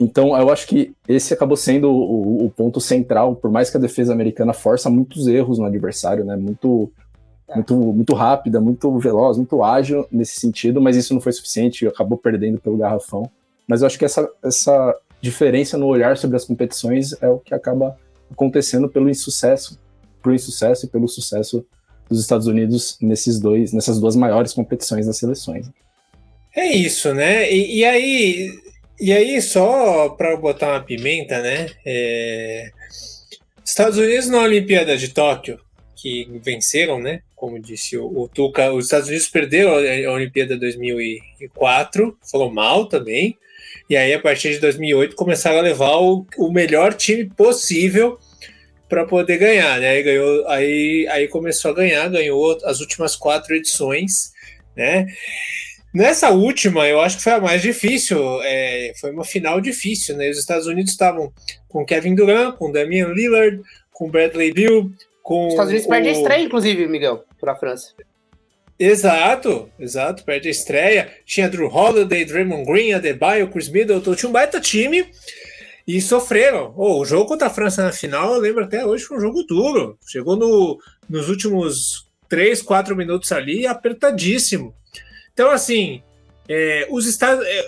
Então 0.00 0.34
eu 0.36 0.50
acho 0.50 0.66
que 0.66 0.94
esse 1.06 1.34
acabou 1.34 1.58
sendo 1.58 1.90
o, 1.90 2.46
o 2.46 2.50
ponto 2.50 2.80
central, 2.80 3.36
por 3.36 3.50
mais 3.50 3.68
que 3.68 3.76
a 3.76 3.80
defesa 3.80 4.14
americana 4.14 4.54
força 4.54 4.88
muitos 4.88 5.26
erros 5.28 5.58
no 5.58 5.66
adversário, 5.66 6.24
né? 6.24 6.36
Muito 6.36 6.90
é. 7.46 7.56
muito, 7.56 7.74
muito 7.76 8.14
rápida, 8.14 8.60
muito 8.60 8.98
veloz, 8.98 9.36
muito 9.36 9.62
ágil 9.62 10.06
nesse 10.10 10.40
sentido, 10.40 10.80
mas 10.80 10.96
isso 10.96 11.12
não 11.12 11.20
foi 11.20 11.32
suficiente 11.32 11.84
e 11.84 11.88
acabou 11.88 12.16
perdendo 12.16 12.58
pelo 12.58 12.78
garrafão. 12.78 13.30
Mas 13.68 13.82
eu 13.82 13.86
acho 13.86 13.98
que 13.98 14.04
essa, 14.04 14.28
essa 14.42 14.96
diferença 15.20 15.76
no 15.76 15.86
olhar 15.86 16.16
sobre 16.16 16.36
as 16.36 16.46
competições 16.46 17.14
é 17.20 17.28
o 17.28 17.38
que 17.38 17.54
acaba 17.54 17.96
acontecendo 18.30 18.88
pelo 18.88 19.10
insucesso, 19.10 19.78
pro 20.22 20.34
insucesso 20.34 20.86
e 20.86 20.88
pelo 20.88 21.08
sucesso 21.08 21.64
dos 22.08 22.20
Estados 22.20 22.46
Unidos 22.46 22.96
nesses 23.00 23.38
dois, 23.38 23.72
nessas 23.72 24.00
duas 24.00 24.16
maiores 24.16 24.52
competições 24.52 25.06
das 25.06 25.18
seleções. 25.18 25.68
É 26.56 26.74
isso, 26.74 27.14
né? 27.14 27.52
E, 27.52 27.78
e 27.78 27.84
aí, 27.84 28.50
e 29.00 29.12
aí 29.12 29.40
só 29.40 30.10
para 30.10 30.36
botar 30.36 30.68
uma 30.72 30.82
pimenta, 30.82 31.40
né? 31.40 31.68
É... 31.84 32.70
Estados 33.64 33.98
Unidos 33.98 34.28
na 34.28 34.40
Olimpíada 34.42 34.96
de 34.96 35.08
Tóquio, 35.08 35.60
que 35.96 36.28
venceram, 36.42 37.00
né? 37.00 37.22
Como 37.36 37.58
disse 37.58 37.96
o, 37.96 38.06
o 38.06 38.28
Tuca, 38.28 38.72
os 38.72 38.86
Estados 38.86 39.08
Unidos 39.08 39.28
perderam 39.28 39.72
a 39.72 40.12
Olimpíada 40.12 40.56
2004, 40.56 42.18
falou 42.30 42.50
mal 42.50 42.86
também. 42.86 43.38
E 43.88 43.96
aí, 43.96 44.12
a 44.12 44.20
partir 44.20 44.52
de 44.52 44.58
2008, 44.58 45.16
começaram 45.16 45.58
a 45.58 45.62
levar 45.62 45.96
o, 45.96 46.26
o 46.38 46.52
melhor 46.52 46.94
time 46.94 47.24
possível 47.24 48.18
para 48.88 49.04
poder 49.04 49.38
ganhar, 49.38 49.80
né? 49.80 49.90
Aí, 49.90 50.02
ganhou, 50.02 50.48
aí, 50.48 51.06
aí 51.08 51.28
começou 51.28 51.70
a 51.70 51.74
ganhar, 51.74 52.08
ganhou 52.08 52.58
as 52.64 52.80
últimas 52.80 53.14
quatro 53.14 53.54
edições, 53.54 54.32
né? 54.76 55.06
Nessa 55.92 56.30
última, 56.30 56.86
eu 56.86 57.00
acho 57.00 57.16
que 57.16 57.24
foi 57.24 57.32
a 57.32 57.40
mais 57.40 57.60
difícil, 57.60 58.40
é, 58.42 58.92
foi 59.00 59.10
uma 59.10 59.24
final 59.24 59.60
difícil, 59.60 60.16
né? 60.16 60.30
Os 60.30 60.38
Estados 60.38 60.66
Unidos 60.66 60.92
estavam 60.92 61.32
com 61.68 61.84
Kevin 61.84 62.14
Durant, 62.14 62.56
com 62.56 62.70
Damian 62.70 63.08
Lillard, 63.08 63.60
com 63.92 64.08
Bradley 64.08 64.52
Bill, 64.52 64.92
com. 65.22 65.48
Os 65.48 65.54
Estados 65.54 65.70
Unidos 65.70 65.86
o... 65.86 65.90
perdem 65.90 66.10
a 66.10 66.14
estreia, 66.14 66.42
inclusive, 66.44 66.86
Miguel, 66.86 67.24
para 67.40 67.52
a 67.52 67.56
França. 67.56 67.92
Exato, 68.78 69.68
exato, 69.78 70.24
perde 70.24 70.48
a 70.48 70.50
estreia. 70.50 71.10
Tinha 71.26 71.50
Drew 71.50 71.68
Holiday, 71.68 72.24
Draymond 72.24 72.64
Green, 72.64 72.92
Adebayo, 72.92 73.50
Chris 73.50 73.68
Middleton, 73.68 74.14
tinha 74.14 74.28
um 74.30 74.32
baita 74.32 74.58
time 74.58 75.10
e 75.86 76.00
sofreram. 76.00 76.72
Oh, 76.76 76.98
o 77.00 77.04
jogo 77.04 77.26
contra 77.26 77.48
a 77.48 77.50
França 77.50 77.82
na 77.82 77.92
final, 77.92 78.32
eu 78.32 78.40
lembro 78.40 78.64
até 78.64 78.86
hoje, 78.86 79.04
foi 79.04 79.18
um 79.18 79.20
jogo 79.20 79.42
duro. 79.42 79.98
Chegou 80.06 80.34
no, 80.34 80.78
nos 81.08 81.28
últimos 81.28 82.06
3, 82.28 82.62
4 82.62 82.96
minutos 82.96 83.30
ali, 83.32 83.66
apertadíssimo. 83.66 84.74
Então, 85.40 85.52
assim, 85.52 86.02
é, 86.46 86.86
os 86.90 87.06
Estados. 87.06 87.42
É, 87.46 87.60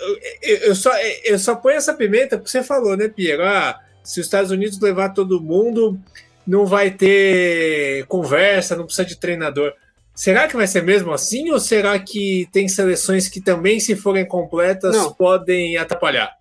eu, 0.43 0.57
eu, 0.57 0.75
só, 0.75 0.91
eu 1.25 1.39
só 1.39 1.55
ponho 1.55 1.75
essa 1.75 1.91
pimenta 1.91 2.37
porque 2.37 2.51
você 2.51 2.61
falou, 2.61 2.95
né, 2.95 3.07
Pierre? 3.07 3.41
Ah, 3.41 3.79
se 4.03 4.19
os 4.19 4.27
Estados 4.27 4.51
Unidos 4.51 4.79
levar 4.79 5.09
todo 5.09 5.41
mundo, 5.41 5.99
não 6.45 6.67
vai 6.67 6.91
ter 6.91 8.05
conversa, 8.05 8.75
não 8.75 8.85
precisa 8.85 9.07
de 9.07 9.15
treinador. 9.15 9.73
Será 10.13 10.47
que 10.47 10.55
vai 10.55 10.67
ser 10.67 10.83
mesmo 10.83 11.11
assim 11.11 11.49
ou 11.49 11.59
será 11.59 11.97
que 11.97 12.47
tem 12.51 12.67
seleções 12.67 13.27
que 13.27 13.41
também, 13.41 13.79
se 13.79 13.95
forem 13.95 14.23
completas, 14.23 14.95
Não. 14.95 15.11
podem 15.11 15.75
atrapalhar? 15.75 16.37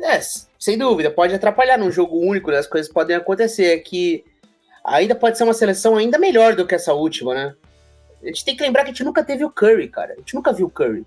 É, 0.00 0.18
sem 0.58 0.78
dúvida, 0.78 1.10
pode 1.10 1.34
atrapalhar 1.34 1.76
num 1.76 1.92
jogo 1.92 2.18
único, 2.18 2.50
né? 2.50 2.56
as 2.56 2.66
coisas 2.66 2.90
podem 2.90 3.16
acontecer. 3.16 3.66
É 3.66 3.78
que 3.78 4.24
ainda 4.82 5.14
pode 5.14 5.36
ser 5.36 5.44
uma 5.44 5.52
seleção 5.52 5.94
ainda 5.94 6.18
melhor 6.18 6.56
do 6.56 6.66
que 6.66 6.74
essa 6.74 6.94
última, 6.94 7.34
né? 7.34 7.54
A 8.22 8.26
gente 8.26 8.44
tem 8.44 8.56
que 8.56 8.62
lembrar 8.62 8.84
que 8.84 8.90
a 8.90 8.92
gente 8.92 9.04
nunca 9.04 9.24
teve 9.24 9.44
o 9.44 9.50
Curry, 9.50 9.88
cara. 9.88 10.12
A 10.14 10.16
gente 10.16 10.34
nunca 10.34 10.52
viu 10.52 10.66
o 10.66 10.70
Curry. 10.70 11.04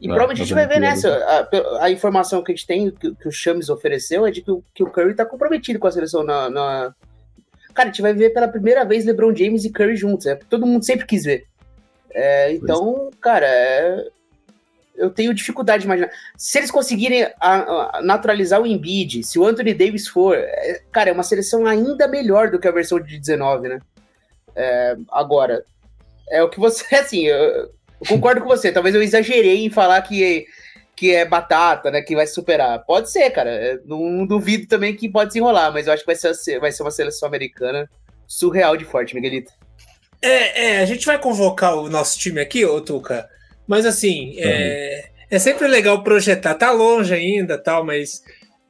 E 0.00 0.06
Não, 0.06 0.14
provavelmente 0.14 0.42
a 0.42 0.44
gente 0.44 0.54
vai 0.54 0.66
ver 0.66 0.80
nessa. 0.80 1.08
A, 1.08 1.84
a, 1.84 1.90
informação 1.90 2.42
que 2.42 2.52
a 2.52 2.54
gente 2.54 2.66
tem, 2.66 2.90
que, 2.90 3.14
que 3.14 3.28
o 3.28 3.32
Chames 3.32 3.68
ofereceu, 3.68 4.26
é 4.26 4.30
de 4.30 4.42
que 4.42 4.50
o, 4.50 4.62
que 4.74 4.82
o 4.82 4.90
Curry 4.90 5.14
tá 5.14 5.24
comprometido 5.24 5.78
com 5.78 5.86
a 5.86 5.92
seleção 5.92 6.22
na, 6.22 6.48
na, 6.48 6.94
Cara, 7.74 7.90
a 7.90 7.92
gente 7.92 8.02
vai 8.02 8.12
ver 8.12 8.30
pela 8.30 8.48
primeira 8.48 8.84
vez 8.84 9.04
LeBron 9.04 9.34
James 9.34 9.64
e 9.64 9.70
Curry 9.70 9.96
juntos. 9.96 10.26
É 10.26 10.34
todo 10.34 10.66
mundo 10.66 10.84
sempre 10.84 11.06
quis 11.06 11.24
ver. 11.24 11.46
É, 12.10 12.52
então, 12.52 13.10
cara, 13.20 13.46
é, 13.46 14.08
eu 14.96 15.10
tenho 15.10 15.32
dificuldade 15.32 15.82
de 15.82 15.86
imaginar. 15.86 16.10
Se 16.36 16.58
eles 16.58 16.70
conseguirem 16.70 17.24
a, 17.40 17.98
a 17.98 18.02
naturalizar 18.02 18.60
o 18.60 18.66
Embiid, 18.66 19.22
se 19.22 19.38
o 19.38 19.46
Anthony 19.46 19.74
Davis 19.74 20.08
for, 20.08 20.36
é, 20.36 20.82
cara, 20.90 21.10
é 21.10 21.12
uma 21.12 21.22
seleção 21.22 21.66
ainda 21.66 22.08
melhor 22.08 22.50
do 22.50 22.58
que 22.58 22.66
a 22.66 22.72
versão 22.72 22.98
de 22.98 23.16
19, 23.16 23.68
né? 23.68 23.80
É, 24.56 24.96
agora, 25.12 25.64
é 26.30 26.42
o 26.42 26.48
que 26.48 26.58
você, 26.58 26.84
assim, 26.96 27.26
eu, 27.26 27.38
eu, 27.38 27.70
concordo 28.08 28.40
com 28.40 28.48
você. 28.48 28.72
Talvez 28.72 28.94
eu 28.94 29.02
exagerei 29.02 29.64
em 29.64 29.70
falar 29.70 30.00
que 30.02 30.46
que 30.96 31.14
é 31.14 31.24
batata, 31.24 31.92
né? 31.92 32.02
Que 32.02 32.16
vai 32.16 32.26
superar. 32.26 32.84
Pode 32.84 33.08
ser, 33.08 33.30
cara. 33.30 33.50
É, 33.50 33.78
não, 33.84 34.10
não 34.10 34.26
duvido 34.26 34.66
também 34.66 34.96
que 34.96 35.08
pode 35.08 35.32
se 35.32 35.38
enrolar, 35.38 35.72
mas 35.72 35.86
eu 35.86 35.92
acho 35.92 36.02
que 36.02 36.12
vai 36.12 36.16
ser, 36.16 36.58
vai 36.58 36.72
ser 36.72 36.82
uma 36.82 36.90
seleção 36.90 37.28
americana 37.28 37.88
surreal 38.26 38.76
de 38.76 38.84
forte, 38.84 39.14
Miguelito. 39.14 39.52
É, 40.20 40.70
é, 40.70 40.80
a 40.80 40.84
gente 40.84 41.06
vai 41.06 41.16
convocar 41.16 41.76
o 41.76 41.88
nosso 41.88 42.18
time 42.18 42.40
aqui, 42.40 42.64
ô 42.64 42.80
Tuca, 42.80 43.28
mas 43.64 43.86
assim, 43.86 44.30
uhum. 44.30 44.42
é, 44.42 45.10
é 45.30 45.38
sempre 45.38 45.68
legal 45.68 46.02
projetar. 46.02 46.54
Tá 46.54 46.72
longe 46.72 47.14
ainda, 47.14 47.56
tal, 47.56 47.84
mas 47.84 48.24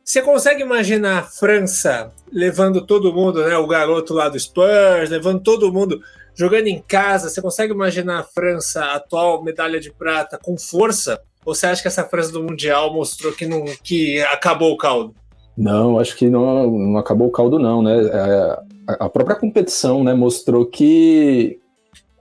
você 0.05 0.21
consegue 0.21 0.63
imaginar 0.63 1.19
a 1.21 1.23
França 1.23 2.13
levando 2.31 2.85
todo 2.87 3.13
mundo, 3.13 3.43
né? 3.43 3.57
O 3.57 3.67
garoto 3.67 4.13
lá 4.13 4.29
do 4.29 4.39
Spurs, 4.39 5.09
levando 5.09 5.43
todo 5.43 5.73
mundo 5.73 6.01
jogando 6.39 6.69
em 6.69 6.81
casa, 6.81 7.29
você 7.29 7.43
consegue 7.43 7.73
imaginar 7.73 8.21
a 8.21 8.23
França, 8.23 8.85
atual 8.93 9.43
medalha 9.43 9.81
de 9.81 9.93
prata, 9.93 10.39
com 10.41 10.57
força? 10.57 11.21
Ou 11.45 11.53
você 11.53 11.67
acha 11.67 11.83
que 11.83 11.89
essa 11.89 12.05
França 12.05 12.31
do 12.31 12.45
Mundial 12.45 12.95
mostrou 12.95 13.33
que, 13.33 13.45
não, 13.45 13.65
que 13.83 14.21
acabou 14.23 14.73
o 14.73 14.77
caldo? 14.77 15.15
Não, 15.57 15.99
acho 15.99 16.17
que 16.17 16.31
não, 16.31 16.71
não 16.71 16.99
acabou 16.99 17.27
o 17.27 17.33
caldo, 17.33 17.59
não, 17.59 17.83
né? 17.83 18.07
É, 18.07 18.61
a 19.01 19.09
própria 19.09 19.35
competição 19.35 20.05
né, 20.05 20.15
mostrou 20.15 20.65
que 20.65 21.59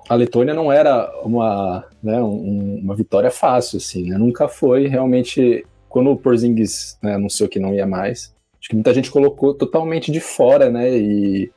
a 0.10 0.16
Letônia 0.16 0.54
não 0.54 0.72
era 0.72 1.12
uma, 1.24 1.86
né, 2.02 2.20
um, 2.20 2.80
uma 2.82 2.96
vitória 2.96 3.30
fácil, 3.30 3.78
assim, 3.78 4.10
né? 4.10 4.18
Nunca 4.18 4.48
foi 4.48 4.88
realmente. 4.88 5.64
Quando 5.88 6.10
o 6.10 6.18
Porzingis 6.18 6.98
né, 7.02 7.16
anunciou 7.16 7.48
que 7.48 7.60
não 7.60 7.74
ia 7.74 7.88
mais, 7.88 8.36
acho 8.60 8.70
que 8.70 8.76
muita 8.76 8.94
gente 8.94 9.10
colocou 9.10 9.54
totalmente 9.54 10.12
de 10.12 10.20
fora, 10.20 10.70
né? 10.70 10.98
E, 10.98 11.52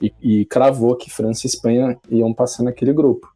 e, 0.00 0.12
e 0.22 0.44
cravou 0.44 0.96
que 0.96 1.10
França 1.10 1.46
e 1.46 1.48
Espanha 1.48 1.98
iam 2.10 2.32
passar 2.32 2.62
naquele 2.62 2.92
grupo. 2.92 3.32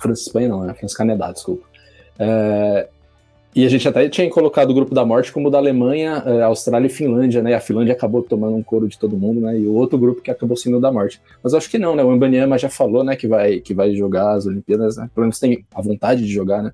França 0.00 0.22
e 0.22 0.26
Espanha 0.26 0.48
não, 0.48 0.64
né? 0.64 0.74
França 0.74 0.94
e 0.94 0.98
Canadá, 0.98 1.32
desculpa. 1.32 1.66
É, 2.18 2.88
e 3.54 3.64
a 3.64 3.68
gente 3.68 3.86
até 3.86 4.08
tinha 4.08 4.28
colocado 4.28 4.70
o 4.70 4.74
grupo 4.74 4.94
da 4.94 5.04
morte 5.04 5.32
como 5.32 5.46
o 5.46 5.50
da 5.50 5.58
Alemanha, 5.58 6.22
é, 6.26 6.42
Austrália 6.42 6.88
e 6.88 6.90
Finlândia, 6.90 7.40
né? 7.40 7.54
A 7.54 7.60
Finlândia 7.60 7.92
acabou 7.92 8.20
tomando 8.22 8.56
um 8.56 8.62
couro 8.62 8.88
de 8.88 8.98
todo 8.98 9.16
mundo, 9.16 9.40
né? 9.40 9.56
E 9.56 9.66
o 9.66 9.74
outro 9.74 9.96
grupo 9.96 10.20
que 10.20 10.30
acabou 10.30 10.56
sendo 10.56 10.78
o 10.78 10.80
da 10.80 10.90
morte. 10.90 11.20
Mas 11.42 11.54
acho 11.54 11.70
que 11.70 11.78
não, 11.78 11.94
né? 11.94 12.02
O 12.02 12.10
Mbanyama 12.10 12.58
já 12.58 12.68
falou, 12.68 13.04
né, 13.04 13.14
que 13.14 13.28
vai, 13.28 13.60
que 13.60 13.72
vai 13.72 13.94
jogar 13.94 14.32
as 14.32 14.46
Olimpíadas, 14.46 14.96
né? 14.96 15.08
Pelo 15.14 15.24
menos 15.24 15.38
tem 15.38 15.64
a 15.72 15.80
vontade 15.80 16.26
de 16.26 16.32
jogar, 16.32 16.64
né? 16.64 16.72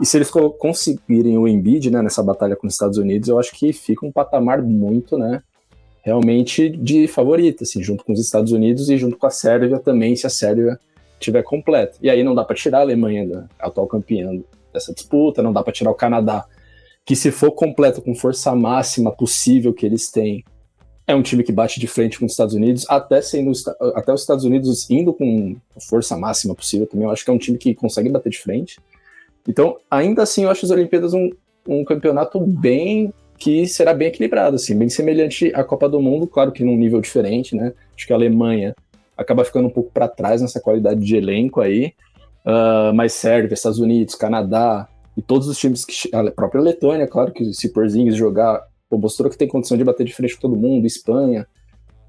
E 0.00 0.06
se 0.06 0.16
eles 0.16 0.30
conseguirem 0.30 1.36
o 1.36 1.48
Embiid, 1.48 1.90
né, 1.90 2.00
nessa 2.00 2.22
batalha 2.22 2.54
com 2.54 2.68
os 2.68 2.72
Estados 2.72 2.98
Unidos, 2.98 3.28
eu 3.28 3.38
acho 3.38 3.50
que 3.52 3.72
fica 3.72 4.06
um 4.06 4.12
patamar 4.12 4.62
muito, 4.62 5.18
né, 5.18 5.42
realmente 6.08 6.70
de 6.70 7.06
favorito, 7.06 7.64
assim, 7.64 7.82
junto 7.82 8.02
com 8.02 8.14
os 8.14 8.20
Estados 8.20 8.50
Unidos 8.50 8.88
e 8.88 8.96
junto 8.96 9.18
com 9.18 9.26
a 9.26 9.30
Sérvia 9.30 9.78
também, 9.78 10.16
se 10.16 10.26
a 10.26 10.30
Sérvia 10.30 10.80
tiver 11.20 11.42
completa. 11.42 11.98
E 12.00 12.08
aí 12.08 12.24
não 12.24 12.34
dá 12.34 12.42
para 12.44 12.56
tirar 12.56 12.78
a 12.78 12.80
Alemanha, 12.80 13.28
da 13.28 13.44
atual 13.58 13.86
campeã 13.86 14.40
dessa 14.72 14.94
disputa, 14.94 15.42
não 15.42 15.52
dá 15.52 15.62
para 15.62 15.72
tirar 15.72 15.90
o 15.90 15.94
Canadá, 15.94 16.46
que 17.04 17.14
se 17.14 17.30
for 17.30 17.52
completo 17.52 18.00
com 18.00 18.14
força 18.14 18.54
máxima 18.54 19.12
possível 19.12 19.74
que 19.74 19.84
eles 19.84 20.10
têm, 20.10 20.42
é 21.06 21.14
um 21.14 21.22
time 21.22 21.42
que 21.42 21.52
bate 21.52 21.78
de 21.78 21.86
frente 21.86 22.18
com 22.18 22.24
os 22.24 22.32
Estados 22.32 22.54
Unidos, 22.54 22.86
até 22.88 23.20
sendo 23.20 23.52
até 23.94 24.12
os 24.12 24.22
Estados 24.22 24.44
Unidos 24.44 24.88
indo 24.88 25.12
com 25.12 25.56
força 25.90 26.16
máxima 26.16 26.54
possível 26.54 26.86
também, 26.86 27.06
eu 27.06 27.10
acho 27.10 27.22
que 27.22 27.30
é 27.30 27.34
um 27.34 27.38
time 27.38 27.58
que 27.58 27.74
consegue 27.74 28.08
bater 28.08 28.30
de 28.30 28.38
frente. 28.38 28.80
Então, 29.46 29.76
ainda 29.90 30.22
assim, 30.22 30.44
eu 30.44 30.50
acho 30.50 30.64
as 30.64 30.70
Olimpíadas 30.70 31.12
um, 31.12 31.30
um 31.66 31.84
campeonato 31.84 32.40
bem 32.40 33.12
que 33.38 33.66
será 33.66 33.94
bem 33.94 34.08
equilibrado, 34.08 34.56
assim, 34.56 34.76
bem 34.76 34.88
semelhante 34.88 35.52
à 35.54 35.62
Copa 35.62 35.88
do 35.88 36.02
Mundo, 36.02 36.26
claro 36.26 36.50
que 36.50 36.64
num 36.64 36.76
nível 36.76 37.00
diferente, 37.00 37.54
né? 37.54 37.72
Acho 37.96 38.06
que 38.06 38.12
a 38.12 38.16
Alemanha 38.16 38.74
acaba 39.16 39.44
ficando 39.44 39.68
um 39.68 39.70
pouco 39.70 39.90
para 39.92 40.08
trás 40.08 40.42
nessa 40.42 40.60
qualidade 40.60 41.00
de 41.00 41.16
elenco 41.16 41.60
aí, 41.60 41.92
uh, 42.44 42.92
mas 42.94 43.12
Sérvia, 43.12 43.54
Estados 43.54 43.78
Unidos, 43.78 44.14
Canadá 44.14 44.88
e 45.16 45.22
todos 45.22 45.48
os 45.48 45.58
times 45.58 45.84
que 45.84 46.14
a 46.14 46.30
própria 46.30 46.60
Letônia, 46.60 47.06
claro 47.06 47.32
que 47.32 47.52
se 47.52 47.72
Porzingis 47.72 48.16
jogar, 48.16 48.62
pô, 48.88 48.98
mostrou 48.98 49.30
que 49.30 49.38
tem 49.38 49.48
condição 49.48 49.76
de 49.76 49.84
bater 49.84 50.04
de 50.04 50.14
frente 50.14 50.34
com 50.34 50.42
todo 50.42 50.56
mundo, 50.56 50.86
Espanha, 50.86 51.46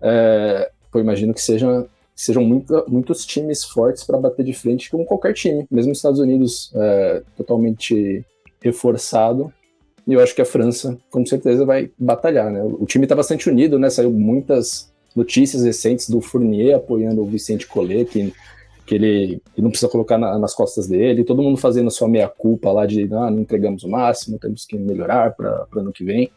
é, 0.02 0.72
pô, 0.92 1.00
imagino 1.00 1.34
que 1.34 1.42
seja, 1.42 1.86
sejam 2.16 2.44
muito, 2.44 2.86
muitos 2.88 3.26
times 3.26 3.64
fortes 3.64 4.04
para 4.04 4.18
bater 4.18 4.44
de 4.44 4.54
frente 4.54 4.90
com 4.90 5.06
qualquer 5.06 5.34
time, 5.34 5.68
mesmo 5.70 5.92
os 5.92 5.98
Estados 6.00 6.20
Unidos 6.20 6.72
é, 6.76 7.24
totalmente 7.38 8.26
reforçado. 8.62 9.54
E 10.08 10.14
eu 10.14 10.22
acho 10.22 10.34
que 10.34 10.42
a 10.42 10.46
França, 10.46 10.98
com 11.10 11.26
certeza, 11.26 11.66
vai 11.66 11.92
batalhar, 11.98 12.52
né? 12.52 12.64
O 12.64 12.86
time 12.86 13.06
está 13.06 13.16
bastante 13.16 13.50
unido, 13.50 13.78
né? 13.78 13.90
Saiu 13.90 14.12
muitas 14.12 14.92
notícias 15.16 15.64
recentes 15.64 16.10
do 16.10 16.22
Fournier 16.22 16.76
apoiando 16.76 17.22
o 17.22 17.26
Vicente 17.26 17.68
Collet, 17.68 18.06
que 18.06 18.34
que 18.90 18.96
ele, 18.96 19.40
que 19.54 19.62
não 19.62 19.70
precisa 19.70 19.88
colocar 19.88 20.18
na, 20.18 20.40
nas 20.40 20.56
costas 20.56 20.88
dele, 20.88 21.24
todo 21.24 21.44
mundo 21.44 21.58
fazendo 21.58 21.92
sua 21.92 22.08
meia-culpa 22.08 22.72
lá 22.72 22.88
de 22.88 23.04
ah, 23.14 23.30
não 23.30 23.42
entregamos 23.42 23.84
o 23.84 23.88
máximo, 23.88 24.40
temos 24.40 24.66
que 24.66 24.80
melhorar 24.80 25.36
para 25.36 25.68
o 25.76 25.80
ano 25.80 25.94
que 25.94 26.04
vem. 26.04 26.32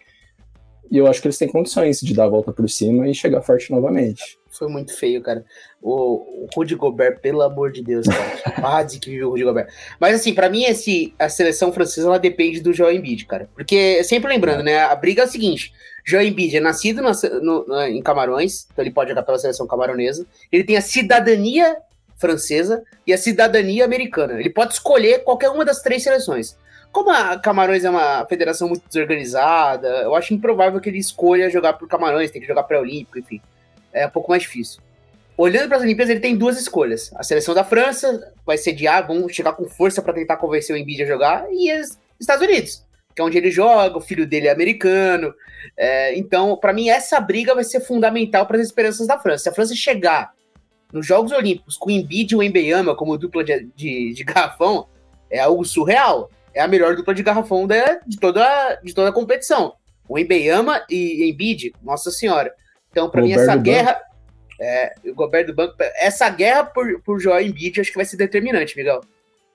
E 0.91 0.99
eu 0.99 1.07
acho 1.07 1.23
que 1.23 1.29
eles 1.29 1.39
têm 1.39 1.49
condições 1.49 1.99
de 1.99 2.13
dar 2.13 2.25
a 2.25 2.29
volta 2.29 2.53
por 2.53 2.69
cima 2.69 3.09
e 3.09 3.15
chegar 3.15 3.41
forte 3.41 3.71
novamente. 3.71 4.39
Foi 4.53 4.69
muito 4.69 4.95
feio, 4.95 5.23
cara. 5.23 5.45
O, 5.81 6.45
o 6.45 6.49
Rudy 6.55 6.75
Gobert, 6.75 7.21
pelo 7.21 7.41
amor 7.41 7.73
de 7.73 7.83
Deus, 7.83 8.07
cara. 8.07 8.61
Quase 8.61 9.01
que 9.01 9.11
viu 9.11 9.29
o 9.29 9.31
Rudy 9.31 9.45
Gobert. 9.45 9.69
Mas 9.99 10.15
assim, 10.15 10.35
para 10.35 10.51
mim, 10.51 10.65
esse, 10.65 11.15
a 11.19 11.29
seleção 11.29 11.73
francesa 11.73 12.07
ela 12.07 12.19
depende 12.19 12.61
do 12.61 12.73
Joel 12.73 12.95
Embiid, 12.95 13.25
cara. 13.25 13.49
Porque, 13.55 14.05
sempre 14.05 14.31
lembrando, 14.31 14.61
é. 14.61 14.65
né? 14.65 14.79
A 14.81 14.95
briga 14.95 15.23
é 15.23 15.25
o 15.25 15.29
seguinte: 15.29 15.73
Joel 16.05 16.27
Embiid 16.27 16.59
é 16.59 16.61
nascido 16.61 17.01
no, 17.01 17.67
no, 17.67 17.83
em 17.83 18.03
Camarões, 18.03 18.67
então 18.71 18.85
ele 18.85 18.93
pode 18.93 19.09
jogar 19.09 19.23
pela 19.23 19.39
seleção 19.39 19.67
camaronesa. 19.67 20.27
Ele 20.53 20.65
tem 20.65 20.77
a 20.77 20.83
cidadania 20.83 21.79
francesa 22.17 22.85
e 23.07 23.13
a 23.13 23.19
cidadania 23.19 23.85
americana. 23.85 24.39
Ele 24.39 24.51
pode 24.51 24.75
escolher 24.75 25.25
qualquer 25.25 25.49
uma 25.49 25.65
das 25.65 25.81
três 25.81 26.03
seleções. 26.03 26.57
Como 26.93 27.11
a 27.11 27.39
Camarões 27.39 27.85
é 27.85 27.91
uma 27.91 28.27
federação 28.27 28.69
muito 28.69 28.87
desorganizada, 28.87 29.89
eu 30.03 30.15
acho 30.15 30.35
improvável 30.35 30.79
que 30.79 30.91
ele 30.91 30.99
escolha 30.99 31.49
jogar 31.49 31.73
por 31.73 31.89
Camarões, 31.89 32.31
tem 32.31 32.41
que 32.41 32.47
jogar 32.47 32.65
pré-olímpico, 32.65 33.19
enfim. 33.19 33.41
É 33.93 34.07
um 34.07 34.11
pouco 34.11 34.31
mais 34.31 34.43
difícil. 34.43 34.81
Olhando 35.37 35.69
para 35.69 35.79
as 35.79 35.83
Olimpíadas, 35.83 36.11
ele 36.11 36.21
tem 36.21 36.37
duas 36.37 36.61
escolhas. 36.61 37.11
A 37.15 37.23
seleção 37.23 37.55
da 37.55 37.65
França 37.65 38.33
vai 38.45 38.59
sediar, 38.59 39.07
vão 39.07 39.29
chegar 39.29 39.55
com 39.55 39.69
força 39.69 40.03
para 40.03 40.13
tentar 40.13 40.37
convencer 40.37 40.75
o 40.75 40.79
Embiid 40.79 41.03
a 41.03 41.07
jogar, 41.07 41.47
e 41.51 41.73
os 41.81 41.99
Estados 42.21 42.47
Unidos, 42.47 42.85
que 43.15 43.21
é 43.21 43.25
onde 43.25 43.39
ele 43.39 43.51
joga, 43.51 43.97
o 43.97 44.01
filho 44.01 44.27
dele 44.27 44.49
é 44.49 44.53
americano. 44.53 45.35
É, 45.77 46.17
então, 46.17 46.57
para 46.57 46.73
mim, 46.73 46.89
essa 46.89 47.19
briga 47.19 47.55
vai 47.55 47.65
ser 47.65 47.81
fundamental 47.81 48.47
para 48.47 48.59
as 48.59 48.67
esperanças 48.67 49.07
da 49.07 49.19
França. 49.19 49.45
Se 49.45 49.49
a 49.49 49.55
França 49.55 49.75
chegar 49.75 50.33
nos 50.93 51.07
Jogos 51.07 51.33
Olímpicos, 51.33 51.79
com 51.79 51.89
o 51.89 51.93
Embiid 51.93 52.33
e 52.33 52.37
o 52.37 52.43
Embeyama 52.43 52.95
como 52.95 53.17
dupla 53.17 53.43
de, 53.43 53.67
de, 53.75 54.13
de, 54.13 54.25
garrafão, 54.25 54.87
é 55.31 55.41
algo 55.41 55.65
surreal. 55.65 56.31
É 56.55 56.61
a 56.61 56.69
melhor 56.69 56.95
dupla 56.95 57.15
de 57.15 57.23
garrafão 57.23 57.67
de, 57.67 58.19
toda, 58.21 58.79
de 58.85 58.93
toda 58.93 59.09
a 59.09 59.13
competição. 59.13 59.75
O 60.07 60.19
Embeyama 60.19 60.85
e 60.91 61.31
Embiid, 61.31 61.73
nossa 61.83 62.11
senhora. 62.11 62.55
Então, 62.93 63.11
para 63.11 63.23
mim, 63.23 63.33
essa 63.33 63.57
guerra... 63.57 64.01
É, 64.61 64.95
o 65.07 65.15
Gobert 65.15 65.47
do 65.47 65.55
banco... 65.55 65.75
Essa 65.97 66.29
guerra 66.29 66.65
por, 66.65 67.01
por 67.01 67.19
Joel 67.19 67.45
Embiid, 67.45 67.81
acho 67.81 67.91
que 67.91 67.97
vai 67.97 68.05
ser 68.05 68.17
determinante, 68.17 68.77
Miguel. 68.77 69.01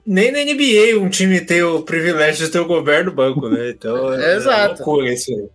Nem 0.06 0.32
na 0.32 0.40
NBA 0.40 0.98
um 1.02 1.10
time 1.10 1.42
tem 1.42 1.62
o 1.62 1.82
privilégio 1.82 2.46
de 2.46 2.52
ter 2.52 2.60
o 2.60 2.66
Gobert 2.66 3.06
no 3.06 3.12
banco, 3.12 3.50
né? 3.50 3.70
Então, 3.70 4.12
é, 4.16 4.34
é 4.34 4.36
Exato. 4.38 4.76
loucura 4.76 5.14
isso 5.14 5.34
aí. 5.34 5.50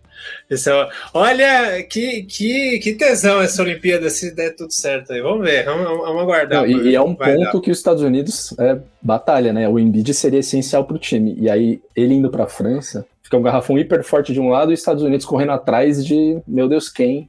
É, 0.49 0.89
olha, 1.13 1.83
que, 1.83 2.23
que, 2.23 2.79
que 2.79 2.93
tesão 2.93 3.41
essa 3.41 3.61
Olimpíada, 3.63 4.09
se 4.09 4.33
der 4.33 4.55
tudo 4.55 4.71
certo 4.71 5.11
aí. 5.11 5.21
Vamos 5.21 5.45
ver, 5.45 5.65
vamos, 5.65 5.85
vamos 5.85 6.21
aguardar. 6.21 6.61
Não, 6.61 6.67
e, 6.67 6.91
e, 6.91 6.95
é 6.95 7.01
um 7.01 7.15
ponto 7.15 7.53
dar. 7.53 7.61
que 7.61 7.71
os 7.71 7.77
Estados 7.77 8.03
Unidos 8.03 8.53
é, 8.59 8.77
batalha, 9.01 9.51
né? 9.51 9.67
O 9.67 9.79
Embiid 9.79 10.13
seria 10.13 10.39
essencial 10.39 10.85
para 10.85 10.95
o 10.95 10.99
time. 10.99 11.35
E 11.39 11.49
aí, 11.49 11.81
ele 11.95 12.13
indo 12.13 12.29
para 12.29 12.43
a 12.43 12.47
França, 12.47 13.05
fica 13.23 13.37
um 13.37 13.41
garrafão 13.41 13.77
hiper 13.77 14.03
forte 14.03 14.33
de 14.33 14.39
um 14.39 14.49
lado 14.49 14.71
e 14.71 14.75
os 14.75 14.79
Estados 14.79 15.03
Unidos 15.03 15.25
correndo 15.25 15.51
atrás 15.53 16.05
de, 16.05 16.37
meu 16.47 16.69
Deus, 16.69 16.89
quem? 16.89 17.27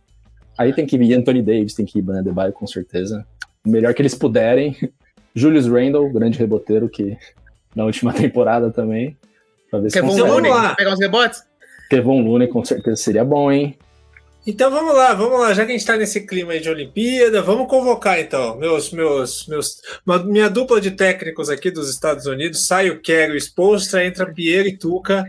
Aí 0.57 0.73
tem 0.73 0.87
que 0.87 0.97
ir 0.97 1.15
Anthony 1.15 1.43
Davis, 1.43 1.75
tem 1.75 1.85
que 1.85 1.99
ir 1.99 2.03
Bandebaio, 2.03 2.53
com 2.53 2.67
certeza. 2.67 3.27
O 3.65 3.69
melhor 3.69 3.93
que 3.95 4.03
eles 4.03 4.15
puderem. 4.15 4.77
Julius 5.35 5.67
Randle, 5.67 6.13
grande 6.13 6.39
reboteiro 6.39 6.89
que 6.89 7.17
na 7.75 7.85
última 7.85 8.13
temporada 8.13 8.71
também. 8.71 9.17
Pra 9.71 9.81
ver 9.81 9.91
se 9.91 10.01
Kevin 10.01 10.21
Looney, 10.21 10.53
pegar 10.77 10.93
uns 10.93 11.01
rebotes? 11.01 11.43
Kevon 11.91 12.23
Looney 12.23 12.49
com 12.49 12.65
certeza 12.65 12.97
seria 12.97 13.25
bom, 13.25 13.51
hein? 13.51 13.77
Então 14.47 14.71
vamos 14.71 14.95
lá, 14.95 15.15
vamos 15.15 15.41
lá, 15.41 15.55
já 15.55 15.65
que 15.65 15.71
a 15.71 15.73
gente 15.73 15.81
está 15.81 15.97
nesse 15.97 16.27
clima 16.27 16.59
de 16.61 16.69
Olimpíada, 16.69 17.41
vamos 17.41 17.67
convocar 17.67 18.21
então 18.21 18.59
meus, 18.59 18.93
meus, 18.93 19.47
meus, 19.47 19.81
minha 20.27 20.51
dupla 20.51 20.83
de 20.83 20.91
técnicos 20.91 21.49
aqui 21.49 21.71
dos 21.71 21.89
Estados 21.89 22.27
Unidos, 22.27 22.67
sai 22.67 22.91
o 22.91 23.01
Quero 23.01 23.35
Expostra, 23.35 24.05
entra 24.05 24.31
Pierre 24.31 24.69
e 24.69 24.77
Tuca, 24.77 25.25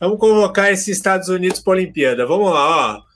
vamos 0.00 0.18
convocar 0.18 0.72
esses 0.72 0.88
Estados 0.88 1.28
Unidos 1.28 1.60
para 1.60 1.74
a 1.74 1.76
Olimpíada, 1.76 2.26
vamos 2.26 2.50
lá, 2.52 2.96
ó. 2.96 3.07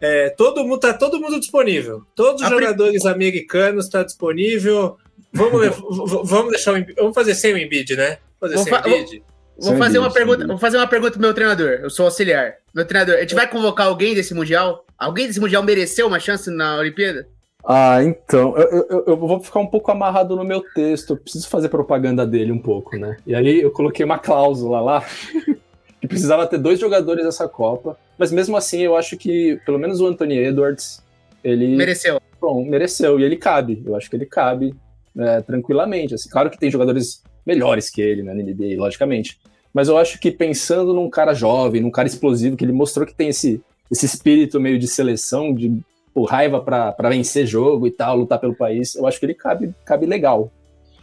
É, 0.00 0.30
todo 0.30 0.64
mundo 0.64 0.78
tá 0.78 0.94
todo 0.94 1.20
mundo 1.20 1.38
disponível, 1.38 2.02
todos 2.14 2.40
os 2.40 2.46
a 2.46 2.50
jogadores 2.50 3.02
pre... 3.02 3.12
americanos 3.12 3.84
estão 3.84 4.00
tá 4.00 4.06
disponível. 4.06 4.96
Vamos, 5.32 5.76
vamos 6.24 6.50
deixar 6.50 6.74
o, 6.74 6.84
vamos 6.96 7.14
fazer 7.14 7.34
sem 7.34 7.52
o 7.52 7.58
Embiid, 7.58 7.94
né? 7.96 8.18
Fazer 8.40 8.58
sem 8.58 8.72
o 8.72 8.76
Embiid. 8.76 9.22
Vou 9.58 9.76
fazer 9.76 9.98
uma 9.98 10.10
pergunta, 10.10 10.46
vou 10.46 10.58
fazer 10.58 10.78
uma 10.78 10.86
pergunta 10.86 11.12
pro 11.12 11.20
meu 11.20 11.34
treinador. 11.34 11.80
Eu 11.82 11.90
sou 11.90 12.06
auxiliar. 12.06 12.54
Meu 12.74 12.86
treinador, 12.86 13.16
a 13.16 13.20
gente 13.20 13.34
vai 13.34 13.46
convocar 13.46 13.88
alguém 13.88 14.14
desse 14.14 14.32
mundial? 14.32 14.86
Alguém 14.98 15.26
desse 15.26 15.38
mundial 15.38 15.62
mereceu 15.62 16.06
uma 16.06 16.18
chance 16.18 16.50
na 16.50 16.78
Olimpíada? 16.78 17.28
Ah, 17.62 18.02
então, 18.02 18.56
eu, 18.56 18.86
eu, 18.88 19.04
eu, 19.08 19.16
vou 19.18 19.38
ficar 19.38 19.60
um 19.60 19.66
pouco 19.66 19.90
amarrado 19.90 20.34
no 20.34 20.42
meu 20.42 20.62
texto, 20.74 21.10
eu 21.10 21.16
preciso 21.18 21.46
fazer 21.46 21.68
propaganda 21.68 22.26
dele 22.26 22.52
um 22.52 22.58
pouco, 22.58 22.96
né? 22.96 23.18
E 23.26 23.34
aí 23.34 23.60
eu 23.60 23.70
coloquei 23.70 24.02
uma 24.02 24.18
cláusula 24.18 24.80
lá 24.80 25.04
que 26.00 26.08
precisava 26.08 26.46
ter 26.46 26.58
dois 26.58 26.78
jogadores 26.78 27.24
dessa 27.24 27.46
Copa, 27.46 27.98
mas 28.18 28.32
mesmo 28.32 28.56
assim 28.56 28.80
eu 28.80 28.96
acho 28.96 29.16
que 29.16 29.60
pelo 29.66 29.78
menos 29.78 30.00
o 30.00 30.06
Anthony 30.06 30.38
Edwards, 30.38 31.02
ele... 31.44 31.76
Mereceu. 31.76 32.20
Bom, 32.40 32.64
mereceu, 32.64 33.20
e 33.20 33.24
ele 33.24 33.36
cabe, 33.36 33.82
eu 33.84 33.94
acho 33.94 34.08
que 34.08 34.16
ele 34.16 34.24
cabe 34.24 34.74
é, 35.18 35.42
tranquilamente, 35.42 36.14
assim, 36.14 36.30
claro 36.30 36.48
que 36.48 36.58
tem 36.58 36.70
jogadores 36.70 37.22
melhores 37.44 37.90
que 37.90 38.00
ele 38.00 38.22
né, 38.22 38.32
na 38.32 38.42
NBA, 38.42 38.78
logicamente, 38.78 39.38
mas 39.74 39.88
eu 39.88 39.98
acho 39.98 40.18
que 40.18 40.30
pensando 40.30 40.94
num 40.94 41.10
cara 41.10 41.34
jovem, 41.34 41.82
num 41.82 41.90
cara 41.90 42.08
explosivo, 42.08 42.56
que 42.56 42.64
ele 42.64 42.72
mostrou 42.72 43.06
que 43.06 43.14
tem 43.14 43.28
esse, 43.28 43.62
esse 43.90 44.06
espírito 44.06 44.58
meio 44.58 44.78
de 44.78 44.88
seleção, 44.88 45.54
de 45.54 45.80
por 46.14 46.24
raiva 46.24 46.60
para 46.60 47.08
vencer 47.08 47.46
jogo 47.46 47.86
e 47.86 47.90
tal, 47.90 48.16
lutar 48.16 48.38
pelo 48.38 48.54
país, 48.54 48.94
eu 48.94 49.06
acho 49.06 49.20
que 49.20 49.26
ele 49.26 49.34
cabe, 49.34 49.74
cabe 49.84 50.06
legal. 50.06 50.50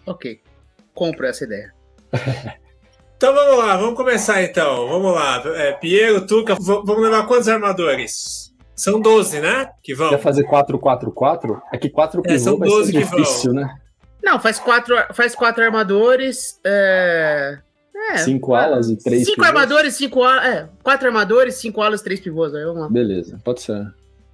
Ok. 0.06 0.42
Compro 0.94 1.26
essa 1.26 1.46
ideia. 1.46 1.74
então 3.18 3.34
vamos 3.34 3.58
lá, 3.58 3.76
vamos 3.78 3.96
começar 3.96 4.42
então. 4.44 4.88
Vamos 4.88 5.14
lá. 5.14 5.42
É, 5.56 5.74
Piero, 5.74 6.26
Tuca, 6.26 6.56
vamos 6.56 7.02
levar 7.02 7.26
quantos 7.28 7.48
armadores? 7.50 8.54
São 8.76 9.02
12, 9.02 9.40
né? 9.42 9.70
Que 9.84 9.96
vão. 9.96 10.10
Quer 10.10 10.20
fazer 10.20 10.44
4-4-4? 10.44 11.60
É 11.74 11.78
que 11.78 11.90
4 11.90 12.22
é, 12.26 12.38
são 12.38 12.60
12 12.60 12.92
que 12.92 13.00
difícil, 13.00 13.54
vão. 13.54 13.64
né? 13.64 13.76
Não, 14.24 14.40
faz 14.40 14.60
quatro, 14.60 14.96
faz 15.14 15.34
quatro 15.36 15.64
armadores. 15.64 16.60
É... 16.64 17.58
É, 18.12 18.18
cinco 18.20 18.54
alas 18.54 18.88
e 18.90 18.96
três 18.96 19.24
Cinco 19.26 19.38
pivôs. 19.42 19.50
armadores, 19.50 19.96
cinco 19.96 20.24
alas. 20.24 20.46
É, 20.46 20.70
quatro 20.84 21.08
armadores, 21.08 21.56
cinco 21.56 21.82
alas, 21.82 22.02
três 22.02 22.20
pivôs. 22.20 22.54
Aí 22.54 22.64
vamos 22.64 22.82
lá. 22.84 22.90
Beleza, 22.90 23.40
pode 23.44 23.62
ser. 23.62 23.92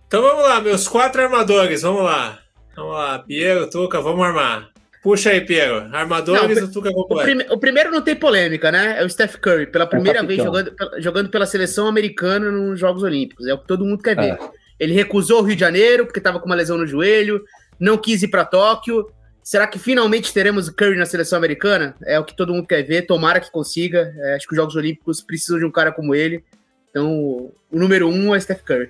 Então 0.08 0.22
vamos 0.22 0.44
lá, 0.44 0.60
meus 0.60 0.88
quatro 0.88 1.22
armadores, 1.22 1.82
vamos 1.82 2.04
lá. 2.04 2.40
Vamos 2.76 2.94
lá, 2.94 3.20
Piero, 3.20 3.70
Tuca, 3.70 4.02
vamos 4.02 4.26
armar. 4.26 4.70
Puxa 5.04 5.32
aí, 5.32 5.42
Piero. 5.42 5.94
Armadores 5.94 6.62
não, 6.62 6.68
o 6.68 6.72
Tuca. 6.72 6.90
O, 6.90 7.06
prime, 7.18 7.46
o, 7.50 7.58
primeiro 7.58 7.92
não 7.92 8.02
tem 8.02 8.16
polêmica, 8.16 8.72
né? 8.72 9.02
É 9.02 9.06
o 9.06 9.10
Steph 9.10 9.36
Curry, 9.36 9.68
pela 9.68 9.84
é 9.84 9.88
primeira 9.88 10.20
é 10.20 10.24
vez 10.24 10.42
jogando, 10.42 10.74
jogando 10.98 11.30
pela 11.30 11.46
seleção 11.46 11.88
americana 11.88 12.50
nos 12.50 12.80
Jogos 12.80 13.04
Olímpicos. 13.04 13.46
É 13.46 13.54
o 13.54 13.58
que 13.58 13.68
todo 13.68 13.86
mundo 13.86 14.02
quer 14.02 14.16
ver. 14.16 14.32
É. 14.32 14.40
Ele 14.80 14.94
recusou 14.94 15.42
o 15.42 15.44
Rio 15.44 15.56
de 15.56 15.60
Janeiro 15.60 16.06
porque 16.06 16.20
estava 16.20 16.40
com 16.40 16.46
uma 16.46 16.56
lesão 16.56 16.78
no 16.78 16.88
joelho, 16.88 17.44
não 17.80 17.98
quis 17.98 18.24
ir 18.24 18.30
para 18.30 18.46
Tóquio 18.46 19.06
Será 19.44 19.68
que 19.68 19.78
finalmente 19.78 20.34
teremos 20.34 20.70
Curry 20.70 20.98
na 20.98 21.06
seleção 21.06 21.38
americana? 21.38 21.96
É 22.06 22.18
o 22.18 22.24
que 22.24 22.34
todo 22.34 22.54
mundo 22.54 22.66
quer 22.66 22.82
ver. 22.82 23.02
Tomara 23.02 23.42
que 23.42 23.52
consiga. 23.52 24.14
É, 24.18 24.36
acho 24.36 24.48
que 24.48 24.54
os 24.54 24.58
Jogos 24.58 24.76
Olímpicos 24.76 25.22
precisam 25.22 25.60
de 25.60 25.66
um 25.66 25.72
cara 25.72 25.92
como 25.92 26.16
ele. 26.16 26.42
Então, 26.90 27.52
o 27.70 27.80
número 27.80 28.08
um 28.08 28.34
é 28.34 28.40
Steph 28.40 28.62
Curry. 28.62 28.90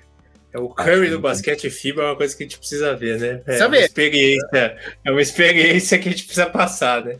É 0.54 0.58
o 0.60 0.68
Curry 0.68 1.10
do 1.10 1.18
basquete 1.18 1.68
FIBA 1.68 2.02
é 2.02 2.06
uma 2.06 2.16
coisa 2.16 2.36
que 2.36 2.44
a 2.44 2.46
gente 2.46 2.58
precisa 2.58 2.94
ver, 2.94 3.18
né? 3.18 3.40
É 3.44 3.58
Saber. 3.58 3.78
uma 3.78 3.84
experiência, 3.84 4.76
é 5.04 5.10
uma 5.10 5.20
experiência 5.20 5.98
que 5.98 6.08
a 6.08 6.12
gente 6.12 6.26
precisa 6.26 6.46
passar, 6.46 7.04
né? 7.04 7.16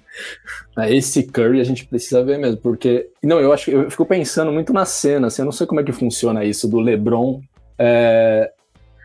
É, 0.78 0.94
esse 0.94 1.24
Curry 1.24 1.60
a 1.60 1.64
gente 1.64 1.84
precisa 1.84 2.22
ver 2.22 2.38
mesmo, 2.38 2.58
porque 2.58 3.08
não, 3.20 3.40
eu 3.40 3.52
acho 3.52 3.64
que 3.64 3.72
eu 3.72 3.90
fico 3.90 4.06
pensando 4.06 4.52
muito 4.52 4.72
na 4.72 4.84
cena, 4.84 5.26
assim, 5.26 5.42
eu 5.42 5.46
não 5.46 5.52
sei 5.52 5.66
como 5.66 5.80
é 5.80 5.82
que 5.82 5.90
funciona 5.90 6.44
isso 6.44 6.68
do 6.68 6.78
LeBron 6.78 7.42
é, 7.76 8.52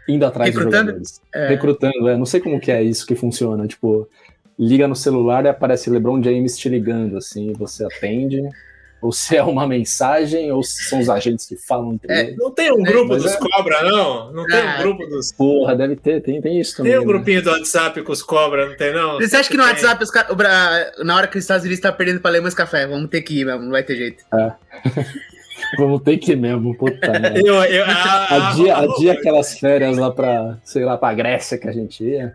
indo 0.08 0.24
atrás 0.24 0.54
Recrutando? 0.54 0.92
dos 0.94 1.10
jogadores. 1.10 1.22
É. 1.34 1.48
Recrutando, 1.48 2.10
é. 2.10 2.16
Não 2.16 2.26
sei 2.28 2.40
como 2.40 2.60
que 2.60 2.72
é 2.72 2.84
isso 2.84 3.08
que 3.08 3.16
funciona. 3.16 3.66
Tipo, 3.68 4.08
liga 4.60 4.88
no 4.88 4.96
celular 4.96 5.44
e 5.46 5.48
aparece 5.48 5.90
LeBron 5.90 6.22
James 6.22 6.56
te 6.56 6.70
ligando, 6.70 7.18
assim, 7.18 7.52
você 7.54 7.84
atende. 7.84 8.44
Ou 9.02 9.12
se 9.12 9.36
é 9.38 9.44
uma 9.44 9.66
mensagem, 9.66 10.52
ou 10.52 10.62
se 10.62 10.84
são 10.84 11.00
os 11.00 11.10
agentes 11.10 11.46
que 11.46 11.56
falam 11.56 11.94
entre 11.94 12.12
é, 12.12 12.36
Não 12.36 12.52
tem 12.52 12.72
um 12.72 12.84
grupo 12.84 13.16
dos 13.16 13.34
é... 13.34 13.38
cobra, 13.38 13.84
não? 13.84 14.32
Não 14.34 14.46
tem 14.46 14.62
um 14.62 14.68
ah, 14.68 14.78
grupo 14.80 15.06
dos. 15.06 15.32
Porra, 15.32 15.76
deve 15.76 15.96
ter, 15.96 16.22
tem, 16.22 16.42
tem 16.42 16.60
isso 16.60 16.78
também. 16.78 16.92
Tem 16.92 17.00
um 17.00 17.06
né? 17.06 17.08
grupinho 17.08 17.42
do 17.42 17.50
WhatsApp 17.50 18.02
com 18.02 18.12
os 18.12 18.22
cobra, 18.22 18.68
não 18.68 18.76
tem, 18.76 18.94
não? 18.94 19.18
Você 19.20 19.36
acha 19.36 19.50
que 19.50 19.58
no 19.58 19.64
WhatsApp, 19.64 20.04
os 20.04 20.12
na 21.06 21.16
hora 21.16 21.28
que 21.28 21.38
os 21.38 21.44
Estados 21.44 21.64
Unidos 21.64 21.82
tá 21.82 21.92
perdendo 21.92 22.20
pra 22.20 22.32
Alemanha 22.32 22.54
café, 22.54 22.88
vamos 22.88 23.10
ter 23.10 23.22
que 23.22 23.40
ir 23.40 23.46
mesmo, 23.46 23.62
não 23.62 23.72
vai 23.72 23.84
ter 23.84 23.96
jeito. 23.96 24.24
É. 24.34 24.54
Vamos 25.78 26.02
ter 26.02 26.18
que 26.18 26.32
ir 26.32 26.36
mesmo, 26.38 26.76
puta. 26.76 27.12
Eu, 27.36 27.56
eu, 27.64 27.86
a, 27.86 28.54
dia, 28.56 28.78
a 28.78 28.88
dia 28.98 29.14
aquelas 29.14 29.60
férias 29.60 29.98
lá 29.98 30.10
pra, 30.10 30.58
sei 30.64 30.86
lá, 30.86 30.98
pra 30.98 31.14
Grécia 31.14 31.58
que 31.58 31.68
a 31.68 31.72
gente 31.72 32.04
ia. 32.04 32.34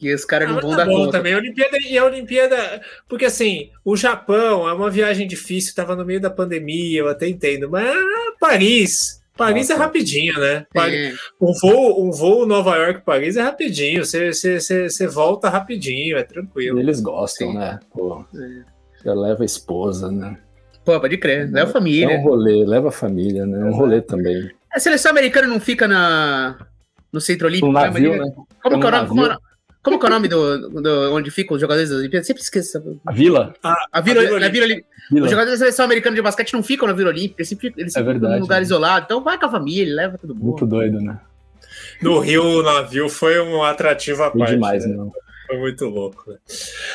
E 0.00 0.14
os 0.14 0.24
caras 0.24 0.48
não 0.48 0.58
ah, 0.58 0.60
vão 0.60 0.70
tá 0.70 0.76
dar 0.78 0.86
bom 0.86 1.04
conta. 1.04 1.12
também. 1.18 1.34
A 1.34 1.36
Olimpíada, 1.36 1.76
e 1.88 1.98
a 1.98 2.04
Olimpíada. 2.04 2.80
Porque 3.06 3.26
assim, 3.26 3.70
o 3.84 3.96
Japão 3.96 4.68
é 4.68 4.72
uma 4.72 4.90
viagem 4.90 5.26
difícil, 5.26 5.74
tava 5.74 5.94
no 5.94 6.04
meio 6.04 6.20
da 6.20 6.30
pandemia, 6.30 7.00
eu 7.00 7.08
até 7.08 7.28
entendo. 7.28 7.68
Mas 7.68 7.94
Paris. 8.40 9.20
Paris 9.36 9.70
é 9.70 9.72
Nossa. 9.72 9.82
é 9.82 9.86
rapidinho, 9.86 10.38
né? 10.38 10.66
Paris, 10.72 11.18
um, 11.40 11.52
voo, 11.54 12.06
um 12.06 12.10
voo 12.10 12.46
Nova 12.46 12.76
York-Paris 12.76 13.36
é 13.36 13.42
rapidinho. 13.42 14.04
Você, 14.04 14.32
você, 14.32 14.60
você, 14.60 14.88
você 14.88 15.06
volta 15.06 15.48
rapidinho, 15.48 16.18
é 16.18 16.22
tranquilo. 16.22 16.78
Eles 16.78 17.00
gostam, 17.00 17.52
Sim. 17.52 17.58
né? 17.58 17.78
Pô, 17.90 18.24
é. 18.34 18.64
Já 19.04 19.14
leva 19.14 19.42
a 19.42 19.46
esposa, 19.46 20.10
né? 20.10 20.36
Pô, 20.84 20.98
pode 21.00 21.16
crer. 21.18 21.50
Leva 21.50 21.70
a 21.70 21.72
família. 21.72 22.14
É 22.14 22.18
um 22.18 22.22
rolê, 22.22 22.64
leva 22.64 22.88
a 22.88 22.92
família, 22.92 23.46
né? 23.46 23.60
É 23.60 23.64
um 23.64 23.74
rolê 23.74 24.02
também. 24.02 24.50
A 24.72 24.78
seleção 24.78 25.10
americana 25.10 25.48
não 25.48 25.60
fica 25.60 25.88
na, 25.88 26.58
no 27.12 27.20
Centro 27.20 27.46
Olímpico? 27.46 27.66
No 27.66 27.72
navio, 27.72 28.16
né? 28.16 28.32
Como, 28.62 28.78
que 28.78 28.86
é 28.86 28.88
o 28.88 29.14
nome, 29.14 29.36
como, 29.82 29.96
é 29.96 30.06
o 30.06 30.10
nome 30.10 30.28
do, 30.28 30.68
do, 30.68 31.14
onde 31.14 31.30
ficam 31.30 31.54
os 31.54 31.60
jogadores 31.60 31.88
das 31.88 31.98
Olimpíadas? 31.98 32.26
Sempre 32.26 32.42
esqueço. 32.42 33.00
A 33.06 33.12
Vila? 33.12 33.54
A, 33.62 33.74
a 33.92 34.00
Vila, 34.02 34.20
a 34.20 34.24
Vila, 34.26 34.48
Vila, 34.50 34.66
Vila. 35.10 35.24
Os 35.24 35.30
jogadores 35.30 35.58
da 35.58 35.64
seleção 35.64 35.86
americana 35.86 36.14
de 36.14 36.20
basquete 36.20 36.52
não 36.52 36.62
ficam 36.62 36.86
na 36.86 36.92
Vila 36.92 37.08
Olímpica, 37.08 37.36
eles 37.38 37.48
sempre, 37.48 37.72
eles 37.78 37.96
é 37.96 38.04
ficam 38.04 38.14
num 38.18 38.40
lugar 38.40 38.56
né? 38.56 38.62
isolado. 38.62 39.06
Então 39.06 39.24
vai 39.24 39.38
com 39.38 39.46
a 39.46 39.50
família, 39.50 39.94
leva 39.94 40.18
todo 40.18 40.34
mundo. 40.34 40.44
Muito 40.44 40.66
doido, 40.66 41.00
né? 41.00 41.18
No 42.02 42.18
Rio, 42.18 42.44
o 42.44 42.62
navio 42.62 43.08
foi 43.08 43.40
um 43.40 43.62
atrativo 43.62 44.22
à 44.22 44.30
parte. 44.30 44.52
demais, 44.52 44.84
né? 44.84 44.94
Não. 44.94 45.10
Foi 45.46 45.58
muito 45.58 45.86
louco. 45.86 46.30
Né? 46.30 46.36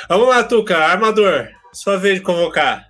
Vamos 0.07 0.27
lá, 0.27 0.43
Tuca, 0.43 0.77
armador. 0.77 1.47
Sua 1.73 1.97
vez 1.97 2.15
de 2.15 2.21
convocar. 2.21 2.87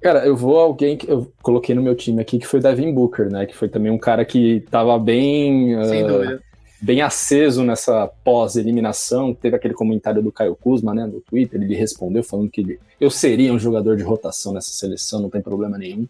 Cara, 0.00 0.26
eu 0.26 0.34
vou 0.34 0.58
alguém 0.58 0.96
que 0.96 1.06
eu 1.06 1.30
coloquei 1.42 1.74
no 1.74 1.82
meu 1.82 1.94
time 1.94 2.22
aqui, 2.22 2.38
que 2.38 2.46
foi 2.46 2.60
Devin 2.60 2.94
Booker, 2.94 3.30
né? 3.30 3.44
Que 3.44 3.54
foi 3.54 3.68
também 3.68 3.92
um 3.92 3.98
cara 3.98 4.24
que 4.24 4.64
tava 4.70 4.98
bem. 4.98 5.84
Sem 5.84 6.04
uh, 6.04 6.08
dúvida 6.08 6.49
bem 6.80 7.02
aceso 7.02 7.62
nessa 7.62 8.06
pós-eliminação. 8.24 9.34
Teve 9.34 9.56
aquele 9.56 9.74
comentário 9.74 10.22
do 10.22 10.32
Caio 10.32 10.56
Kuzma, 10.56 10.94
né, 10.94 11.06
no 11.06 11.20
Twitter, 11.20 11.60
ele 11.60 11.74
respondeu 11.74 12.22
falando 12.22 12.50
que 12.50 12.60
ele, 12.60 12.80
eu 13.00 13.10
seria 13.10 13.52
um 13.52 13.58
jogador 13.58 13.96
de 13.96 14.02
rotação 14.02 14.52
nessa 14.52 14.70
seleção, 14.70 15.20
não 15.20 15.30
tem 15.30 15.42
problema 15.42 15.76
nenhum. 15.76 16.08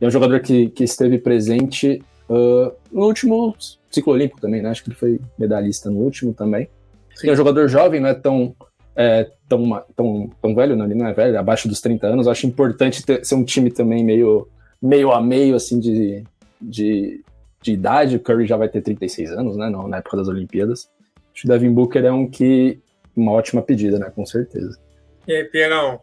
E 0.00 0.04
é 0.04 0.08
um 0.08 0.10
jogador 0.10 0.40
que, 0.40 0.68
que 0.70 0.84
esteve 0.84 1.18
presente 1.18 2.02
uh, 2.28 2.72
no 2.90 3.06
último 3.06 3.54
ciclo 3.90 4.12
olímpico 4.12 4.40
também, 4.40 4.62
né? 4.62 4.70
Acho 4.70 4.84
que 4.84 4.90
ele 4.90 4.96
foi 4.96 5.20
medalhista 5.38 5.90
no 5.90 5.98
último 5.98 6.32
também. 6.32 6.68
Sim. 7.14 7.28
é 7.28 7.32
um 7.32 7.36
jogador 7.36 7.68
jovem, 7.68 8.00
não 8.00 8.08
é 8.08 8.14
tão, 8.14 8.54
é, 8.94 9.28
tão, 9.48 9.82
tão, 9.96 10.30
tão 10.40 10.54
velho, 10.54 10.76
não, 10.76 10.84
ele 10.84 10.94
não 10.94 11.06
é 11.06 11.12
velho, 11.12 11.34
é 11.34 11.38
abaixo 11.38 11.68
dos 11.68 11.80
30 11.80 12.06
anos. 12.06 12.26
Eu 12.26 12.32
acho 12.32 12.46
importante 12.46 13.04
ter, 13.04 13.24
ser 13.24 13.34
um 13.34 13.44
time 13.44 13.70
também 13.70 14.04
meio, 14.04 14.46
meio 14.80 15.10
a 15.10 15.20
meio, 15.20 15.56
assim, 15.56 15.80
de, 15.80 16.22
de 16.60 17.24
de 17.60 17.72
idade, 17.72 18.16
o 18.16 18.20
Curry 18.20 18.46
já 18.46 18.56
vai 18.56 18.68
ter 18.68 18.80
36 18.80 19.32
anos, 19.32 19.56
né, 19.56 19.68
na 19.68 19.98
época 19.98 20.16
das 20.16 20.28
Olimpíadas. 20.28 20.90
Acho 21.32 21.42
que 21.42 21.46
o 21.46 21.48
Devin 21.48 21.72
Booker 21.72 22.04
é 22.04 22.12
um 22.12 22.28
que 22.28 22.78
uma 23.16 23.32
ótima 23.32 23.62
pedida, 23.62 23.98
né, 23.98 24.10
com 24.14 24.24
certeza. 24.24 24.78
E 25.26 25.34
aí, 25.34 25.44
Pierão? 25.44 26.00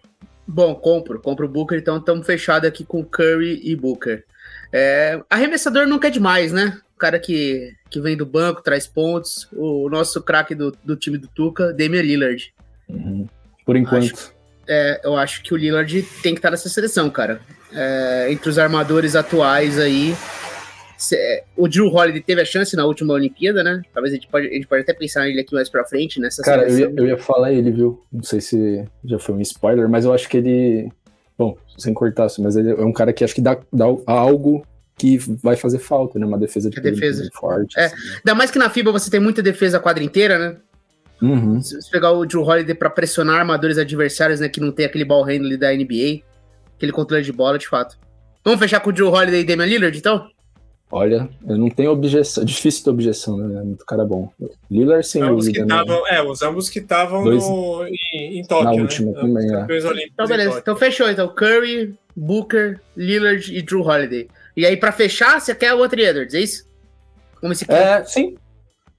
Bom, 0.47 0.75
compro, 0.75 1.19
compro 1.19 1.45
o 1.45 1.49
Booker, 1.49 1.79
então 1.79 1.97
estamos 1.97 2.25
fechados 2.25 2.67
aqui 2.67 2.85
com 2.85 3.03
Curry 3.03 3.61
e 3.63 3.75
Booker. 3.75 4.23
É, 4.71 5.19
arremessador 5.29 5.87
nunca 5.87 6.07
é 6.07 6.11
demais, 6.11 6.51
né? 6.51 6.77
O 6.95 6.99
cara 6.99 7.19
que, 7.19 7.73
que 7.89 7.99
vem 7.99 8.15
do 8.15 8.25
banco, 8.25 8.61
traz 8.61 8.85
pontos. 8.85 9.47
O 9.53 9.89
nosso 9.89 10.21
craque 10.21 10.53
do, 10.53 10.71
do 10.83 10.95
time 10.95 11.17
do 11.17 11.27
Tuca, 11.27 11.73
Damian 11.73 12.01
Lillard. 12.01 12.53
Uhum. 12.87 13.27
Por 13.65 13.75
enquanto. 13.75 14.13
Acho, 14.13 14.33
é, 14.67 15.01
eu 15.03 15.17
acho 15.17 15.41
que 15.41 15.53
o 15.53 15.57
Lillard 15.57 16.03
tem 16.21 16.33
que 16.33 16.39
estar 16.39 16.51
nessa 16.51 16.69
seleção, 16.69 17.09
cara. 17.09 17.41
É, 17.73 18.27
entre 18.31 18.49
os 18.49 18.59
armadores 18.59 19.15
atuais 19.15 19.79
aí, 19.79 20.15
o 21.57 21.67
Drew 21.67 21.87
Holiday 21.87 22.21
teve 22.21 22.41
a 22.41 22.45
chance 22.45 22.75
na 22.75 22.85
última 22.85 23.13
Olimpíada, 23.13 23.63
né? 23.63 23.81
Talvez 23.93 24.13
a 24.13 24.15
gente 24.15 24.27
pode, 24.27 24.47
a 24.47 24.53
gente 24.53 24.67
pode 24.67 24.81
até 24.83 24.93
pensar 24.93 25.25
nele 25.25 25.41
aqui 25.41 25.53
mais 25.53 25.69
pra 25.69 25.85
frente 25.85 26.19
nessa 26.19 26.41
Cara, 26.41 26.67
eu 26.69 26.79
ia, 26.79 26.93
eu 26.95 27.07
ia, 27.07 27.17
falar 27.17 27.51
ele, 27.51 27.71
viu? 27.71 28.01
Não 28.11 28.23
sei 28.23 28.39
se 28.39 28.85
já 29.03 29.19
foi 29.19 29.35
um 29.35 29.41
spoiler, 29.41 29.89
mas 29.89 30.05
eu 30.05 30.13
acho 30.13 30.29
que 30.29 30.37
ele. 30.37 30.91
Bom, 31.37 31.57
sem 31.77 31.93
cortar, 31.93 32.27
mas 32.39 32.55
ele 32.55 32.71
é 32.71 32.85
um 32.85 32.93
cara 32.93 33.11
que 33.11 33.23
acho 33.23 33.35
que 33.35 33.41
dá, 33.41 33.57
dá 33.71 33.85
algo 34.05 34.65
que 34.97 35.17
vai 35.17 35.57
fazer 35.57 35.79
falta, 35.79 36.17
né? 36.17 36.25
Uma 36.25 36.37
defesa 36.37 36.69
de 36.69 36.79
defesa 36.79 37.27
forte. 37.33 37.77
É. 37.77 37.85
Assim. 37.85 37.95
Ainda 38.17 38.35
mais 38.35 38.49
que 38.49 38.57
na 38.57 38.69
FIBA 38.69 38.91
você 38.91 39.09
tem 39.11 39.19
muita 39.19 39.43
defesa 39.43 39.77
a 39.77 39.79
quadra 39.81 40.03
inteira, 40.03 40.39
né? 40.39 40.57
Uhum. 41.21 41.61
Se 41.61 41.81
você 41.81 41.89
pegar 41.91 42.11
o 42.11 42.25
Drew 42.25 42.43
Holiday 42.43 42.75
pra 42.75 42.89
pressionar 42.89 43.39
armadores 43.39 43.77
adversários, 43.77 44.39
né? 44.39 44.47
Que 44.47 44.61
não 44.61 44.71
tem 44.71 44.85
aquele 44.85 45.03
ball 45.03 45.23
handle 45.23 45.57
da 45.57 45.73
NBA, 45.73 46.21
aquele 46.77 46.91
controle 46.93 47.23
de 47.23 47.33
bola, 47.33 47.57
de 47.57 47.67
fato. 47.67 47.97
Vamos 48.43 48.59
fechar 48.59 48.79
com 48.79 48.89
o 48.89 48.93
Drew 48.93 49.09
Holiday 49.09 49.41
e 49.41 49.43
Damian 49.43 49.65
Lillard, 49.65 49.97
então? 49.97 50.29
Olha, 50.91 51.27
eu 51.47 51.57
não 51.57 51.69
tenho 51.69 51.91
objeção. 51.91 52.45
Difícil 52.45 52.83
ter 52.83 52.89
objeção, 52.91 53.37
né? 53.37 53.59
É 53.59 53.63
muito 53.63 53.85
cara 53.85 54.05
bom. 54.05 54.31
Lillard 54.69 55.05
sem 55.05 55.21
ambos 55.21 55.45
dúvida. 55.45 55.65
Que 55.65 55.65
né? 55.65 55.75
tavam, 55.75 56.07
é, 56.07 56.21
os 56.21 56.41
ambos 56.41 56.69
que 56.69 56.79
estavam 56.79 57.25
em, 57.87 58.39
em 58.39 58.43
Tóquio. 58.45 58.65
Na 58.65 58.75
né? 58.75 58.81
última 58.81 59.11
né? 59.11 59.19
também, 59.19 59.55
é. 59.55 60.05
Então, 60.05 60.27
beleza. 60.27 60.59
Então 60.59 60.75
fechou. 60.75 61.09
Então, 61.09 61.27
Curry, 61.27 61.95
Booker, 62.15 62.79
Lillard 62.95 63.53
e 63.53 63.61
Drew 63.61 63.81
Holiday. 63.81 64.27
E 64.55 64.65
aí, 64.65 64.77
pra 64.77 64.91
fechar, 64.91 65.41
você 65.41 65.53
quer 65.53 65.73
o 65.73 65.79
outro 65.79 65.99
Edwards, 65.99 66.33
é 66.33 66.39
isso? 66.39 66.65
Como 67.41 67.51
esse 67.51 67.65
É, 67.69 68.03
sim. 68.05 68.37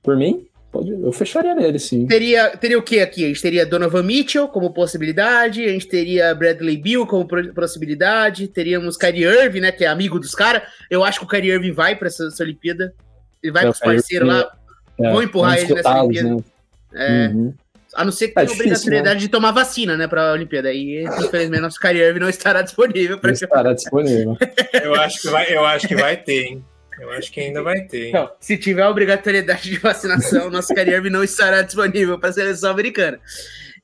Por 0.02 0.16
mim, 0.16 0.46
Pode, 0.76 0.90
eu 0.90 1.12
fecharia 1.12 1.54
nele, 1.54 1.78
sim. 1.78 2.06
Teria, 2.06 2.50
teria 2.50 2.78
o 2.78 2.82
que 2.82 3.00
aqui? 3.00 3.24
A 3.24 3.28
gente 3.28 3.40
teria 3.40 3.64
Donovan 3.64 4.02
Mitchell 4.02 4.46
como 4.46 4.74
possibilidade, 4.74 5.64
a 5.64 5.68
gente 5.70 5.88
teria 5.88 6.34
Bradley 6.34 6.76
Bill 6.76 7.06
como 7.06 7.26
possibilidade, 7.54 8.46
teríamos 8.48 8.98
Kyrie 8.98 9.24
Irving, 9.24 9.60
né, 9.60 9.72
que 9.72 9.86
é 9.86 9.88
amigo 9.88 10.20
dos 10.20 10.34
caras. 10.34 10.62
Eu 10.90 11.02
acho 11.02 11.20
que 11.20 11.24
o 11.24 11.28
Kyrie 11.28 11.52
Irving 11.52 11.72
vai 11.72 11.96
para 11.96 12.08
essa, 12.08 12.26
essa, 12.26 12.42
Olimpíada. 12.42 12.92
Ele 13.42 13.52
vai 13.52 13.62
é, 13.62 13.66
com 13.66 13.72
os 13.72 13.78
parceiros 13.78 14.28
lá, 14.28 14.52
é, 15.00 15.10
vão 15.10 15.22
empurrar 15.22 15.58
ele 15.58 15.72
nessa 15.72 16.02
Olimpíada. 16.02 16.34
Né? 16.34 16.44
É, 16.94 17.28
uhum. 17.28 17.54
A 17.94 18.04
não 18.04 18.12
ser 18.12 18.28
que 18.28 18.38
é 18.38 18.44
tenha 18.44 18.50
a 18.50 18.54
obrigatoriedade 18.54 19.14
né? 19.14 19.20
de 19.20 19.28
tomar 19.28 19.52
vacina, 19.52 19.96
né, 19.96 20.06
para 20.06 20.28
a 20.28 20.32
Olimpíada. 20.34 20.70
E, 20.74 21.04
infelizmente, 21.04 21.62
nosso 21.62 21.80
Kyrie 21.80 22.02
Irving 22.02 22.20
não 22.20 22.28
estará 22.28 22.60
disponível. 22.60 23.18
Não 23.22 23.30
estará 23.30 23.72
disponível. 23.72 24.36
eu, 24.84 24.94
acho 24.94 25.22
que 25.22 25.28
vai, 25.28 25.56
eu 25.56 25.64
acho 25.64 25.88
que 25.88 25.96
vai 25.96 26.18
ter, 26.18 26.44
hein? 26.48 26.64
Eu 27.00 27.10
acho 27.10 27.30
que 27.30 27.40
ainda 27.40 27.62
vai 27.62 27.82
ter. 27.82 28.08
Então, 28.08 28.30
se 28.40 28.56
tiver 28.56 28.82
a 28.82 28.90
obrigatoriedade 28.90 29.70
de 29.70 29.78
vacinação, 29.78 30.50
nosso 30.50 30.74
Kyrie 30.74 31.10
não 31.10 31.22
estará 31.22 31.62
disponível 31.62 32.18
para 32.18 32.30
a 32.30 32.32
seleção 32.32 32.70
americana. 32.70 33.20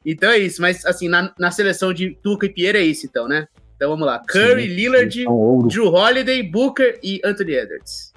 Então 0.05 0.31
é 0.31 0.39
isso, 0.39 0.61
mas 0.61 0.85
assim, 0.85 1.09
na, 1.09 1.33
na 1.39 1.51
seleção 1.51 1.93
de 1.93 2.11
Tuca 2.23 2.47
e 2.47 2.49
Pierre 2.49 2.79
é 2.79 2.83
isso, 2.83 3.07
então, 3.07 3.29
né? 3.29 3.47
Então 3.77 3.91
vamos 3.91 4.07
lá. 4.07 4.21
Curry, 4.27 4.69
Sim, 4.69 4.75
Lillard, 4.75 5.25
Drew 5.69 5.87
Holiday, 5.87 6.43
Booker 6.43 6.99
e 7.03 7.21
Anthony 7.25 7.55
Edwards. 7.55 8.13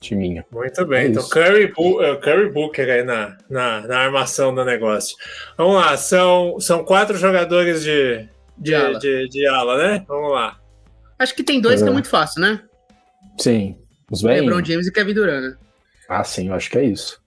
Timinho. 0.00 0.44
Muito 0.52 0.84
bem. 0.86 1.06
É 1.06 1.08
então, 1.08 1.26
Curry, 1.28 1.72
uh, 1.78 2.20
Curry 2.20 2.50
Booker 2.50 2.90
aí 2.90 3.02
na, 3.02 3.36
na, 3.48 3.86
na, 3.86 3.98
armação 3.98 4.54
do 4.54 4.62
negócio. 4.64 5.16
Vamos 5.56 5.76
lá, 5.76 5.96
são, 5.96 6.60
são 6.60 6.84
quatro 6.84 7.16
jogadores 7.16 7.82
de, 7.82 8.18
de, 8.18 8.28
de, 8.58 8.74
ala. 8.74 8.98
de, 8.98 9.28
de 9.28 9.46
ala, 9.46 9.78
né? 9.78 10.04
Vamos 10.06 10.32
lá. 10.32 10.60
Acho 11.18 11.34
que 11.34 11.42
tem 11.42 11.60
dois 11.60 11.80
é. 11.80 11.84
que 11.84 11.88
é 11.88 11.92
muito 11.92 12.08
fácil, 12.08 12.42
né? 12.42 12.60
Sim. 13.38 13.78
Os 14.14 14.22
LeBron 14.22 14.64
James 14.64 14.86
e 14.86 14.92
Kevin 14.92 15.14
Durant, 15.14 15.42
né? 15.42 15.56
Ah, 16.08 16.22
sim, 16.22 16.48
eu 16.48 16.54
acho 16.54 16.70
que 16.70 16.78
é 16.78 16.84
isso. 16.84 17.20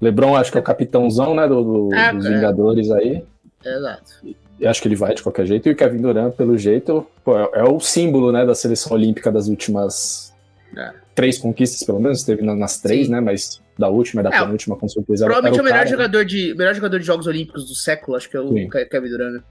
LeBron, 0.00 0.36
acho 0.36 0.52
que 0.52 0.58
é 0.58 0.60
o 0.60 0.64
capitãozão, 0.64 1.34
né, 1.34 1.48
do, 1.48 1.62
do 1.88 1.94
é, 1.94 2.12
dos 2.12 2.26
Vingadores 2.26 2.90
aí. 2.90 3.24
Exato. 3.64 4.12
Eu 4.60 4.70
acho 4.70 4.80
que 4.80 4.88
ele 4.88 4.96
vai 4.96 5.14
de 5.14 5.22
qualquer 5.22 5.46
jeito. 5.46 5.68
E 5.68 5.72
o 5.72 5.76
Kevin 5.76 6.00
Durant, 6.00 6.34
pelo 6.34 6.56
jeito, 6.56 7.06
pô, 7.24 7.38
é, 7.38 7.50
é 7.54 7.64
o 7.64 7.80
símbolo, 7.80 8.30
né, 8.30 8.46
da 8.46 8.54
seleção 8.54 8.92
olímpica 8.92 9.32
das 9.32 9.48
últimas 9.48 10.32
é. 10.76 10.92
três 11.14 11.38
conquistas, 11.38 11.82
pelo 11.82 12.00
menos. 12.00 12.22
Teve 12.22 12.42
nas 12.42 12.78
três, 12.80 13.06
Sim. 13.06 13.12
né, 13.12 13.20
mas 13.20 13.60
da 13.76 13.88
última 13.88 14.20
e 14.20 14.24
da 14.24 14.30
é, 14.30 14.40
penúltima, 14.40 14.76
com 14.76 14.88
certeza. 14.88 15.24
Provavelmente 15.24 15.58
é 15.58 15.62
o, 15.62 15.64
melhor, 15.64 15.78
cara, 15.78 15.90
jogador 15.90 16.24
de, 16.24 16.54
melhor 16.54 16.74
jogador 16.74 16.98
de 16.98 17.06
Jogos 17.06 17.26
Olímpicos 17.26 17.68
do 17.68 17.74
século, 17.74 18.16
acho 18.16 18.28
que 18.28 18.36
é 18.36 18.40
o 18.40 18.52
Sim. 18.52 18.68
Kevin 18.68 19.08
Durant. 19.08 19.32
Né? 19.32 19.42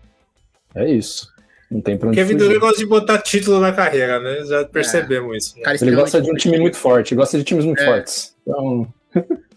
É 0.76 0.90
isso. 0.90 1.34
Não 1.70 1.82
tem 1.82 1.98
pra 1.98 2.08
onde 2.08 2.18
Kevin 2.18 2.38
Durant 2.38 2.60
gosta 2.60 2.78
de 2.78 2.86
botar 2.86 3.18
título 3.20 3.60
na 3.60 3.74
carreira, 3.74 4.20
né? 4.20 4.46
Já 4.46 4.64
percebemos 4.66 5.34
é. 5.34 5.38
isso. 5.38 5.56
Né? 5.58 5.76
Ele 5.82 5.96
gosta 5.96 6.22
de 6.22 6.32
um 6.32 6.36
time 6.36 6.58
muito 6.58 6.78
forte, 6.78 7.14
gosta 7.14 7.38
de 7.38 7.44
times 7.44 7.66
muito 7.66 7.82
é. 7.82 7.86
fortes. 7.86 8.36
Então. 8.42 8.94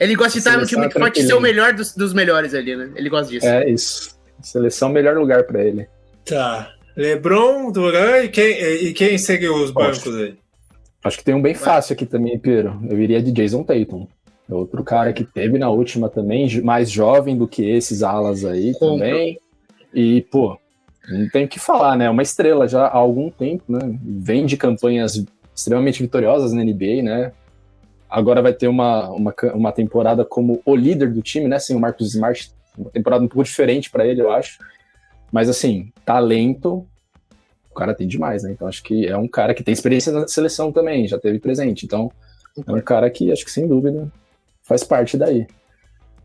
Ele 0.00 0.14
gosta 0.16 0.32
de 0.32 0.38
estar 0.38 0.56
num 0.56 0.64
time 0.64 0.80
muito 0.80 0.98
forte 0.98 1.20
e 1.20 1.26
ser 1.26 1.34
o 1.34 1.40
melhor 1.40 1.74
dos, 1.74 1.94
dos 1.94 2.14
melhores 2.14 2.54
ali, 2.54 2.74
né? 2.74 2.90
Ele 2.96 3.10
gosta 3.10 3.30
disso. 3.30 3.46
É 3.46 3.68
isso. 3.68 4.18
Seleção, 4.42 4.88
melhor 4.88 5.14
lugar 5.14 5.44
para 5.44 5.62
ele. 5.62 5.86
Tá. 6.24 6.72
Lebron, 6.96 7.70
Duran 7.70 8.24
e 8.24 8.28
quem, 8.30 8.50
e 8.52 8.94
quem 8.94 9.18
seguiu 9.18 9.54
os 9.56 9.70
bancos 9.70 10.16
aí? 10.16 10.34
Acho 11.04 11.18
que 11.18 11.24
tem 11.24 11.34
um 11.34 11.42
bem 11.42 11.54
fácil 11.54 11.92
aqui 11.92 12.06
também, 12.06 12.38
Pedro. 12.38 12.80
Eu 12.88 12.98
iria 12.98 13.22
de 13.22 13.30
Jason 13.30 13.62
Tatum. 13.62 14.06
É 14.50 14.54
outro 14.54 14.82
cara 14.82 15.12
que 15.12 15.22
teve 15.22 15.58
na 15.58 15.68
última 15.68 16.08
também, 16.08 16.60
mais 16.62 16.90
jovem 16.90 17.36
do 17.36 17.46
que 17.46 17.68
esses 17.68 18.02
alas 18.02 18.44
aí 18.44 18.72
Compro. 18.72 18.88
também. 18.88 19.38
E, 19.92 20.22
pô, 20.22 20.58
não 21.08 21.28
tem 21.28 21.44
o 21.44 21.48
que 21.48 21.58
falar, 21.58 21.96
né? 21.96 22.04
É 22.06 22.10
uma 22.10 22.22
estrela 22.22 22.68
já 22.68 22.86
há 22.86 22.96
algum 22.96 23.30
tempo, 23.30 23.64
né? 23.68 23.80
Vem 24.02 24.46
de 24.46 24.56
campanhas 24.56 25.24
extremamente 25.54 26.02
vitoriosas 26.02 26.52
na 26.52 26.62
NBA, 26.62 27.02
né? 27.02 27.32
Agora 28.08 28.42
vai 28.42 28.52
ter 28.52 28.68
uma, 28.68 29.08
uma, 29.10 29.34
uma 29.54 29.72
temporada 29.72 30.24
como 30.24 30.60
o 30.64 30.74
líder 30.74 31.12
do 31.12 31.22
time, 31.22 31.48
né? 31.48 31.58
Sem 31.58 31.76
o 31.76 31.80
Marcus 31.80 32.14
Smart. 32.14 32.52
Uma 32.76 32.90
temporada 32.90 33.24
um 33.24 33.28
pouco 33.28 33.44
diferente 33.44 33.90
para 33.90 34.06
ele, 34.06 34.20
eu 34.20 34.30
acho. 34.30 34.58
Mas, 35.32 35.48
assim, 35.48 35.92
talento, 36.04 36.86
o 37.70 37.74
cara 37.74 37.94
tem 37.94 38.06
demais, 38.06 38.42
né? 38.42 38.50
Então 38.52 38.66
acho 38.66 38.82
que 38.82 39.06
é 39.06 39.16
um 39.16 39.28
cara 39.28 39.54
que 39.54 39.62
tem 39.62 39.72
experiência 39.72 40.12
na 40.12 40.26
seleção 40.26 40.72
também, 40.72 41.06
já 41.06 41.18
teve 41.18 41.38
presente. 41.38 41.86
Então 41.86 42.10
é 42.66 42.72
um 42.72 42.80
cara 42.80 43.08
que 43.10 43.30
acho 43.30 43.44
que 43.44 43.50
sem 43.50 43.66
dúvida 43.66 44.10
faz 44.62 44.82
parte 44.82 45.16
daí. 45.16 45.46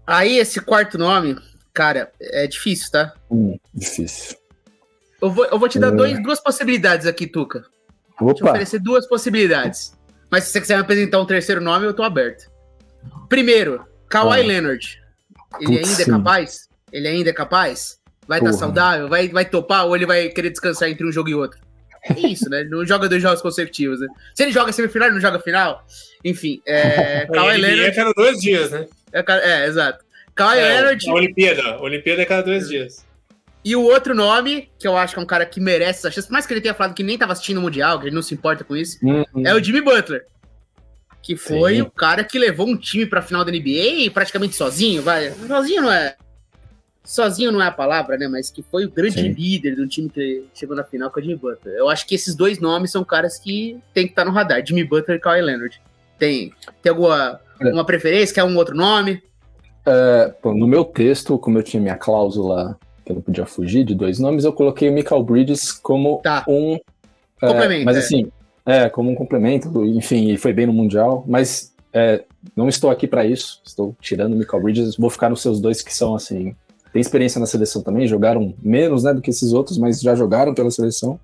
Aí 0.07 0.37
esse 0.37 0.59
quarto 0.59 0.97
nome, 0.97 1.35
cara, 1.73 2.11
é 2.19 2.47
difícil, 2.47 2.91
tá? 2.91 3.13
Hum, 3.29 3.57
difícil. 3.73 4.37
Eu 5.21 5.31
vou, 5.31 5.45
eu 5.45 5.57
vou 5.57 5.69
te 5.69 5.79
dar 5.79 5.87
é. 5.87 5.91
dois, 5.91 6.21
duas 6.21 6.41
possibilidades 6.41 7.07
aqui, 7.07 7.27
Tuca. 7.27 7.59
Opa. 7.59 8.25
Vou 8.25 8.33
te 8.33 8.43
oferecer 8.43 8.79
duas 8.79 9.07
possibilidades. 9.07 9.93
Mas 10.29 10.45
se 10.45 10.51
você 10.51 10.61
quiser 10.61 10.75
me 10.75 10.81
apresentar 10.81 11.19
um 11.19 11.25
terceiro 11.25 11.61
nome, 11.61 11.85
eu 11.85 11.93
tô 11.93 12.03
aberto. 12.03 12.49
Primeiro, 13.29 13.85
Kawhi 14.09 14.41
ah. 14.41 14.45
Leonard. 14.45 15.01
Ele 15.59 15.77
Putz, 15.77 15.89
ainda 15.89 16.03
é 16.03 16.05
capaz? 16.05 16.69
Ele 16.91 17.07
ainda 17.07 17.29
é 17.29 17.33
capaz? 17.33 17.99
Vai 18.27 18.39
estar 18.39 18.51
tá 18.51 18.57
saudável? 18.57 19.07
Vai, 19.07 19.29
vai 19.29 19.45
topar 19.45 19.85
ou 19.85 19.95
ele 19.95 20.05
vai 20.05 20.29
querer 20.29 20.49
descansar 20.49 20.89
entre 20.89 21.05
um 21.05 21.11
jogo 21.11 21.29
e 21.29 21.35
outro? 21.35 21.59
É 22.03 22.19
isso, 22.27 22.49
né? 22.49 22.63
Não 22.63 22.85
joga 22.85 23.09
dois 23.09 23.21
jogos 23.21 23.41
consecutivos, 23.41 23.99
né? 23.99 24.07
Se 24.33 24.43
ele 24.43 24.51
joga 24.51 24.71
semifinal, 24.71 25.07
ele 25.07 25.15
não 25.15 25.21
joga 25.21 25.39
final. 25.39 25.85
Enfim, 26.23 26.61
é. 26.65 27.25
Kawhi 27.33 27.57
Leonard. 27.57 27.89
É 27.89 27.91
cada 27.91 28.13
dois 28.13 28.37
dias, 28.39 28.71
né? 28.71 28.87
É, 29.11 29.23
é 29.27 29.65
exato. 29.65 30.03
Kawhi 30.35 30.59
é, 30.59 30.67
Leonard. 30.67 31.09
A 31.09 31.13
Olimpíada. 31.13 31.61
A 31.63 31.81
Olimpíada 31.81 32.21
é 32.21 32.25
cada 32.25 32.43
dois 32.43 32.67
dias. 32.67 33.05
E 33.65 33.75
o 33.75 33.81
outro 33.81 34.13
nome, 34.13 34.69
que 34.77 34.87
eu 34.87 34.95
acho 34.95 35.15
que 35.15 35.19
é 35.19 35.23
um 35.23 35.25
cara 35.25 35.43
que 35.43 35.59
merece 35.59 35.97
essa 35.97 36.11
chance, 36.11 36.27
por 36.27 36.33
mais 36.33 36.45
que 36.45 36.53
ele 36.53 36.61
tenha 36.61 36.75
falado 36.75 36.93
que 36.93 37.01
nem 37.01 37.15
estava 37.15 37.33
assistindo 37.33 37.57
o 37.57 37.61
Mundial, 37.61 37.99
que 37.99 38.05
ele 38.05 38.15
não 38.15 38.21
se 38.21 38.31
importa 38.31 38.63
com 38.63 38.77
isso, 38.77 39.03
uhum. 39.03 39.25
é 39.43 39.55
o 39.55 39.63
Jimmy 39.63 39.81
Butler. 39.81 40.27
Que 41.19 41.35
foi 41.35 41.77
Sim. 41.77 41.81
o 41.81 41.89
cara 41.89 42.23
que 42.23 42.37
levou 42.37 42.67
um 42.67 42.77
time 42.77 43.07
para 43.07 43.21
a 43.21 43.23
final 43.23 43.43
da 43.43 43.51
NBA 43.51 44.11
praticamente 44.13 44.53
sozinho, 44.53 45.01
vai. 45.01 45.31
Sozinho 45.31 45.81
não 45.81 45.91
é. 45.91 46.15
Sozinho 47.03 47.51
não 47.51 47.59
é 47.59 47.65
a 47.65 47.71
palavra, 47.71 48.15
né? 48.15 48.27
Mas 48.27 48.51
que 48.51 48.61
foi 48.61 48.85
o 48.85 48.91
grande 48.91 49.19
Sim. 49.19 49.31
líder 49.31 49.75
do 49.75 49.87
time 49.87 50.09
que 50.09 50.45
chegou 50.53 50.75
na 50.75 50.83
final 50.83 51.09
com 51.09 51.19
o 51.19 51.23
Jimmy 51.23 51.35
Butler. 51.35 51.75
Eu 51.75 51.89
acho 51.89 52.05
que 52.05 52.13
esses 52.13 52.35
dois 52.35 52.59
nomes 52.59 52.91
são 52.91 53.03
caras 53.03 53.39
que 53.39 53.79
tem 53.95 54.05
que 54.05 54.11
estar 54.11 54.25
tá 54.25 54.29
no 54.29 54.35
radar: 54.35 54.63
Jimmy 54.63 54.83
Butler 54.83 55.17
e 55.17 55.19
Kawhi 55.19 55.41
Leonard. 55.41 55.81
Tem, 56.19 56.53
tem 56.83 56.91
alguma 56.91 57.39
é. 57.59 57.69
uma 57.69 57.83
preferência? 57.83 58.35
Quer 58.35 58.43
um 58.43 58.55
outro 58.57 58.75
nome? 58.75 59.23
É, 59.87 60.35
no 60.43 60.67
meu 60.67 60.85
texto, 60.85 61.39
como 61.39 61.57
eu 61.57 61.63
tinha 61.63 61.81
minha 61.81 61.97
cláusula 61.97 62.77
que 63.05 63.11
eu 63.11 63.15
não 63.15 63.21
podia 63.21 63.45
fugir 63.45 63.83
de 63.83 63.93
dois 63.93 64.19
nomes, 64.19 64.43
eu 64.43 64.51
coloquei 64.51 64.89
o 64.89 64.93
Michael 64.93 65.23
Bridges 65.23 65.71
como 65.71 66.19
tá. 66.23 66.43
um. 66.47 66.79
É, 67.41 67.47
complemento. 67.47 67.81
É, 67.81 67.85
mas 67.85 67.97
assim, 67.97 68.31
é, 68.65 68.89
como 68.89 69.11
um 69.11 69.15
complemento, 69.15 69.85
enfim, 69.85 70.31
e 70.31 70.37
foi 70.37 70.51
bem 70.51 70.65
no 70.65 70.73
Mundial, 70.73 71.23
mas 71.27 71.73
é, 71.93 72.23
não 72.55 72.67
estou 72.67 72.89
aqui 72.89 73.07
para 73.07 73.25
isso, 73.25 73.61
estou 73.63 73.95
tirando 74.01 74.33
o 74.33 74.35
Michael 74.35 74.63
Bridges, 74.63 74.97
vou 74.97 75.09
ficar 75.09 75.29
nos 75.29 75.41
seus 75.41 75.61
dois 75.61 75.81
que 75.81 75.93
são 75.93 76.15
assim. 76.15 76.55
Tem 76.91 76.99
experiência 76.99 77.39
na 77.39 77.45
seleção 77.45 77.81
também, 77.81 78.07
jogaram 78.07 78.53
menos 78.61 79.03
né, 79.03 79.13
do 79.13 79.21
que 79.21 79.29
esses 79.29 79.53
outros, 79.53 79.77
mas 79.77 80.01
já 80.01 80.15
jogaram 80.15 80.53
pela 80.53 80.71
seleção. 80.71 81.19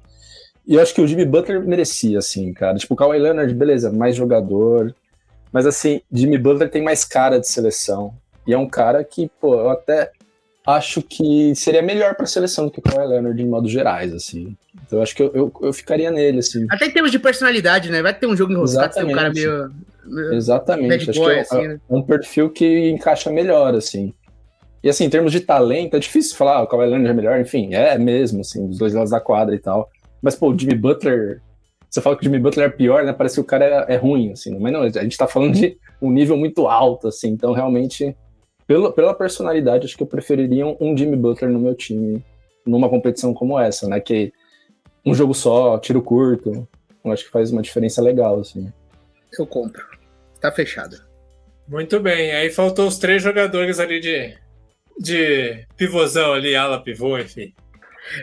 E 0.67 0.75
eu 0.75 0.82
acho 0.82 0.93
que 0.93 1.01
o 1.01 1.07
Jimmy 1.07 1.25
Butler 1.25 1.65
merecia, 1.65 2.19
assim, 2.19 2.53
cara. 2.53 2.77
Tipo, 2.77 2.93
o 2.93 2.97
Kawhi 2.97 3.17
Leonard, 3.17 3.51
beleza, 3.53 3.91
mais 3.91 4.15
jogador. 4.15 4.93
Mas 5.51 5.65
assim, 5.65 6.01
Jimmy 6.11 6.38
Butler 6.38 6.69
tem 6.69 6.84
mais 6.84 7.03
cara 7.03 7.39
de 7.39 7.47
seleção. 7.47 8.13
E 8.45 8.53
é 8.53 8.57
um 8.57 8.67
cara 8.67 9.03
que, 9.03 9.32
pô, 9.39 9.55
eu 9.55 9.69
até 9.69 10.11
acho 10.66 11.01
que 11.01 11.53
seria 11.55 11.82
melhor 11.82 12.16
para 12.16 12.26
a 12.26 12.28
seleção 12.28 12.66
do 12.66 12.72
que 12.72 12.80
o 12.80 12.82
Kawhi 12.82 13.07
Leonard 13.07 13.41
em 13.41 13.47
modo 13.47 13.68
gerais, 13.68 14.14
assim. 14.14 14.55
Então 14.86 14.99
eu 14.99 15.03
acho 15.03 15.16
que 15.16 15.24
eu, 15.24 15.32
eu, 15.34 15.53
eu, 15.62 15.74
ficaria 15.74 16.12
nele, 16.12 16.39
assim. 16.39 16.66
Até 16.70 16.86
em 16.86 16.91
termos 16.91 17.12
de 17.12 17.20
personalidade, 17.20 17.89
né? 17.89 18.01
Vai 18.01 18.14
ter 18.14 18.28
um 18.28 18.36
jogo 18.36 18.53
enroscado, 18.53 18.93
tem 18.93 19.05
um 19.05 19.12
cara 19.12 19.32
meio... 19.32 19.72
meio 20.05 20.34
Exatamente, 20.34 21.09
acho 21.09 21.20
boy, 21.20 21.34
que 21.34 21.39
é, 21.39 21.41
assim, 21.41 21.68
né? 21.68 21.80
um 21.89 22.01
perfil 22.01 22.49
que 22.49 22.89
encaixa 22.89 23.32
melhor, 23.32 23.74
assim. 23.74 24.14
E 24.84 24.89
assim, 24.89 25.05
em 25.05 25.09
termos 25.09 25.32
de 25.32 25.41
talento, 25.41 25.95
é 25.95 25.99
difícil 25.99 26.36
falar, 26.36 26.57
ah, 26.57 26.64
o 26.64 26.68
Kawhi 26.68 26.88
Leonard 26.88 27.09
é 27.09 27.14
melhor, 27.14 27.39
enfim, 27.39 27.74
é 27.74 27.97
mesmo, 27.97 28.41
assim, 28.41 28.68
dos 28.68 28.78
dois 28.78 28.93
lados 28.93 29.12
da 29.12 29.20
quadra 29.20 29.55
e 29.55 29.59
tal. 29.59 29.89
Mas, 30.22 30.36
pô, 30.36 30.51
o 30.51 30.57
Jimmy 30.57 30.76
Butler, 30.76 31.41
você 31.89 32.01
fala 32.01 32.16
que 32.16 32.22
o 32.22 32.26
Jimmy 32.26 32.39
Butler 32.39 32.68
é 32.68 32.70
pior, 32.70 33.03
né? 33.03 33.14
Parece 33.14 33.36
que 33.36 33.41
o 33.41 33.45
cara 33.45 33.86
é, 33.88 33.95
é 33.95 33.97
ruim, 33.97 34.32
assim, 34.32 34.57
mas 34.59 34.74
não, 34.74 34.82
a 34.82 34.89
gente 34.89 35.18
tá 35.18 35.28
falando 35.28 35.53
de 35.53 35.78
um 36.01 36.12
nível 36.12 36.38
muito 36.38 36.68
alto, 36.68 37.07
assim, 37.07 37.30
então 37.30 37.53
realmente 37.53 38.16
pela, 38.72 38.93
pela 38.93 39.13
personalidade, 39.13 39.86
acho 39.86 39.97
que 39.97 40.03
eu 40.03 40.07
preferiria 40.07 40.65
um 40.65 40.95
Jimmy 40.97 41.17
Butler 41.17 41.51
no 41.51 41.59
meu 41.59 41.76
time 41.76 42.24
numa 42.65 42.88
competição 42.88 43.34
como 43.34 43.59
essa, 43.59 43.86
né? 43.86 43.99
Que 43.99 44.32
um 45.05 45.13
jogo 45.13 45.34
só, 45.34 45.78
tiro 45.78 46.01
curto, 46.01 46.65
eu 47.03 47.11
acho 47.11 47.26
que 47.26 47.32
faz 47.32 47.51
uma 47.51 47.61
diferença 47.61 48.01
legal, 48.01 48.39
assim. 48.39 48.72
Eu 49.38 49.45
compro. 49.45 49.86
Tá 50.39 50.53
fechado. 50.53 50.95
Muito 51.67 51.99
bem. 51.99 52.32
Aí 52.32 52.49
faltou 52.49 52.88
os 52.88 52.97
três 52.97 53.22
jogadores 53.22 53.78
ali 53.78 53.99
de, 53.99 54.38
de 54.97 55.65
pivôzão 55.76 56.32
ali, 56.32 56.55
ala 56.55 56.82
pivô, 56.82 57.17
enfim. 57.17 57.53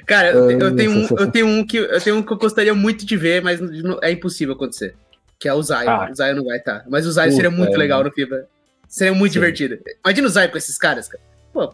Cara, 0.07 0.30
eu, 0.30 0.51
eu, 0.51 0.74
tenho 0.74 0.90
um, 0.90 1.07
eu, 1.11 1.30
tenho 1.30 1.46
um 1.46 1.66
que, 1.66 1.76
eu 1.76 2.01
tenho 2.01 2.16
um 2.16 2.22
que 2.22 2.32
eu 2.32 2.38
gostaria 2.38 2.74
muito 2.74 3.05
de 3.05 3.16
ver, 3.18 3.42
mas 3.42 3.61
é 4.03 4.11
impossível 4.11 4.55
acontecer. 4.55 4.94
Que 5.38 5.46
é 5.46 5.53
o 5.53 5.62
Zion. 5.62 5.88
Ah. 5.88 6.09
O 6.11 6.14
Zion 6.14 6.36
não 6.36 6.44
vai 6.44 6.57
estar. 6.57 6.80
Tá. 6.80 6.86
Mas 6.88 7.07
o 7.07 7.12
Zion 7.12 7.32
seria 7.32 7.51
muito 7.51 7.74
é, 7.74 7.76
legal 7.76 8.03
no 8.03 8.11
FIBA. 8.11 8.49
Seria 8.89 9.12
muito 9.12 9.32
Sim. 9.32 9.41
divertido. 9.41 9.78
Imagina 10.05 10.26
o 10.26 10.30
Zay 10.30 10.49
com 10.49 10.59
esses 10.59 10.78
caras, 10.78 11.09
cara. 11.09 11.22
Pô, 11.53 11.72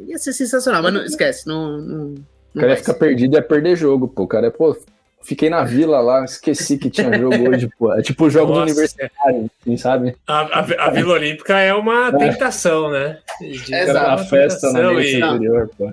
ia 0.00 0.18
ser 0.18 0.32
sensacional, 0.32 0.82
mas 0.82 0.92
não, 0.92 1.04
esquece, 1.04 1.46
não. 1.46 1.78
não, 1.78 1.96
não 2.08 2.14
o 2.54 2.60
cara 2.60 2.72
ia 2.72 2.76
ficar 2.76 2.94
perdido 2.94 3.34
e 3.34 3.36
ia 3.36 3.42
perder 3.42 3.76
jogo, 3.76 4.06
pô. 4.06 4.24
O 4.24 4.28
cara 4.28 4.46
é, 4.46 4.50
pô, 4.50 4.76
fiquei 5.22 5.48
na 5.48 5.64
vila 5.64 6.00
lá, 6.00 6.24
esqueci 6.24 6.76
que 6.76 6.90
tinha 6.90 7.18
jogo 7.18 7.34
hoje, 7.50 7.68
pô. 7.78 7.92
É 7.92 8.02
tipo 8.02 8.28
jogo 8.28 8.52
Nossa. 8.52 8.60
do 8.60 8.70
universitário, 8.70 9.50
assim, 9.60 9.76
sabe? 9.76 10.16
A, 10.26 10.40
a, 10.40 10.86
a, 10.86 10.90
Vila 10.90 11.14
Olímpica 11.14 11.58
é 11.58 11.72
uma 11.72 12.08
é. 12.08 12.12
tentação, 12.12 12.90
né? 12.90 13.18
De, 13.40 13.74
é 13.74 13.90
a 13.90 14.18
festa 14.18 14.70
na 14.72 14.82
noite 14.82 15.16
e... 15.16 15.22
anterior, 15.22 15.70
pô. 15.76 15.92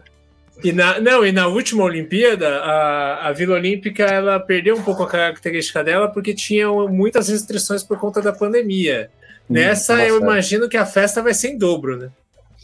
E 0.62 0.74
na, 0.74 1.00
não, 1.00 1.26
e 1.26 1.32
na 1.32 1.48
última 1.48 1.86
Olimpíada, 1.86 2.58
a, 2.60 3.30
a 3.30 3.32
Vila 3.32 3.56
Olímpica 3.56 4.04
ela 4.04 4.40
perdeu 4.40 4.76
um 4.76 4.82
pouco 4.82 5.04
a 5.04 5.08
característica 5.08 5.82
dela 5.82 6.10
porque 6.10 6.34
tinha 6.34 6.70
muitas 6.70 7.30
restrições 7.30 7.82
por 7.82 7.98
conta 7.98 8.22
da 8.22 8.34
pandemia. 8.34 9.10
Nessa, 9.50 9.96
Nossa, 9.96 10.08
eu 10.08 10.20
imagino 10.20 10.70
que 10.70 10.78
a 10.78 10.86
festa 10.86 11.24
vai 11.24 11.34
ser 11.34 11.50
em 11.50 11.58
dobro, 11.58 11.98
né? 11.98 12.10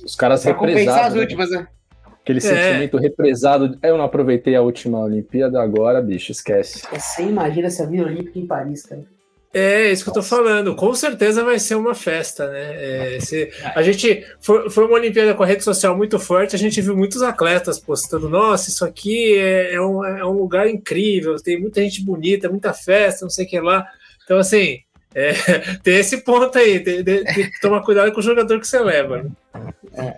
Os 0.04 0.16
caras 0.16 0.44
pra 0.44 0.52
represados. 0.52 1.08
as 1.08 1.14
né? 1.14 1.20
últimas, 1.20 1.50
né? 1.50 1.68
Aquele 2.22 2.40
é. 2.40 2.42
sentimento 2.42 2.98
represado. 2.98 3.78
Eu 3.82 3.98
não 3.98 4.06
aproveitei 4.06 4.56
a 4.56 4.62
última 4.62 5.00
Olimpíada, 5.00 5.62
agora, 5.62 6.02
bicho, 6.02 6.32
esquece. 6.32 6.84
Você 6.92 7.24
imagina 7.24 7.68
essa 7.68 7.88
Vila 7.88 8.08
Olímpica 8.08 8.38
em 8.38 8.46
Paris, 8.46 8.84
cara. 8.84 9.04
É, 9.58 9.90
isso 9.90 10.04
que 10.04 10.10
Nossa. 10.10 10.20
eu 10.20 10.24
tô 10.24 10.44
falando. 10.44 10.76
Com 10.76 10.94
certeza 10.94 11.42
vai 11.42 11.58
ser 11.60 11.76
uma 11.76 11.96
festa, 11.96 12.50
né? 12.50 13.16
É, 13.16 13.20
se, 13.22 13.50
a 13.74 13.82
gente 13.82 14.26
foi, 14.42 14.70
foi 14.70 14.86
uma 14.86 14.96
Olimpíada 14.96 15.34
com 15.34 15.44
a 15.44 15.46
rede 15.46 15.64
social 15.64 15.96
muito 15.96 16.20
forte, 16.20 16.56
a 16.56 16.60
gente 16.60 16.82
viu 16.82 16.96
muitos 16.96 17.22
atletas 17.22 17.80
postando, 17.80 18.28
nossa, 18.28 18.70
isso 18.70 18.84
aqui 18.84 19.38
é, 19.38 19.76
é, 19.76 19.82
um, 19.82 20.04
é 20.04 20.26
um 20.26 20.34
lugar 20.34 20.68
incrível, 20.68 21.38
tem 21.38 21.58
muita 21.58 21.82
gente 21.82 22.04
bonita, 22.04 22.50
muita 22.50 22.74
festa, 22.74 23.24
não 23.24 23.30
sei 23.30 23.46
o 23.46 23.48
que 23.48 23.60
lá. 23.62 23.88
Então, 24.26 24.38
assim, 24.38 24.80
é, 25.16 25.34
tem 25.82 25.96
esse 25.96 26.18
ponto 26.18 26.58
aí, 26.58 26.82
tem, 26.82 27.02
tem, 27.02 27.24
tem, 27.24 27.50
que 27.50 27.62
tomar 27.62 27.82
cuidado 27.82 28.12
com 28.12 28.20
o 28.20 28.24
jogador 28.24 28.60
que 28.60 28.68
você 28.68 28.80
leva. 28.80 29.24
Né? 29.24 29.32
É. 29.94 30.16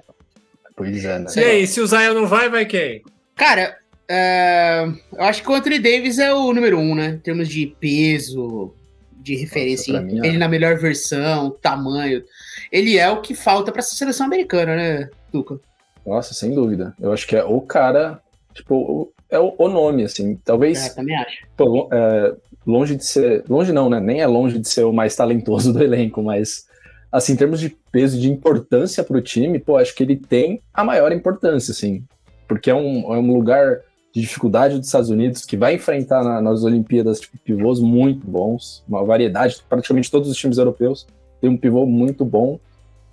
Pois 0.76 1.06
é, 1.06 1.20
né? 1.20 1.28
E 1.36 1.40
aí, 1.40 1.68
se 1.68 1.80
o 1.80 1.88
Zion 1.88 2.16
não 2.16 2.26
vai, 2.26 2.50
vai 2.50 2.66
quem? 2.66 3.04
Cara, 3.36 3.78
é, 4.10 4.88
eu 5.14 5.24
acho 5.24 5.44
que 5.44 5.50
o 5.50 5.54
Anthony 5.54 5.78
Davis 5.78 6.18
é 6.18 6.34
o 6.34 6.52
número 6.52 6.80
um, 6.80 6.96
né? 6.96 7.10
Em 7.10 7.20
termos 7.20 7.48
de 7.48 7.76
peso, 7.80 8.74
de 9.16 9.36
referência, 9.36 9.94
Nossa, 9.94 10.06
mim, 10.06 10.18
ele 10.20 10.36
é. 10.36 10.40
na 10.40 10.48
melhor 10.48 10.78
versão, 10.78 11.52
tamanho. 11.62 12.24
Ele 12.72 12.98
é 12.98 13.10
o 13.10 13.22
que 13.22 13.36
falta 13.36 13.72
para 13.72 13.80
essa 13.80 13.96
seleção 13.96 14.26
americana, 14.26 14.76
né, 14.76 15.10
Tuca? 15.32 15.60
Nossa, 16.06 16.34
sem 16.34 16.56
dúvida. 16.56 16.96
Eu 17.00 17.12
acho 17.12 17.28
que 17.28 17.36
é 17.36 17.44
o 17.44 17.62
cara, 17.62 18.20
tipo, 18.54 19.12
é 19.30 19.38
o, 19.38 19.54
o 19.58 19.68
nome, 19.68 20.04
assim. 20.04 20.40
Talvez. 20.44 20.86
É, 20.86 20.90
também 20.90 21.16
acho. 21.18 21.46
Pô, 21.56 21.90
é, 21.92 22.34
longe 22.68 22.96
de 22.96 23.06
ser. 23.06 23.44
Longe 23.50 23.72
não, 23.72 23.90
né? 23.90 24.00
Nem 24.00 24.22
é 24.22 24.28
longe 24.28 24.60
de 24.60 24.68
ser 24.68 24.84
o 24.84 24.94
mais 24.94 25.16
talentoso 25.16 25.72
do 25.74 25.82
elenco, 25.82 26.22
mas. 26.22 26.68
Assim, 27.10 27.34
em 27.34 27.36
termos 27.38 27.62
de 27.62 27.76
peso 27.90 28.20
de 28.20 28.30
importância 28.30 29.02
para 29.02 29.18
o 29.18 29.22
time, 29.22 29.60
pô, 29.60 29.78
acho 29.78 29.96
que 29.96 30.04
ele 30.04 30.18
tem 30.18 30.62
a 30.74 30.84
maior 30.84 31.12
importância, 31.14 31.72
assim. 31.72 32.04
Porque 32.48 32.70
é 32.70 32.76
um, 32.76 33.14
é 33.14 33.18
um 33.18 33.34
lugar 33.34 33.80
de 34.14 34.20
dificuldade 34.22 34.78
dos 34.78 34.88
Estados 34.88 35.10
Unidos, 35.10 35.46
que 35.46 35.56
vai 35.56 35.76
enfrentar 35.76 36.22
na, 36.22 36.42
nas 36.42 36.64
Olimpíadas 36.64 37.22
tipo, 37.22 37.38
pivôs 37.38 37.80
muito 37.80 38.28
bons, 38.28 38.84
uma 38.88 39.06
variedade, 39.06 39.64
praticamente 39.70 40.12
todos 40.12 40.30
os 40.30 40.36
times 40.36 40.58
europeus 40.58 41.08
tem 41.40 41.50
um 41.50 41.58
pivô 41.58 41.86
muito 41.86 42.26
bom, 42.26 42.60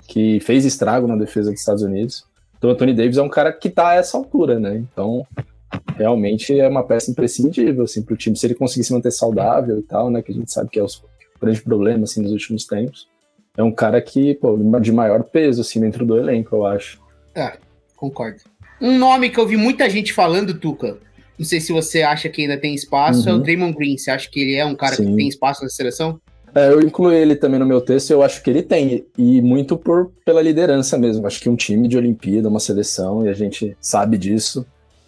que 0.06 0.40
fez 0.40 0.64
estrago 0.64 1.06
na 1.06 1.16
defesa 1.16 1.50
dos 1.50 1.60
Estados 1.60 1.82
Unidos. 1.82 2.24
Então, 2.56 2.70
o 2.70 2.72
Anthony 2.72 2.94
Davis 2.94 3.16
é 3.16 3.22
um 3.22 3.28
cara 3.28 3.52
que 3.52 3.68
está 3.68 3.90
a 3.90 3.94
essa 3.94 4.16
altura, 4.16 4.58
né? 4.58 4.76
Então, 4.76 5.26
realmente 5.96 6.58
é 6.58 6.68
uma 6.68 6.84
peça 6.84 7.10
imprescindível, 7.10 7.84
assim, 7.84 8.02
para 8.02 8.14
o 8.14 8.16
time, 8.16 8.36
se 8.36 8.46
ele 8.46 8.54
conseguir 8.54 8.84
se 8.84 8.92
manter 8.92 9.10
saudável 9.10 9.78
e 9.78 9.82
tal, 9.82 10.10
né? 10.10 10.22
Que 10.22 10.32
a 10.32 10.34
gente 10.34 10.52
sabe 10.52 10.70
que 10.70 10.78
é 10.78 10.82
o 10.82 10.88
grande 11.40 11.62
problema, 11.62 12.04
assim, 12.04 12.22
nos 12.22 12.32
últimos 12.32 12.66
tempos. 12.66 13.08
É 13.56 13.62
um 13.62 13.72
cara 13.72 14.00
que, 14.00 14.34
pô, 14.34 14.56
de 14.80 14.92
maior 14.92 15.22
peso, 15.22 15.60
assim, 15.60 15.80
dentro 15.80 16.04
do 16.04 16.18
elenco, 16.18 16.56
eu 16.56 16.66
acho. 16.66 17.00
É, 17.34 17.52
concordo. 17.96 18.40
Um 18.80 18.98
nome 18.98 19.30
que 19.30 19.38
eu 19.38 19.46
vi 19.46 19.56
muita 19.56 19.88
gente 19.88 20.12
falando, 20.12 20.58
Tuca, 20.58 20.98
não 21.38 21.44
sei 21.44 21.60
se 21.60 21.72
você 21.72 22.02
acha 22.02 22.28
que 22.28 22.42
ainda 22.42 22.56
tem 22.56 22.74
espaço, 22.74 23.22
uhum. 23.22 23.28
é 23.28 23.32
o 23.32 23.36
uhum. 23.36 23.42
Draymond 23.42 23.76
Green. 23.76 23.96
Você 23.96 24.10
acha 24.10 24.28
que 24.30 24.40
ele 24.40 24.54
é 24.54 24.64
um 24.64 24.74
cara 24.74 24.96
Sim. 24.96 25.06
que 25.06 25.16
tem 25.16 25.28
espaço 25.28 25.62
na 25.62 25.68
seleção? 25.68 26.20
É, 26.54 26.68
eu 26.68 26.80
incluí 26.80 27.16
ele 27.16 27.34
também 27.34 27.58
no 27.58 27.66
meu 27.66 27.80
texto, 27.80 28.12
eu 28.12 28.22
acho 28.22 28.40
que 28.40 28.48
ele 28.48 28.62
tem, 28.62 29.04
e 29.18 29.42
muito 29.42 29.76
por 29.76 30.12
pela 30.24 30.40
liderança 30.40 30.96
mesmo. 30.96 31.26
Acho 31.26 31.40
que 31.40 31.48
um 31.48 31.56
time 31.56 31.88
de 31.88 31.96
Olimpíada, 31.96 32.48
uma 32.48 32.60
seleção, 32.60 33.26
e 33.26 33.28
a 33.28 33.32
gente 33.32 33.76
sabe 33.80 34.16
disso. 34.16 34.64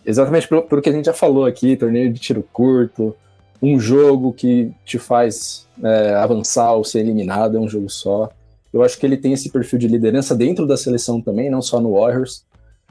Exatamente 0.07 0.47
por 0.47 0.81
que 0.81 0.89
a 0.89 0.93
gente 0.93 1.07
já 1.07 1.13
falou 1.13 1.45
aqui, 1.45 1.77
torneio 1.77 2.13
de 2.13 2.21
tiro 2.21 2.43
curto, 2.53 3.15
um 3.61 3.81
jogo 3.81 4.33
que 4.33 4.71
te 4.85 5.01
faz 5.01 5.67
é, 5.83 6.15
avançar 6.15 6.73
ou 6.75 6.85
ser 6.85 7.01
eliminado, 7.01 7.57
é 7.57 7.61
um 7.61 7.69
jogo 7.69 7.91
só. 7.91 8.31
Eu 8.73 8.85
acho 8.85 8.97
que 8.99 9.05
ele 9.05 9.17
tem 9.17 9.33
esse 9.33 9.51
perfil 9.51 9.81
de 9.81 9.89
liderança 9.89 10.35
dentro 10.35 10.65
da 10.65 10.77
seleção 10.77 11.21
também, 11.21 11.51
não 11.51 11.61
só 11.61 11.81
no 11.81 11.95
Warriors. 11.95 12.45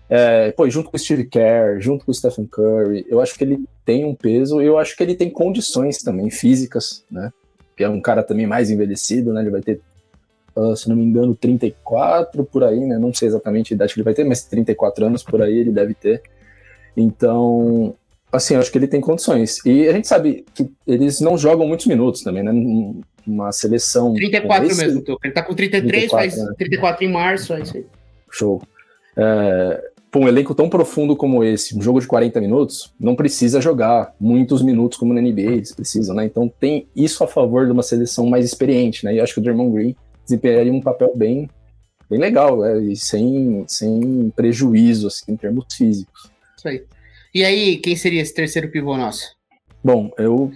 É, 0.10 0.52
pô, 0.52 0.70
junto 0.70 0.90
com 0.90 0.98
o 0.98 1.00
Steve 1.00 1.24
Kerr, 1.26 1.80
junto 1.80 2.06
com 2.06 2.12
o 2.12 2.14
Stephen 2.14 2.46
Curry, 2.46 3.06
eu 3.08 3.22
acho 3.22 3.36
que 3.36 3.44
ele 3.44 3.64
tem 3.86 4.04
um 4.04 4.14
peso 4.14 4.62
e 4.62 4.66
eu 4.66 4.78
acho 4.78 4.96
que 4.98 5.02
ele 5.02 5.16
tem 5.16 5.30
condições 5.30 6.00
também 6.00 6.30
físicas, 6.30 7.06
né? 7.10 7.32
Que 7.78 7.84
é 7.84 7.90
um 7.90 8.02
cara 8.02 8.24
também 8.24 8.46
mais 8.46 8.70
envelhecido, 8.70 9.32
né? 9.32 9.42
Ele 9.42 9.52
vai 9.52 9.62
ter, 9.62 9.80
uh, 10.56 10.76
se 10.76 10.90
não 10.90 10.96
me 10.96 11.04
engano, 11.04 11.34
34 11.34 12.44
por 12.44 12.64
aí, 12.64 12.80
né? 12.82 12.98
Não 12.98 13.14
sei 13.14 13.30
exatamente 13.30 13.74
a 13.74 13.76
idade 13.76 13.94
que 13.94 14.00
ele 14.00 14.06
vai 14.06 14.14
ter, 14.14 14.26
mas 14.26 14.44
34 14.44 15.06
anos 15.06 15.24
por 15.24 15.42
aí 15.42 15.58
ele 15.58 15.72
deve 15.72 15.94
ter. 15.94 16.22
Então, 16.96 17.94
assim, 18.32 18.56
eu 18.56 18.60
acho 18.60 18.72
que 18.72 18.78
ele 18.78 18.88
tem 18.88 19.02
condições. 19.02 19.58
E 19.66 19.88
a 19.88 19.94
gente 19.94 20.08
sabe 20.08 20.46
que 20.54 20.70
eles 20.88 21.20
não 21.20 21.38
jogam 21.38 21.68
muitos 21.68 21.86
minutos 21.86 22.22
também, 22.22 22.44
né? 22.44 22.52
Uma 23.26 23.52
seleção. 23.52 24.14
34 24.14 24.68
esse... 24.68 24.86
mesmo, 24.86 25.04
Ele 25.24 25.34
tá 25.34 25.44
com 25.44 25.54
33, 25.54 26.10
34, 26.10 26.10
faz 26.10 26.38
né? 26.38 26.54
34 26.58 27.06
em 27.06 27.12
março, 27.12 27.54
é 27.54 27.62
isso 27.62 27.78
aí. 27.78 27.86
Show. 28.32 28.62
É, 29.18 29.82
Pô, 30.16 30.22
um 30.22 30.30
elenco 30.30 30.56
tão 30.56 30.70
profundo 30.70 31.14
como 31.14 31.44
esse, 31.44 31.78
um 31.78 31.82
jogo 31.82 32.00
de 32.00 32.08
40 32.08 32.40
minutos, 32.40 32.94
não 32.98 33.18
precisa 33.18 33.60
jogar 33.60 34.16
muitos 34.18 34.62
minutos 34.62 34.98
como 34.98 35.14
na 35.14 35.20
NBA, 35.20 35.42
eles 35.42 35.76
precisam, 35.76 36.16
né? 36.16 36.24
Então 36.24 36.50
tem 36.58 36.88
isso 36.96 37.22
a 37.22 37.28
favor 37.28 37.66
de 37.66 37.74
uma 37.74 37.84
seleção 37.84 38.26
mais 38.26 38.46
experiente, 38.46 39.04
né? 39.04 39.14
E 39.14 39.18
eu 39.18 39.24
acho 39.26 39.34
que 39.34 39.42
o 39.42 39.44
Draymond 39.44 39.74
Green 39.74 39.96
desempenharia 40.24 40.72
um 40.72 40.80
papel 40.80 41.12
bem, 41.14 41.50
bem 42.10 42.18
legal, 42.18 42.62
né? 42.62 42.80
E 42.80 42.96
sem, 42.96 43.66
sem 43.68 44.32
prejuízo, 44.34 45.08
assim, 45.08 45.34
em 45.34 45.36
termos 45.36 45.66
físicos. 45.76 46.32
Isso 46.66 46.70
aí. 46.70 46.84
E 47.34 47.44
aí, 47.44 47.78
quem 47.78 47.96
seria 47.96 48.22
esse 48.22 48.34
terceiro 48.34 48.70
pivô 48.72 48.98
nosso? 48.98 49.36
Bom, 49.84 50.12
eu, 50.18 50.52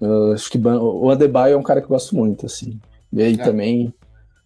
eu 0.00 0.32
acho 0.32 0.50
que 0.50 0.58
o 0.58 1.10
Adebayo 1.10 1.54
é 1.54 1.56
um 1.56 1.62
cara 1.62 1.80
que 1.80 1.84
eu 1.84 1.90
gosto 1.90 2.16
muito, 2.16 2.46
assim. 2.46 2.80
E 3.12 3.22
aí 3.22 3.34
é. 3.34 3.36
também 3.36 3.94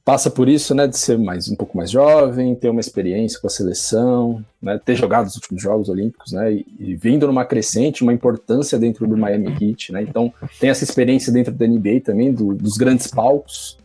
passa 0.05 0.31
por 0.31 0.49
isso, 0.49 0.75
né, 0.75 0.87
de 0.87 0.97
ser 0.97 1.19
mais 1.19 1.51
um 1.51 1.55
pouco 1.55 1.77
mais 1.77 1.91
jovem, 1.91 2.55
ter 2.55 2.71
uma 2.71 2.81
experiência 2.81 3.39
com 3.39 3.47
a 3.47 3.51
seleção, 3.51 4.43
né, 4.61 4.81
ter 4.83 4.95
jogado 4.95 5.27
os 5.27 5.35
últimos 5.35 5.63
Jogos 5.63 5.91
Olímpicos, 5.91 6.33
né, 6.33 6.51
e, 6.51 6.67
e, 6.81 6.97
vindo 6.97 7.27
numa 7.27 7.45
crescente, 7.45 8.03
uma 8.03 8.13
importância 8.13 8.79
dentro 8.79 9.07
do 9.07 9.19
Miami 9.19 9.49
Heat, 9.61 9.93
né, 9.93 10.01
então 10.01 10.33
tem 10.59 10.71
essa 10.71 10.83
experiência 10.83 11.31
dentro 11.31 11.53
da 11.53 11.67
NBA 11.67 12.01
também, 12.03 12.33
do, 12.33 12.55
dos 12.55 12.79
grandes 12.79 13.07
palcos, 13.07 13.77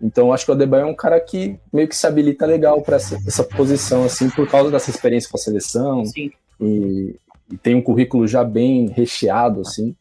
então 0.00 0.32
acho 0.32 0.44
que 0.44 0.52
o 0.52 0.54
Adebayo 0.54 0.86
é 0.86 0.86
um 0.86 0.94
cara 0.94 1.18
que 1.18 1.58
meio 1.72 1.88
que 1.88 1.96
se 1.96 2.06
habilita 2.06 2.46
legal 2.46 2.80
para 2.82 2.94
essa, 2.94 3.16
essa, 3.26 3.42
posição, 3.42 4.04
assim, 4.04 4.30
por 4.30 4.48
causa 4.48 4.70
dessa 4.70 4.90
experiência 4.90 5.28
com 5.28 5.36
a 5.36 5.40
seleção, 5.40 6.04
e, 6.60 7.16
e, 7.52 7.56
tem 7.56 7.74
um 7.74 7.82
currículo 7.82 8.26
já 8.26 8.42
bem 8.44 8.86
recheado, 8.88 9.60
assim, 9.60 9.94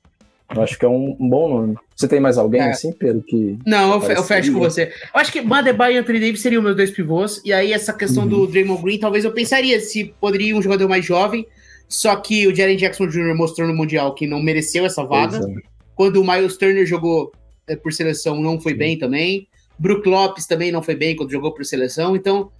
eu 0.53 0.61
acho 0.61 0.77
que 0.77 0.85
é 0.85 0.89
um, 0.89 1.15
um 1.19 1.29
bom 1.29 1.49
nome. 1.49 1.75
Você 1.95 2.07
tem 2.07 2.19
mais 2.19 2.37
alguém 2.37 2.61
é. 2.61 2.69
assim, 2.69 2.91
Pedro? 2.91 3.23
Que 3.23 3.57
Não, 3.65 3.93
eu, 3.93 4.11
eu 4.11 4.23
fecho 4.23 4.53
com 4.53 4.59
você. 4.59 4.91
Eu 5.13 5.19
acho 5.19 5.31
que 5.31 5.41
Madebai 5.41 5.95
e 5.95 5.97
Anthony 5.97 6.19
Davis 6.19 6.41
seriam 6.41 6.61
meus 6.61 6.75
dois 6.75 6.91
pivôs. 6.91 7.41
E 7.43 7.51
aí, 7.51 7.73
essa 7.73 7.91
questão 7.93 8.23
uhum. 8.23 8.29
do 8.29 8.47
Draymond 8.47 8.81
Green, 8.83 8.99
talvez 8.99 9.25
eu 9.25 9.31
pensaria 9.31 9.79
se 9.79 10.13
poderia 10.19 10.55
um 10.55 10.61
jogador 10.61 10.87
mais 10.87 11.03
jovem. 11.03 11.47
Só 11.87 12.15
que 12.15 12.47
o 12.47 12.55
Jaren 12.55 12.75
Jackson 12.75 13.07
Jr. 13.07 13.35
mostrou 13.35 13.67
no 13.67 13.73
Mundial 13.73 14.13
que 14.13 14.27
não 14.27 14.41
mereceu 14.41 14.85
essa 14.85 15.03
vaga. 15.03 15.37
É. 15.37 15.61
Quando 15.95 16.21
o 16.21 16.25
Miles 16.25 16.57
Turner 16.57 16.85
jogou 16.85 17.31
é, 17.67 17.75
por 17.75 17.93
seleção, 17.93 18.39
não 18.39 18.59
foi 18.59 18.73
Sim. 18.73 18.77
bem 18.77 18.97
também. 18.97 19.47
Brook 19.77 20.07
Lopes 20.07 20.45
também 20.45 20.71
não 20.71 20.81
foi 20.81 20.95
bem 20.95 21.15
quando 21.15 21.31
jogou 21.31 21.53
por 21.53 21.65
seleção. 21.65 22.15
Então, 22.15 22.51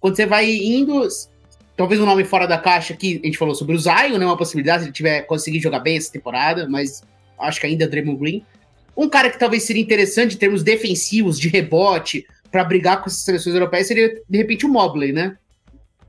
quando 0.00 0.16
você 0.16 0.26
vai 0.26 0.50
indo, 0.50 1.06
talvez 1.76 2.00
um 2.00 2.06
nome 2.06 2.24
fora 2.24 2.46
da 2.46 2.58
caixa 2.58 2.94
aqui, 2.94 3.20
a 3.22 3.26
gente 3.26 3.38
falou 3.38 3.54
sobre 3.54 3.74
o 3.74 3.78
Zion, 3.78 4.18
né? 4.18 4.24
Uma 4.24 4.36
possibilidade 4.36 4.82
se 4.82 4.86
ele 4.88 4.92
tiver 4.92 5.22
conseguir 5.22 5.60
jogar 5.60 5.80
bem 5.80 5.96
essa 5.96 6.12
temporada, 6.12 6.68
mas 6.68 7.02
acho 7.38 7.60
que 7.60 7.66
ainda 7.66 7.84
é 7.84 7.88
Draymond 7.88 8.18
Green. 8.18 8.44
Um 8.96 9.08
cara 9.08 9.28
que 9.28 9.38
talvez 9.38 9.64
seria 9.64 9.82
interessante 9.82 10.36
em 10.36 10.38
termos 10.38 10.62
defensivos, 10.62 11.38
de 11.38 11.48
rebote, 11.48 12.26
para 12.50 12.62
brigar 12.62 13.02
com 13.02 13.08
essas 13.08 13.24
seleções 13.24 13.54
europeias, 13.54 13.88
seria, 13.88 14.22
de 14.28 14.38
repente, 14.38 14.64
o 14.64 14.68
Mobley, 14.68 15.12
né? 15.12 15.36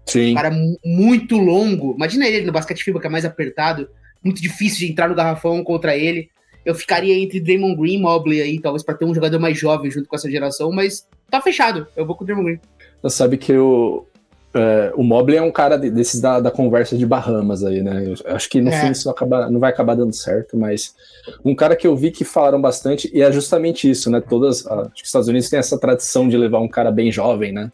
Sim. 0.06 0.32
Um 0.32 0.36
cara 0.36 0.52
muito 0.86 1.38
longo. 1.38 1.96
Imagina 1.96 2.28
ele 2.28 2.46
no 2.46 2.52
basquete 2.52 2.84
FIBA, 2.84 3.02
que 3.02 3.08
é 3.08 3.10
mais 3.10 3.26
apertado. 3.26 3.90
Muito 4.24 4.40
difícil 4.40 4.86
de 4.86 4.92
entrar 4.92 5.10
no 5.10 5.16
garrafão 5.16 5.64
contra 5.64 5.98
ele. 5.98 6.30
Eu 6.64 6.76
ficaria 6.76 7.16
entre 7.16 7.40
Draymond 7.40 7.76
Green 7.76 7.96
e 7.96 8.00
Mobley 8.00 8.42
aí, 8.42 8.60
talvez 8.60 8.84
para 8.84 8.94
ter 8.94 9.06
um 9.06 9.14
jogador 9.14 9.40
mais 9.40 9.58
jovem 9.58 9.90
junto 9.90 10.08
com 10.08 10.16
essa 10.16 10.30
geração, 10.30 10.72
mas 10.72 11.08
tá 11.30 11.42
fechado. 11.42 11.88
Eu 11.96 12.06
vou 12.06 12.16
com 12.16 12.24
o 12.24 12.28
Draymond 12.28 12.48
Green. 12.48 12.60
Você 13.02 13.16
sabe 13.16 13.38
que 13.38 13.52
eu, 13.52 14.08
é, 14.56 14.94
o 14.96 15.04
Mobley 15.04 15.38
é 15.38 15.42
um 15.42 15.52
cara 15.52 15.78
desses 15.78 16.22
da, 16.22 16.40
da 16.40 16.50
conversa 16.50 16.98
de 16.98 17.06
Bahamas 17.06 17.62
aí, 17.62 17.84
né? 17.84 18.06
Eu 18.08 18.34
acho 18.34 18.50
que 18.50 18.62
no 18.62 18.70
é. 18.70 18.80
fim 18.80 18.92
isso 18.92 19.10
acaba, 19.10 19.50
não 19.50 19.60
vai 19.60 19.70
acabar 19.70 19.96
dando 19.96 20.14
certo, 20.14 20.58
mas 20.58 20.96
um 21.44 21.54
cara 21.54 21.76
que 21.76 21.86
eu 21.86 21.94
vi 21.94 22.10
que 22.10 22.24
falaram 22.24 22.62
bastante, 22.62 23.12
e 23.14 23.22
é 23.22 23.30
justamente 23.34 23.90
isso, 23.90 24.10
né? 24.10 24.22
Todas. 24.22 24.66
Acho 24.66 24.90
que 24.94 25.02
os 25.02 25.08
Estados 25.10 25.28
Unidos 25.28 25.50
têm 25.50 25.60
essa 25.60 25.78
tradição 25.78 26.30
de 26.30 26.38
levar 26.38 26.62
um 26.62 26.70
cara 26.70 26.90
bem 26.90 27.12
jovem, 27.12 27.52
né? 27.52 27.70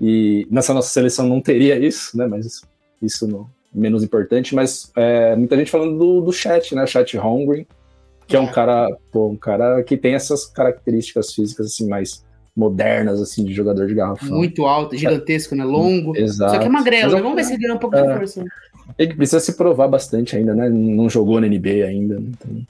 E 0.00 0.48
nessa 0.50 0.72
nossa 0.72 0.88
seleção 0.88 1.28
não 1.28 1.42
teria 1.42 1.78
isso, 1.78 2.16
né? 2.16 2.26
Mas 2.26 2.62
isso 3.02 3.28
não, 3.28 3.46
menos 3.74 4.02
importante, 4.02 4.54
mas 4.54 4.90
é, 4.96 5.36
muita 5.36 5.58
gente 5.58 5.70
falando 5.70 5.98
do, 5.98 6.20
do 6.22 6.32
chat, 6.32 6.74
né? 6.74 6.86
Chat 6.86 7.18
Hungry, 7.18 7.68
que 8.26 8.34
é, 8.34 8.38
é 8.38 8.42
um 8.42 8.46
cara, 8.46 8.88
pô, 9.12 9.28
um 9.28 9.36
cara 9.36 9.82
que 9.82 9.98
tem 9.98 10.14
essas 10.14 10.46
características 10.46 11.34
físicas 11.34 11.66
assim 11.66 11.86
mais 11.86 12.23
modernas, 12.56 13.20
assim, 13.20 13.44
de 13.44 13.52
jogador 13.52 13.86
de 13.86 13.94
garrafão. 13.94 14.36
Muito 14.36 14.64
alto, 14.64 14.96
gigantesco, 14.96 15.54
né? 15.54 15.64
Longo. 15.64 16.16
Exato. 16.16 16.52
Só 16.52 16.58
que 16.58 16.66
é 16.66 16.68
magrelo, 16.68 17.14
né? 17.14 17.20
Vamos 17.20 17.36
ver 17.36 17.44
se 17.44 17.54
ele 17.54 17.62
ganha 17.62 17.74
um 17.74 17.78
pouco 17.78 17.96
é, 17.96 18.02
de 18.02 18.14
força. 18.14 18.44
Ele 18.96 19.14
precisa 19.14 19.40
se 19.40 19.56
provar 19.56 19.88
bastante 19.88 20.36
ainda, 20.36 20.54
né? 20.54 20.68
Não 20.68 21.08
jogou 21.08 21.40
na 21.40 21.48
NBA 21.48 21.84
ainda. 21.86 22.16
Então, 22.16 22.62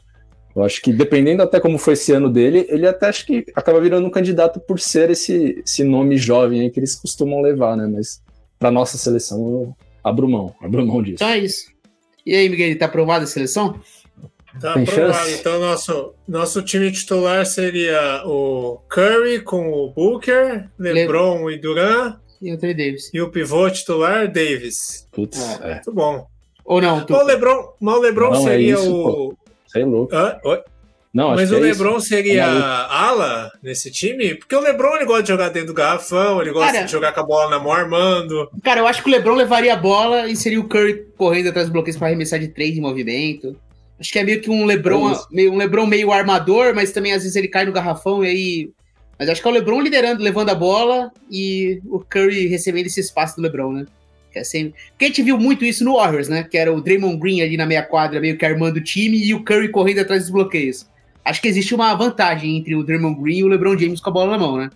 eu 0.57 0.63
acho 0.63 0.81
que 0.81 0.93
dependendo 0.93 1.43
até 1.43 1.61
como 1.61 1.77
foi 1.77 1.95
esse 1.95 2.13
ano 2.13 2.31
dele, 2.31 2.67
ele 2.69 2.87
até 2.87 3.09
acho 3.09 3.27
que 3.27 3.45
acaba 3.55 3.81
virando 3.81 4.07
um 4.07 4.11
candidato 4.11 4.61
por 4.61 4.81
ser 4.81 5.11
esse, 5.11 5.63
esse 5.65 5.85
nome 5.85 6.17
jovem 6.17 6.61
aí 6.61 6.71
que 6.71 6.79
eles 6.79 6.95
costumam 6.95 7.43
levar, 7.43 7.77
né? 7.77 7.87
Mas 7.87 8.23
para 8.59 8.71
nossa 8.71 8.97
seleção, 8.97 9.39
eu 9.39 9.77
abro 10.03 10.29
mão, 10.29 10.55
abro 10.63 10.87
mão 10.87 11.03
disso. 11.03 11.17
Então 11.17 11.29
é 11.29 11.39
isso. 11.39 11.67
E 12.25 12.35
aí, 12.35 12.49
Miguel, 12.49 12.79
tá 12.79 12.87
aprovado 12.87 13.25
a 13.25 13.27
seleção? 13.27 13.79
Tá 14.61 14.75
aprovado. 14.75 15.31
Então, 15.31 15.61
nosso, 15.61 16.15
nosso 16.27 16.63
time 16.63 16.91
titular 16.93 17.45
seria 17.45 18.23
o 18.25 18.79
Curry 18.89 19.41
com 19.41 19.73
o 19.73 19.91
Booker, 19.91 20.69
LeBron 20.79 21.49
Le... 21.49 21.55
e 21.55 21.59
Durant. 21.59 22.17
E 22.41 22.53
o 22.53 22.59
Trey 22.59 22.75
Davis. 22.75 23.11
E 23.13 23.21
o 23.21 23.31
pivô 23.31 23.71
titular, 23.71 24.31
Davis. 24.31 25.09
Putz, 25.13 25.61
é. 25.61 25.75
Muito 25.75 25.93
bom. 25.93 26.27
Ou 26.65 26.81
não? 26.81 27.05
Tu... 27.05 27.15
O 27.15 27.23
LeBron, 27.23 27.75
mas 27.81 27.97
o 27.97 28.01
LeBron 28.01 28.31
não, 28.31 28.41
é 28.41 28.43
seria 28.43 28.75
é 28.75 28.79
isso, 28.79 28.95
o. 28.95 29.35
Você 29.67 29.81
é 29.81 29.85
louco. 29.85 30.15
Ah, 30.15 30.41
não, 31.15 31.31
Mas 31.31 31.53
o 31.53 31.57
é 31.57 31.61
LeBron 31.61 31.99
isso. 31.99 32.09
seria 32.09 32.43
é 32.43 32.51
ala 32.51 33.53
nesse 33.63 33.89
time? 33.89 34.35
Porque 34.35 34.57
o 34.57 34.61
LeBron 34.61 34.97
ele 34.97 35.05
gosta 35.05 35.23
de 35.23 35.29
jogar 35.29 35.49
dentro 35.49 35.69
do 35.69 35.75
garrafão, 35.75 36.43
ele 36.43 36.51
gosta 36.51 36.73
cara, 36.73 36.85
de 36.85 36.91
jogar 36.91 37.13
com 37.13 37.21
a 37.21 37.23
bola 37.23 37.51
na 37.51 37.61
mão 37.61 37.73
armando. 37.73 38.51
Cara, 38.65 38.81
eu 38.81 38.87
acho 38.89 39.01
que 39.01 39.09
o 39.09 39.13
LeBron 39.13 39.37
levaria 39.37 39.75
a 39.75 39.77
bola 39.77 40.27
e 40.27 40.35
seria 40.35 40.59
o 40.59 40.67
Curry 40.69 41.07
correndo 41.17 41.51
atrás 41.51 41.69
dos 41.69 41.73
bloqueios 41.73 41.97
para 41.97 42.09
arremessar 42.09 42.41
de 42.41 42.49
três 42.49 42.77
em 42.77 42.81
movimento. 42.81 43.57
Acho 43.99 44.13
que 44.13 44.19
é 44.19 44.25
meio 44.25 44.41
que 44.41 44.51
um 44.51 44.65
LeBron, 44.65 45.13
é 45.13 45.19
meio, 45.31 45.53
um 45.53 45.57
LeBron 45.57 45.87
meio 45.87 46.13
armador, 46.13 46.75
mas 46.75 46.91
também 46.91 47.13
às 47.13 47.23
vezes 47.23 47.37
ele 47.37 47.49
cai 47.49 47.65
no 47.65 47.73
garrafão 47.73 48.25
e 48.25 48.29
aí. 48.29 48.71
Mas 49.19 49.29
acho 49.29 49.41
que 49.41 49.47
é 49.47 49.51
o 49.51 49.55
LeBron 49.55 49.81
liderando, 49.81 50.23
levando 50.23 50.51
a 50.51 50.55
bola 50.55 51.13
e 51.31 51.81
o 51.87 52.01
Curry 52.01 52.49
recebendo 52.49 52.87
esse 52.87 53.01
espaço 53.01 53.37
do 53.37 53.43
LeBron, 53.43 53.73
né? 53.73 53.87
Que 54.33 54.41
é 54.41 54.45
sempre... 54.45 54.75
Porque 54.91 55.05
a 55.05 55.09
gente 55.09 55.23
viu 55.23 55.39
muito 55.39 55.65
isso 55.65 55.85
no 55.85 55.95
Warriors, 55.95 56.29
né? 56.29 56.43
Que 56.43 56.59
era 56.59 56.73
o 56.75 56.81
Draymond 56.81 57.19
Green 57.19 57.41
ali 57.41 57.57
na 57.57 57.65
meia 57.65 57.85
quadra, 57.85 58.21
meio 58.21 58.37
que 58.37 58.45
armando 58.45 58.79
o 58.79 58.83
time, 58.83 59.25
e 59.25 59.33
o 59.33 59.45
Curry 59.45 59.69
correndo 59.69 60.01
atrás 60.01 60.23
dos 60.23 60.31
bloqueios 60.31 60.87
acho 61.25 61.41
que 61.41 61.49
existe 61.49 61.75
uma 61.75 61.95
vantagem 61.95 62.57
entre 62.59 62.77
o 62.77 62.85
Draymond 62.85 63.21
Green 63.21 63.39
e 63.39 63.45
o 63.45 63.49
LeBron 63.49 63.79
James 63.79 64.01
com 64.01 64.11
a 64.11 64.13
bola 64.13 64.33
na 64.33 64.39
mão, 64.39 64.59
né? 64.59 64.71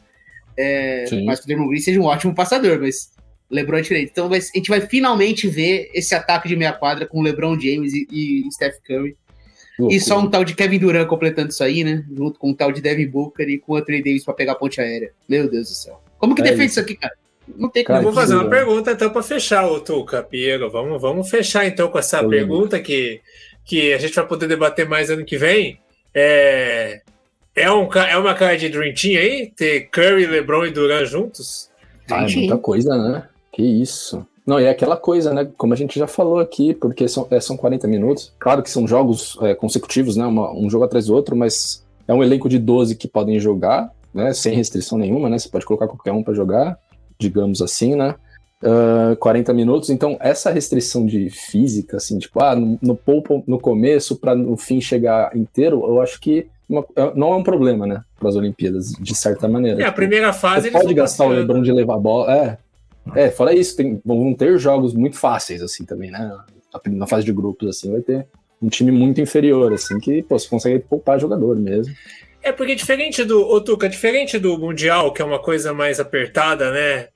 É, 0.56 1.04
mas 1.24 1.38
que 1.38 1.44
o 1.44 1.46
Draymond 1.46 1.68
Green 1.68 1.80
seja 1.80 2.00
um 2.00 2.04
ótimo 2.04 2.34
passador, 2.34 2.80
mas 2.80 3.12
LeBron 3.50 3.78
é 3.78 3.80
diferente. 3.80 4.10
Então 4.10 4.28
vai, 4.28 4.38
a 4.38 4.42
gente 4.42 4.68
vai 4.68 4.80
finalmente 4.80 5.48
ver 5.48 5.90
esse 5.94 6.14
ataque 6.14 6.48
de 6.48 6.56
meia 6.56 6.72
quadra 6.72 7.06
com 7.06 7.20
o 7.20 7.22
LeBron 7.22 7.58
James 7.58 7.92
e, 7.94 8.06
e 8.10 8.52
Steph 8.52 8.76
Curry. 8.86 9.16
E 9.88 10.00
só 10.00 10.18
um 10.18 10.28
tal 10.28 10.44
de 10.44 10.56
Kevin 10.56 10.78
Durant 10.78 11.06
completando 11.06 11.50
isso 11.50 11.62
aí, 11.62 11.84
né? 11.84 12.04
Junto 12.12 12.38
com 12.38 12.50
um 12.50 12.54
tal 12.54 12.72
de 12.72 12.80
Devin 12.80 13.06
Booker 13.06 13.48
e 13.48 13.58
com 13.58 13.74
o 13.74 13.76
Anthony 13.76 14.02
Davis 14.02 14.24
pra 14.24 14.34
pegar 14.34 14.52
a 14.52 14.56
ponte 14.56 14.80
aérea. 14.80 15.12
Meu 15.28 15.48
Deus 15.48 15.68
do 15.68 15.74
céu. 15.74 16.02
Como 16.18 16.34
que 16.34 16.40
é 16.40 16.44
defende 16.44 16.72
isso 16.72 16.80
aqui, 16.80 16.96
cara? 16.96 17.14
Não 17.56 17.68
tem 17.68 17.84
como. 17.84 18.02
Vou 18.02 18.12
fazer 18.12 18.34
uma 18.34 18.50
pergunta 18.50 18.90
então 18.90 19.10
para 19.10 19.22
fechar, 19.22 19.66
o 19.70 19.80
Tuca, 19.80 20.20
Piero. 20.22 20.68
Vamos, 20.68 21.00
vamos 21.00 21.30
fechar 21.30 21.64
então 21.64 21.88
com 21.88 21.98
essa 21.98 22.26
pergunta 22.26 22.80
que, 22.80 23.20
que 23.64 23.92
a 23.92 23.98
gente 23.98 24.14
vai 24.14 24.26
poder 24.26 24.48
debater 24.48 24.88
mais 24.88 25.10
ano 25.10 25.24
que 25.24 25.38
vem. 25.38 25.78
É, 26.12 27.00
é, 27.54 27.70
um, 27.70 27.88
é 27.92 28.16
uma 28.18 28.34
cara 28.34 28.56
de 28.56 28.68
Dream 28.68 28.92
Team 28.94 29.20
aí? 29.20 29.52
Ter 29.54 29.88
Curry, 29.90 30.26
LeBron 30.26 30.66
e 30.66 30.70
Durant 30.72 31.06
juntos? 31.06 31.70
Ah, 32.10 32.24
é 32.24 32.34
muita 32.34 32.58
coisa, 32.58 32.96
né? 32.96 33.28
Que 33.58 33.64
isso. 33.64 34.24
Não, 34.46 34.60
e 34.60 34.64
é 34.64 34.70
aquela 34.70 34.96
coisa, 34.96 35.34
né? 35.34 35.50
Como 35.56 35.74
a 35.74 35.76
gente 35.76 35.98
já 35.98 36.06
falou 36.06 36.38
aqui, 36.38 36.72
porque 36.72 37.08
são, 37.08 37.26
é, 37.28 37.40
são 37.40 37.56
40 37.56 37.88
minutos. 37.88 38.32
Claro 38.38 38.62
que 38.62 38.70
são 38.70 38.86
jogos 38.86 39.36
é, 39.42 39.52
consecutivos, 39.52 40.16
né? 40.16 40.24
Uma, 40.24 40.52
um 40.52 40.70
jogo 40.70 40.84
atrás 40.84 41.06
do 41.06 41.14
outro, 41.14 41.34
mas 41.34 41.84
é 42.06 42.14
um 42.14 42.22
elenco 42.22 42.48
de 42.48 42.56
12 42.56 42.94
que 42.94 43.08
podem 43.08 43.40
jogar, 43.40 43.90
né? 44.14 44.32
Sem 44.32 44.54
restrição 44.54 44.96
nenhuma, 44.96 45.28
né? 45.28 45.36
Você 45.36 45.48
pode 45.48 45.66
colocar 45.66 45.88
qualquer 45.88 46.12
um 46.12 46.22
para 46.22 46.34
jogar, 46.34 46.78
digamos 47.18 47.60
assim, 47.60 47.96
né? 47.96 48.14
Uh, 48.62 49.16
40 49.16 49.52
minutos, 49.52 49.90
então 49.90 50.16
essa 50.20 50.50
restrição 50.50 51.04
de 51.06 51.30
física, 51.30 51.96
assim, 51.96 52.18
tipo, 52.18 52.42
ah, 52.42 52.56
no, 52.56 52.78
no 52.82 52.96
pouco 52.96 53.42
no 53.46 53.58
começo 53.58 54.16
para 54.16 54.34
no 54.34 54.56
fim 54.56 54.80
chegar 54.80 55.36
inteiro, 55.36 55.84
eu 55.86 56.00
acho 56.00 56.20
que 56.20 56.48
uma, 56.68 56.84
é, 56.96 57.12
não 57.14 57.32
é 57.32 57.36
um 57.36 57.42
problema, 57.44 57.86
né, 57.86 58.02
para 58.18 58.28
as 58.28 58.34
Olimpíadas, 58.34 58.92
de 58.98 59.14
certa 59.14 59.46
maneira. 59.46 59.80
É, 59.80 59.86
a 59.86 59.92
primeira 59.92 60.32
fase. 60.32 60.72
pode 60.72 60.92
gastar 60.92 61.26
o 61.26 61.30
LeBron 61.30 61.62
de 61.62 61.70
levar 61.70 61.94
a 61.94 61.98
bola, 61.98 62.32
é. 62.32 62.58
É, 63.14 63.30
fora 63.30 63.54
isso, 63.54 63.76
tem, 63.76 64.00
vão 64.04 64.34
ter 64.34 64.58
jogos 64.58 64.94
muito 64.94 65.18
fáceis, 65.18 65.62
assim, 65.62 65.84
também, 65.84 66.10
né, 66.10 66.36
na 66.86 67.06
fase 67.06 67.24
de 67.24 67.32
grupos, 67.32 67.68
assim, 67.68 67.90
vai 67.90 68.00
ter 68.00 68.26
um 68.60 68.68
time 68.68 68.90
muito 68.90 69.20
inferior, 69.20 69.72
assim, 69.72 69.98
que, 69.98 70.22
pô, 70.22 70.38
você 70.38 70.48
consegue 70.48 70.78
poupar 70.80 71.20
jogador 71.20 71.56
mesmo. 71.56 71.94
É 72.42 72.52
porque 72.52 72.74
diferente 72.74 73.24
do. 73.24 73.46
Ô, 73.46 73.60
Tuca, 73.60 73.88
diferente 73.88 74.38
do 74.38 74.56
Mundial, 74.58 75.12
que 75.12 75.20
é 75.20 75.24
uma 75.24 75.40
coisa 75.40 75.74
mais 75.74 75.98
apertada, 75.98 76.70
né? 76.70 77.08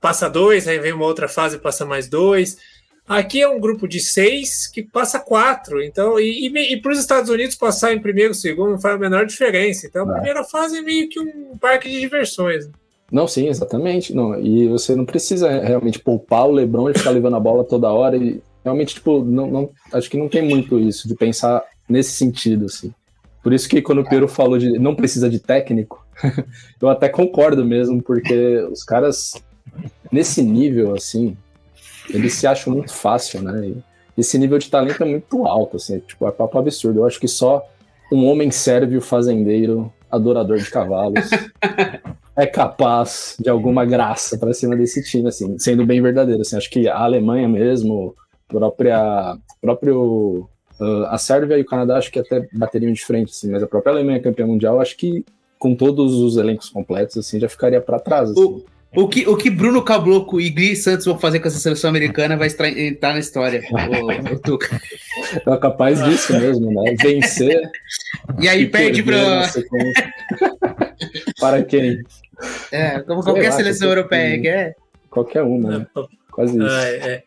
Passa 0.00 0.28
dois, 0.28 0.66
aí 0.66 0.78
vem 0.78 0.92
uma 0.92 1.06
outra 1.06 1.28
fase 1.28 1.58
passa 1.58 1.86
mais 1.86 2.08
dois. 2.08 2.58
Aqui 3.06 3.42
é 3.42 3.48
um 3.48 3.60
grupo 3.60 3.86
de 3.86 4.00
seis 4.00 4.66
que 4.66 4.82
passa 4.82 5.20
quatro. 5.20 5.82
Então, 5.82 6.18
e, 6.18 6.48
e, 6.48 6.72
e 6.74 6.80
para 6.80 6.92
os 6.92 6.98
Estados 6.98 7.30
Unidos 7.30 7.54
passar 7.54 7.92
em 7.92 8.00
primeiro 8.00 8.34
segundo 8.34 8.72
não 8.72 8.80
faz 8.80 8.94
a 8.94 8.98
menor 8.98 9.26
diferença. 9.26 9.86
Então, 9.86 10.08
a 10.08 10.10
é. 10.10 10.14
primeira 10.14 10.42
fase 10.42 10.78
é 10.78 10.82
meio 10.82 11.08
que 11.08 11.20
um 11.20 11.56
parque 11.58 11.88
de 11.88 12.00
diversões. 12.00 12.68
Não, 13.14 13.28
sim, 13.28 13.46
exatamente. 13.46 14.12
Não, 14.12 14.36
e 14.40 14.66
você 14.66 14.96
não 14.96 15.04
precisa 15.04 15.48
realmente 15.60 16.00
poupar 16.00 16.48
o 16.48 16.50
Lebron 16.50 16.90
e 16.90 16.98
ficar 16.98 17.10
levando 17.10 17.36
a 17.36 17.40
bola 17.40 17.62
toda 17.62 17.92
hora. 17.92 18.16
E 18.16 18.42
realmente, 18.64 18.96
tipo, 18.96 19.22
não, 19.24 19.46
não, 19.46 19.70
acho 19.92 20.10
que 20.10 20.18
não 20.18 20.28
tem 20.28 20.42
muito 20.42 20.80
isso 20.80 21.06
de 21.06 21.14
pensar 21.14 21.62
nesse 21.88 22.10
sentido, 22.10 22.64
assim. 22.64 22.92
Por 23.40 23.52
isso 23.52 23.68
que 23.68 23.80
quando 23.80 24.00
o 24.00 24.08
Pedro 24.08 24.26
falou 24.26 24.58
de 24.58 24.80
não 24.80 24.96
precisa 24.96 25.30
de 25.30 25.38
técnico, 25.38 26.04
eu 26.82 26.88
até 26.88 27.08
concordo 27.08 27.64
mesmo, 27.64 28.02
porque 28.02 28.56
os 28.68 28.82
caras, 28.82 29.34
nesse 30.10 30.42
nível, 30.42 30.96
assim, 30.96 31.36
eles 32.10 32.34
se 32.34 32.48
acham 32.48 32.72
muito 32.72 32.92
fácil, 32.92 33.42
né? 33.42 33.68
E 33.68 33.76
esse 34.18 34.36
nível 34.36 34.58
de 34.58 34.68
talento 34.68 35.00
é 35.00 35.06
muito 35.06 35.46
alto, 35.46 35.76
assim, 35.76 36.00
tipo, 36.00 36.26
é 36.26 36.32
papo 36.32 36.58
absurdo. 36.58 36.98
Eu 36.98 37.06
acho 37.06 37.20
que 37.20 37.28
só 37.28 37.64
um 38.10 38.26
homem 38.26 38.50
sérvio, 38.50 39.00
fazendeiro, 39.00 39.92
adorador 40.10 40.58
de 40.58 40.68
cavalos, 40.68 41.30
é 42.36 42.46
capaz 42.46 43.36
de 43.38 43.48
alguma 43.48 43.84
graça 43.84 44.36
para 44.38 44.52
cima 44.52 44.76
desse 44.76 45.02
time, 45.04 45.28
assim, 45.28 45.58
sendo 45.58 45.86
bem 45.86 46.02
verdadeiro. 46.02 46.42
Assim, 46.42 46.56
acho 46.56 46.70
que 46.70 46.88
a 46.88 46.98
Alemanha 46.98 47.48
mesmo, 47.48 48.14
própria, 48.48 49.36
próprio 49.60 50.48
Uh, 50.78 51.06
a 51.06 51.18
Sérvia 51.18 51.56
e 51.56 51.62
o 51.62 51.64
Canadá 51.64 51.96
acho 51.96 52.10
que 52.10 52.18
até 52.18 52.48
bateriam 52.52 52.92
de 52.92 53.04
frente, 53.04 53.30
assim, 53.30 53.50
mas 53.50 53.62
a 53.62 53.66
própria 53.66 53.92
Alemanha 53.92 54.20
campeã 54.20 54.44
mundial, 54.44 54.80
acho 54.80 54.96
que 54.96 55.24
com 55.56 55.74
todos 55.74 56.14
os 56.14 56.36
elencos 56.36 56.68
completos, 56.68 57.16
assim, 57.16 57.38
já 57.38 57.48
ficaria 57.48 57.80
para 57.80 58.00
trás. 58.00 58.30
Assim. 58.30 58.42
O, 58.42 58.64
o, 58.96 59.08
que, 59.08 59.26
o 59.28 59.36
que 59.36 59.48
Bruno 59.50 59.82
Cabloco 59.82 60.40
e 60.40 60.50
Gui 60.50 60.74
Santos 60.74 61.06
vão 61.06 61.16
fazer 61.16 61.38
com 61.38 61.46
essa 61.46 61.58
seleção 61.58 61.88
americana 61.88 62.36
vai 62.36 62.48
entrar 62.76 63.12
na 63.12 63.20
história, 63.20 63.62
o, 63.70 64.34
o 64.34 64.38
Tuca. 64.40 64.68
É 65.46 65.56
capaz 65.56 66.02
disso 66.04 66.32
mesmo, 66.38 66.70
né? 66.70 66.94
Vencer. 67.00 67.62
E 68.40 68.46
aí 68.46 68.62
e 68.62 68.68
perde 68.68 69.02
para. 69.02 69.50
para 71.40 71.62
quem? 71.64 72.02
É, 72.72 73.00
como 73.00 73.22
qualquer 73.22 73.50
lá, 73.50 73.56
seleção 73.56 73.88
europeia 73.88 74.40
que 74.40 74.48
é. 74.48 74.74
Qualquer 75.10 75.42
uma, 75.42 75.78
né? 75.78 75.86
Quase 76.30 76.56
isso. 76.56 76.66
Ah, 76.66 76.84
é. 76.84 77.22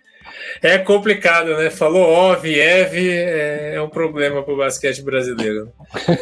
É 0.61 0.77
complicado, 0.77 1.55
né? 1.57 1.69
Falou 1.69 2.03
Ov, 2.03 2.47
Eve, 2.47 3.09
é, 3.09 3.75
é 3.75 3.81
um 3.81 3.89
problema 3.89 4.43
para 4.43 4.53
o 4.53 4.57
basquete 4.57 5.01
brasileiro. 5.01 5.71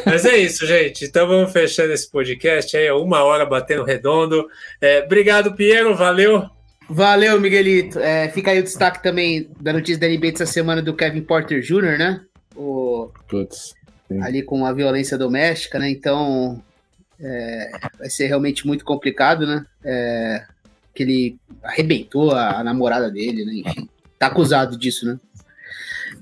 Mas 0.04 0.24
é 0.24 0.36
isso, 0.36 0.66
gente. 0.66 1.04
Então 1.04 1.26
vamos 1.26 1.52
fechando 1.52 1.92
esse 1.92 2.10
podcast 2.10 2.76
aí, 2.76 2.90
uma 2.90 3.22
hora 3.24 3.46
batendo 3.46 3.84
redondo. 3.84 4.46
É, 4.80 5.02
obrigado, 5.04 5.54
Piero, 5.54 5.94
valeu. 5.94 6.44
Valeu, 6.88 7.40
Miguelito. 7.40 7.98
É, 7.98 8.28
fica 8.28 8.52
aí 8.52 8.60
o 8.60 8.62
destaque 8.62 9.02
também 9.02 9.50
da 9.60 9.72
notícia 9.72 9.98
da 9.98 10.08
NBA 10.08 10.32
dessa 10.32 10.46
semana 10.46 10.80
do 10.80 10.94
Kevin 10.94 11.22
Porter 11.22 11.60
Jr., 11.60 11.98
né? 11.98 12.20
O, 12.54 13.10
Putz, 13.28 13.74
ali 14.22 14.42
com 14.42 14.64
a 14.64 14.72
violência 14.72 15.18
doméstica, 15.18 15.78
né? 15.78 15.90
Então 15.90 16.62
é, 17.20 17.70
vai 17.98 18.10
ser 18.10 18.26
realmente 18.26 18.66
muito 18.66 18.84
complicado, 18.84 19.46
né? 19.46 19.64
É, 19.84 20.44
que 20.94 21.02
ele 21.02 21.38
arrebentou 21.62 22.32
a, 22.32 22.60
a 22.60 22.64
namorada 22.64 23.10
dele, 23.10 23.44
né? 23.44 23.52
Enfim 23.66 23.88
tá 24.18 24.26
acusado 24.26 24.76
disso, 24.76 25.06
né? 25.06 25.18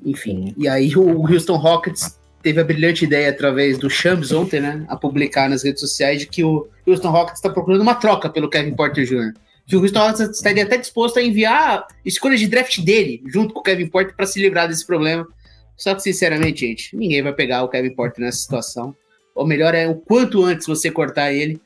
Enfim, 0.05 0.55
e 0.57 0.68
aí 0.68 0.95
o 0.97 1.20
Houston 1.22 1.57
Rockets 1.57 2.18
teve 2.42 2.61
a 2.61 2.64
brilhante 2.64 3.05
ideia 3.05 3.30
através 3.30 3.78
do 3.78 3.88
Shams 3.88 4.32
ontem, 4.32 4.61
né, 4.61 4.84
a 4.88 4.97
publicar 4.97 5.49
nas 5.49 5.64
redes 5.64 5.80
sociais 5.80 6.20
de 6.20 6.26
que 6.26 6.45
o 6.45 6.68
Houston 6.86 7.11
Rockets 7.11 7.38
está 7.38 7.49
procurando 7.49 7.80
uma 7.80 7.95
troca 7.95 8.28
pelo 8.28 8.51
Kevin 8.51 8.74
Porter 8.74 9.05
Jr. 9.07 9.32
Que 9.66 9.76
o 9.76 9.80
Houston 9.80 10.01
Rockets 10.01 10.36
estaria 10.36 10.62
até 10.62 10.76
disposto 10.76 11.18
a 11.18 11.22
enviar 11.22 11.86
escolhas 12.05 12.38
de 12.38 12.47
draft 12.47 12.80
dele 12.80 13.22
junto 13.26 13.55
com 13.55 13.61
o 13.61 13.62
Kevin 13.62 13.86
Porter 13.86 14.14
para 14.14 14.26
se 14.26 14.38
livrar 14.38 14.68
desse 14.68 14.86
problema. 14.86 15.26
Só 15.74 15.95
que, 15.95 16.03
sinceramente, 16.03 16.66
gente, 16.66 16.95
ninguém 16.95 17.22
vai 17.22 17.32
pegar 17.32 17.62
o 17.62 17.68
Kevin 17.68 17.95
Porter 17.95 18.22
nessa 18.22 18.38
situação. 18.38 18.95
O 19.35 19.45
melhor 19.45 19.74
é 19.74 19.89
o 19.89 19.95
quanto 19.95 20.45
antes 20.45 20.66
você 20.66 20.91
cortar 20.91 21.32
ele. 21.32 21.61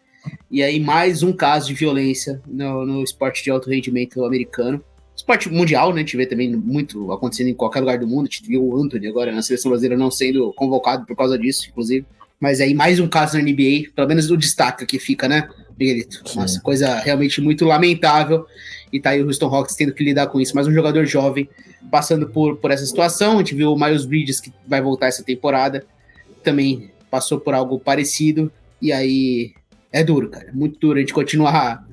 E 0.51 0.63
aí, 0.63 0.81
mais 0.81 1.23
um 1.23 1.33
caso 1.33 1.69
de 1.69 1.75
violência 1.75 2.41
no, 2.47 2.85
no 2.85 3.03
esporte 3.03 3.45
de 3.45 3.51
alto 3.51 3.71
rendimento 3.71 4.25
americano 4.25 4.83
esporte 5.19 5.49
mundial, 5.51 5.91
né? 5.93 5.97
A 5.97 5.99
gente 5.99 6.17
vê 6.17 6.27
também 6.27 6.55
muito 6.55 7.13
acontecendo 7.13 7.49
em 7.49 7.55
qualquer 7.55 7.81
lugar 7.81 7.99
do 7.99 8.07
mundo. 8.07 8.29
A 8.29 8.31
gente 8.31 8.47
viu 8.47 8.65
o 8.65 8.81
Anthony 8.81 9.09
agora 9.09 9.33
na 9.33 9.43
seleção 9.43 9.71
brasileira 9.71 9.97
não 9.97 10.11
sendo 10.11 10.53
convocado 10.55 11.05
por 11.05 11.17
causa 11.17 11.37
disso, 11.39 11.67
inclusive. 11.69 12.07
Mas 12.41 12.61
aí 12.61 12.73
mais 12.73 13.01
um 13.01 13.09
caso 13.09 13.37
na 13.37 13.43
NBA, 13.43 13.91
pelo 13.95 14.07
menos 14.07 14.31
o 14.31 14.37
destaque 14.37 14.87
que 14.87 14.99
fica, 14.99 15.29
né, 15.29 15.49
Miguelito? 15.79 16.23
Nossa, 16.37 16.61
coisa 16.61 17.01
realmente 17.01 17.41
muito 17.41 17.65
lamentável. 17.65 18.47
E 18.93 19.01
tá 19.01 19.11
aí 19.11 19.21
o 19.21 19.27
Houston 19.27 19.49
Rockets 19.49 19.77
tendo 19.77 19.93
que 19.93 20.05
lidar 20.05 20.29
com 20.29 20.41
isso. 20.41 20.55
Mas 20.55 20.69
um 20.69 20.73
jogador 20.73 21.05
jovem 21.05 21.49
passando 21.91 22.29
por, 22.29 22.57
por 22.57 22.71
essa 22.71 22.87
situação. 22.87 23.35
A 23.35 23.39
gente 23.39 23.57
viu 23.57 23.73
o 23.73 23.79
Miles 23.79 24.07
Bridges, 24.07 24.41
que 24.41 24.53
vai 24.67 24.81
voltar 24.81 25.09
essa 25.09 25.25
temporada, 25.25 25.85
também 26.45 26.91
passou 27.11 27.41
por 27.41 27.55
algo 27.55 27.79
parecido. 27.79 28.51
E 28.81 28.93
aí 28.93 29.53
é 29.93 30.03
duro, 30.05 30.29
cara. 30.29 30.51
Muito 30.53 30.79
duro 30.79 30.99
a 30.99 31.01
gente 31.01 31.13
continuar 31.13 31.87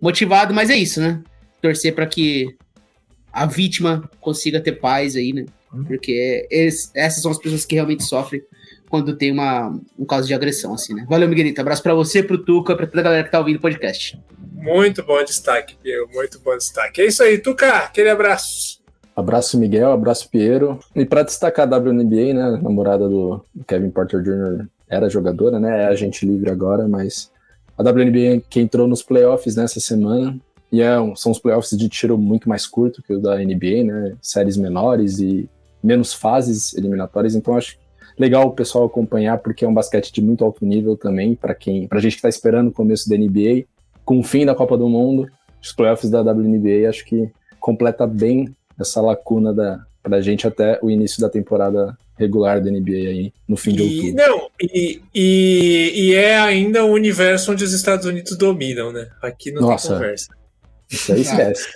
motivado, 0.00 0.54
mas 0.54 0.70
é 0.70 0.76
isso, 0.76 1.00
né? 1.00 1.22
Torcer 1.60 1.94
para 1.94 2.06
que 2.06 2.56
a 3.32 3.46
vítima 3.46 4.08
consiga 4.20 4.60
ter 4.60 4.72
paz 4.72 5.16
aí, 5.16 5.32
né? 5.32 5.46
Uhum. 5.72 5.84
Porque 5.84 6.46
eles, 6.50 6.90
essas 6.94 7.22
são 7.22 7.30
as 7.30 7.38
pessoas 7.38 7.64
que 7.64 7.74
realmente 7.74 8.02
sofrem 8.04 8.42
quando 8.88 9.16
tem 9.16 9.30
uma, 9.30 9.78
um 9.96 10.04
caso 10.04 10.26
de 10.26 10.34
agressão, 10.34 10.74
assim, 10.74 10.94
né? 10.94 11.06
Valeu, 11.08 11.28
Miguelito. 11.28 11.60
Abraço 11.60 11.82
para 11.82 11.94
você, 11.94 12.22
pro 12.22 12.38
Tuca, 12.38 12.74
pra 12.74 12.86
toda 12.86 13.00
a 13.00 13.04
galera 13.04 13.24
que 13.24 13.30
tá 13.30 13.38
ouvindo 13.38 13.56
o 13.56 13.60
podcast. 13.60 14.18
Muito 14.52 15.02
bom 15.04 15.22
destaque, 15.22 15.76
Piero. 15.80 16.08
Muito 16.12 16.40
bom 16.40 16.56
destaque. 16.56 17.00
É 17.00 17.06
isso 17.06 17.22
aí, 17.22 17.38
Tuca. 17.38 17.84
Aquele 17.84 18.10
abraço. 18.10 18.79
Abraço, 19.20 19.58
Miguel. 19.58 19.92
Abraço, 19.92 20.28
Piero. 20.30 20.78
E 20.96 21.04
para 21.04 21.22
destacar 21.22 21.70
a 21.70 21.76
WNBA, 21.76 22.32
né? 22.32 22.58
Namorada 22.62 23.06
do 23.06 23.44
Kevin 23.66 23.90
Porter 23.90 24.22
Jr. 24.22 24.66
era 24.88 25.10
jogadora, 25.10 25.60
né? 25.60 25.82
É 25.82 25.86
agente 25.86 26.26
livre 26.26 26.50
agora, 26.50 26.88
mas 26.88 27.30
a 27.76 27.82
WNBA 27.82 28.42
que 28.48 28.60
entrou 28.60 28.88
nos 28.88 29.02
playoffs 29.02 29.56
nessa 29.56 29.78
semana. 29.78 30.36
E 30.72 30.80
é, 30.80 30.94
são 31.16 31.32
os 31.32 31.38
playoffs 31.38 31.76
de 31.76 31.88
tiro 31.88 32.16
muito 32.16 32.48
mais 32.48 32.66
curto 32.66 33.02
que 33.02 33.12
o 33.12 33.20
da 33.20 33.36
NBA, 33.36 33.84
né? 33.84 34.16
Séries 34.22 34.56
menores 34.56 35.18
e 35.18 35.48
menos 35.82 36.14
fases 36.14 36.74
eliminatórias. 36.74 37.34
Então 37.34 37.56
acho 37.56 37.76
legal 38.18 38.46
o 38.46 38.52
pessoal 38.52 38.86
acompanhar, 38.86 39.38
porque 39.38 39.66
é 39.66 39.68
um 39.68 39.74
basquete 39.74 40.12
de 40.12 40.22
muito 40.22 40.44
alto 40.44 40.64
nível 40.64 40.96
também, 40.96 41.34
para 41.34 41.54
quem, 41.54 41.86
pra 41.86 42.00
gente 42.00 42.12
que 42.12 42.18
está 42.18 42.28
esperando 42.28 42.68
o 42.68 42.72
começo 42.72 43.08
da 43.08 43.16
NBA, 43.16 43.64
com 44.04 44.18
o 44.18 44.22
fim 44.22 44.46
da 44.46 44.54
Copa 44.54 44.78
do 44.78 44.88
Mundo, 44.88 45.28
os 45.62 45.72
playoffs 45.72 46.10
da 46.10 46.22
WNBA 46.22 46.88
acho 46.88 47.04
que 47.04 47.30
completa 47.58 48.06
bem 48.06 48.54
essa 48.80 49.00
lacuna 49.00 49.52
da, 49.52 49.80
pra 50.02 50.20
gente 50.20 50.46
até 50.46 50.78
o 50.82 50.90
início 50.90 51.20
da 51.20 51.28
temporada 51.28 51.96
regular 52.18 52.62
da 52.62 52.70
NBA 52.70 52.92
aí, 52.92 53.32
no 53.48 53.56
fim 53.56 53.72
de 53.72 53.82
outubro. 53.82 54.14
Não, 54.14 54.50
e, 54.60 55.00
e, 55.14 55.92
e, 55.94 56.14
é 56.14 56.38
ainda 56.38 56.84
o 56.84 56.92
universo 56.92 57.50
onde 57.52 57.64
os 57.64 57.72
Estados 57.72 58.04
Unidos 58.04 58.36
dominam, 58.36 58.92
né? 58.92 59.08
Aqui 59.22 59.50
não 59.50 59.62
Nossa, 59.62 59.88
tem 59.88 59.96
conversa. 59.96 60.28
Isso 60.90 61.12
aí 61.12 61.20
esquece. 61.22 61.68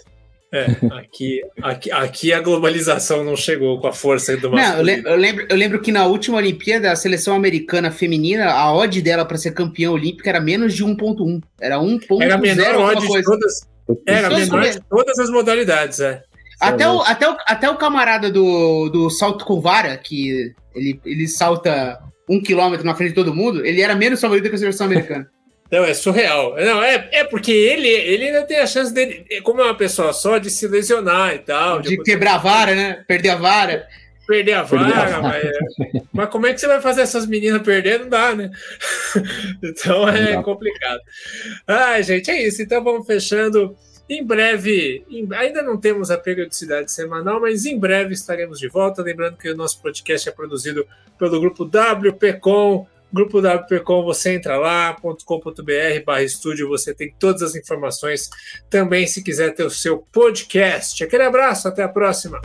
É, 0.53 0.67
aqui, 0.93 1.43
aqui, 1.61 1.91
aqui 1.91 2.33
a 2.33 2.41
globalização 2.41 3.25
não 3.25 3.35
chegou 3.35 3.81
com 3.81 3.89
a 3.89 3.93
força 3.93 4.37
do 4.37 4.51
Não, 4.51 4.79
eu, 4.79 5.03
eu, 5.03 5.17
lembro, 5.17 5.47
eu 5.49 5.57
lembro 5.57 5.81
que 5.81 5.91
na 5.91 6.07
última 6.07 6.37
Olimpíada, 6.37 6.93
a 6.93 6.97
seleção 6.97 7.35
americana 7.35 7.91
feminina, 7.91 8.53
a 8.53 8.73
odd 8.73 9.03
dela 9.03 9.25
para 9.25 9.37
ser 9.37 9.51
campeã 9.51 9.91
olímpica 9.91 10.31
era 10.31 10.41
menos 10.41 10.73
de 10.73 10.85
1.1. 10.85 11.43
Era 11.61 11.79
1.0 11.79 12.23
Era 12.23 12.35
a 12.35 12.39
menor 12.39 12.77
odd 12.77 13.01
de 13.01 13.23
todas. 13.25 13.69
Era 14.07 14.29
a 14.29 14.31
menor 14.31 14.63
de 14.63 14.81
todas 14.89 15.19
as 15.19 15.29
modalidades, 15.29 15.99
é. 15.99 16.23
Até 16.69 16.89
o, 16.89 17.01
até, 17.03 17.29
o, 17.29 17.37
até 17.47 17.71
o 17.71 17.77
camarada 17.77 18.31
do, 18.31 18.89
do 18.89 19.11
salto 19.11 19.45
com 19.45 19.61
vara, 19.61 19.97
que 19.97 20.55
ele, 20.75 21.01
ele 21.05 21.29
salta 21.29 21.99
um 22.29 22.43
quilômetro 22.43 22.87
na 22.87 22.95
frente 22.95 23.11
de 23.11 23.15
todo 23.15 23.35
mundo, 23.35 23.65
ele 23.65 23.81
era 23.81 23.95
menos 23.95 24.21
favorito 24.21 24.49
que 24.49 24.55
a 24.55 24.59
seleção 24.59 24.87
americana. 24.87 25.29
Não, 25.71 25.85
é 25.85 25.95
surreal. 25.95 26.55
Não, 26.57 26.83
é, 26.83 27.09
é 27.11 27.25
porque 27.25 27.51
ele, 27.51 27.89
ele 27.89 28.27
ainda 28.27 28.43
tem 28.43 28.59
a 28.59 28.67
chance 28.67 28.93
dele, 28.93 29.25
como 29.43 29.61
é 29.61 29.65
uma 29.65 29.77
pessoa 29.77 30.12
só, 30.12 30.39
de 30.39 30.49
se 30.49 30.69
lesionar 30.69 31.35
e 31.35 31.39
tal. 31.39 31.81
De, 31.81 31.89
de 31.89 32.03
quebrar 32.03 32.35
a 32.35 32.39
vara, 32.39 32.75
né? 32.75 33.05
Perder 33.09 33.31
a 33.31 33.37
vara. 33.37 33.89
Perder 34.27 34.53
a 34.53 34.62
vara, 34.62 35.21
mas, 35.21 35.43
mas, 36.12 36.29
como 36.31 36.47
é 36.47 36.55
que 36.55 36.61
você 36.61 36.67
vai 36.67 36.81
fazer 36.81 37.03
essas 37.03 37.27
meninas 37.27 37.62
perder? 37.62 38.01
Não 38.01 38.09
dá, 38.09 38.35
né? 38.35 38.51
então 39.62 40.09
é 40.09 40.43
complicado. 40.43 41.01
Ai, 41.67 42.03
gente, 42.03 42.31
é 42.31 42.47
isso. 42.47 42.62
Então 42.62 42.83
vamos 42.83 43.07
fechando. 43.07 43.77
Em 44.09 44.25
breve, 44.25 45.05
em, 45.09 45.27
ainda 45.33 45.63
não 45.63 45.79
temos 45.79 46.11
a 46.11 46.19
periodicidade 46.19 46.93
semanal, 46.93 47.41
mas 47.41 47.65
em 47.65 47.79
breve 47.79 48.13
estaremos 48.13 48.59
de 48.59 48.69
volta. 48.69 49.03
Lembrando 49.03 49.37
que 49.37 49.51
o 49.51 49.57
nosso 49.57 49.81
podcast 49.81 50.29
é 50.29 50.33
produzido 50.33 50.87
pelo 51.19 51.41
grupo 51.41 51.65
WPcom 51.65 52.87
Grupo 53.15 53.39
WPcom, 53.39 54.03
você 54.03 54.35
entra 54.35 54.59
lá, 54.59 54.93
.com.br 55.25 56.05
barra 56.05 56.25
estúdio, 56.25 56.67
você 56.67 56.93
tem 56.93 57.15
todas 57.17 57.43
as 57.43 57.55
informações. 57.55 58.29
Também, 58.69 59.07
se 59.07 59.23
quiser 59.23 59.55
ter 59.55 59.63
o 59.63 59.71
seu 59.71 59.99
podcast. 60.11 61.05
Aquele 61.05 61.23
abraço, 61.23 61.69
até 61.69 61.85
a 61.85 61.89
próxima! 61.89 62.41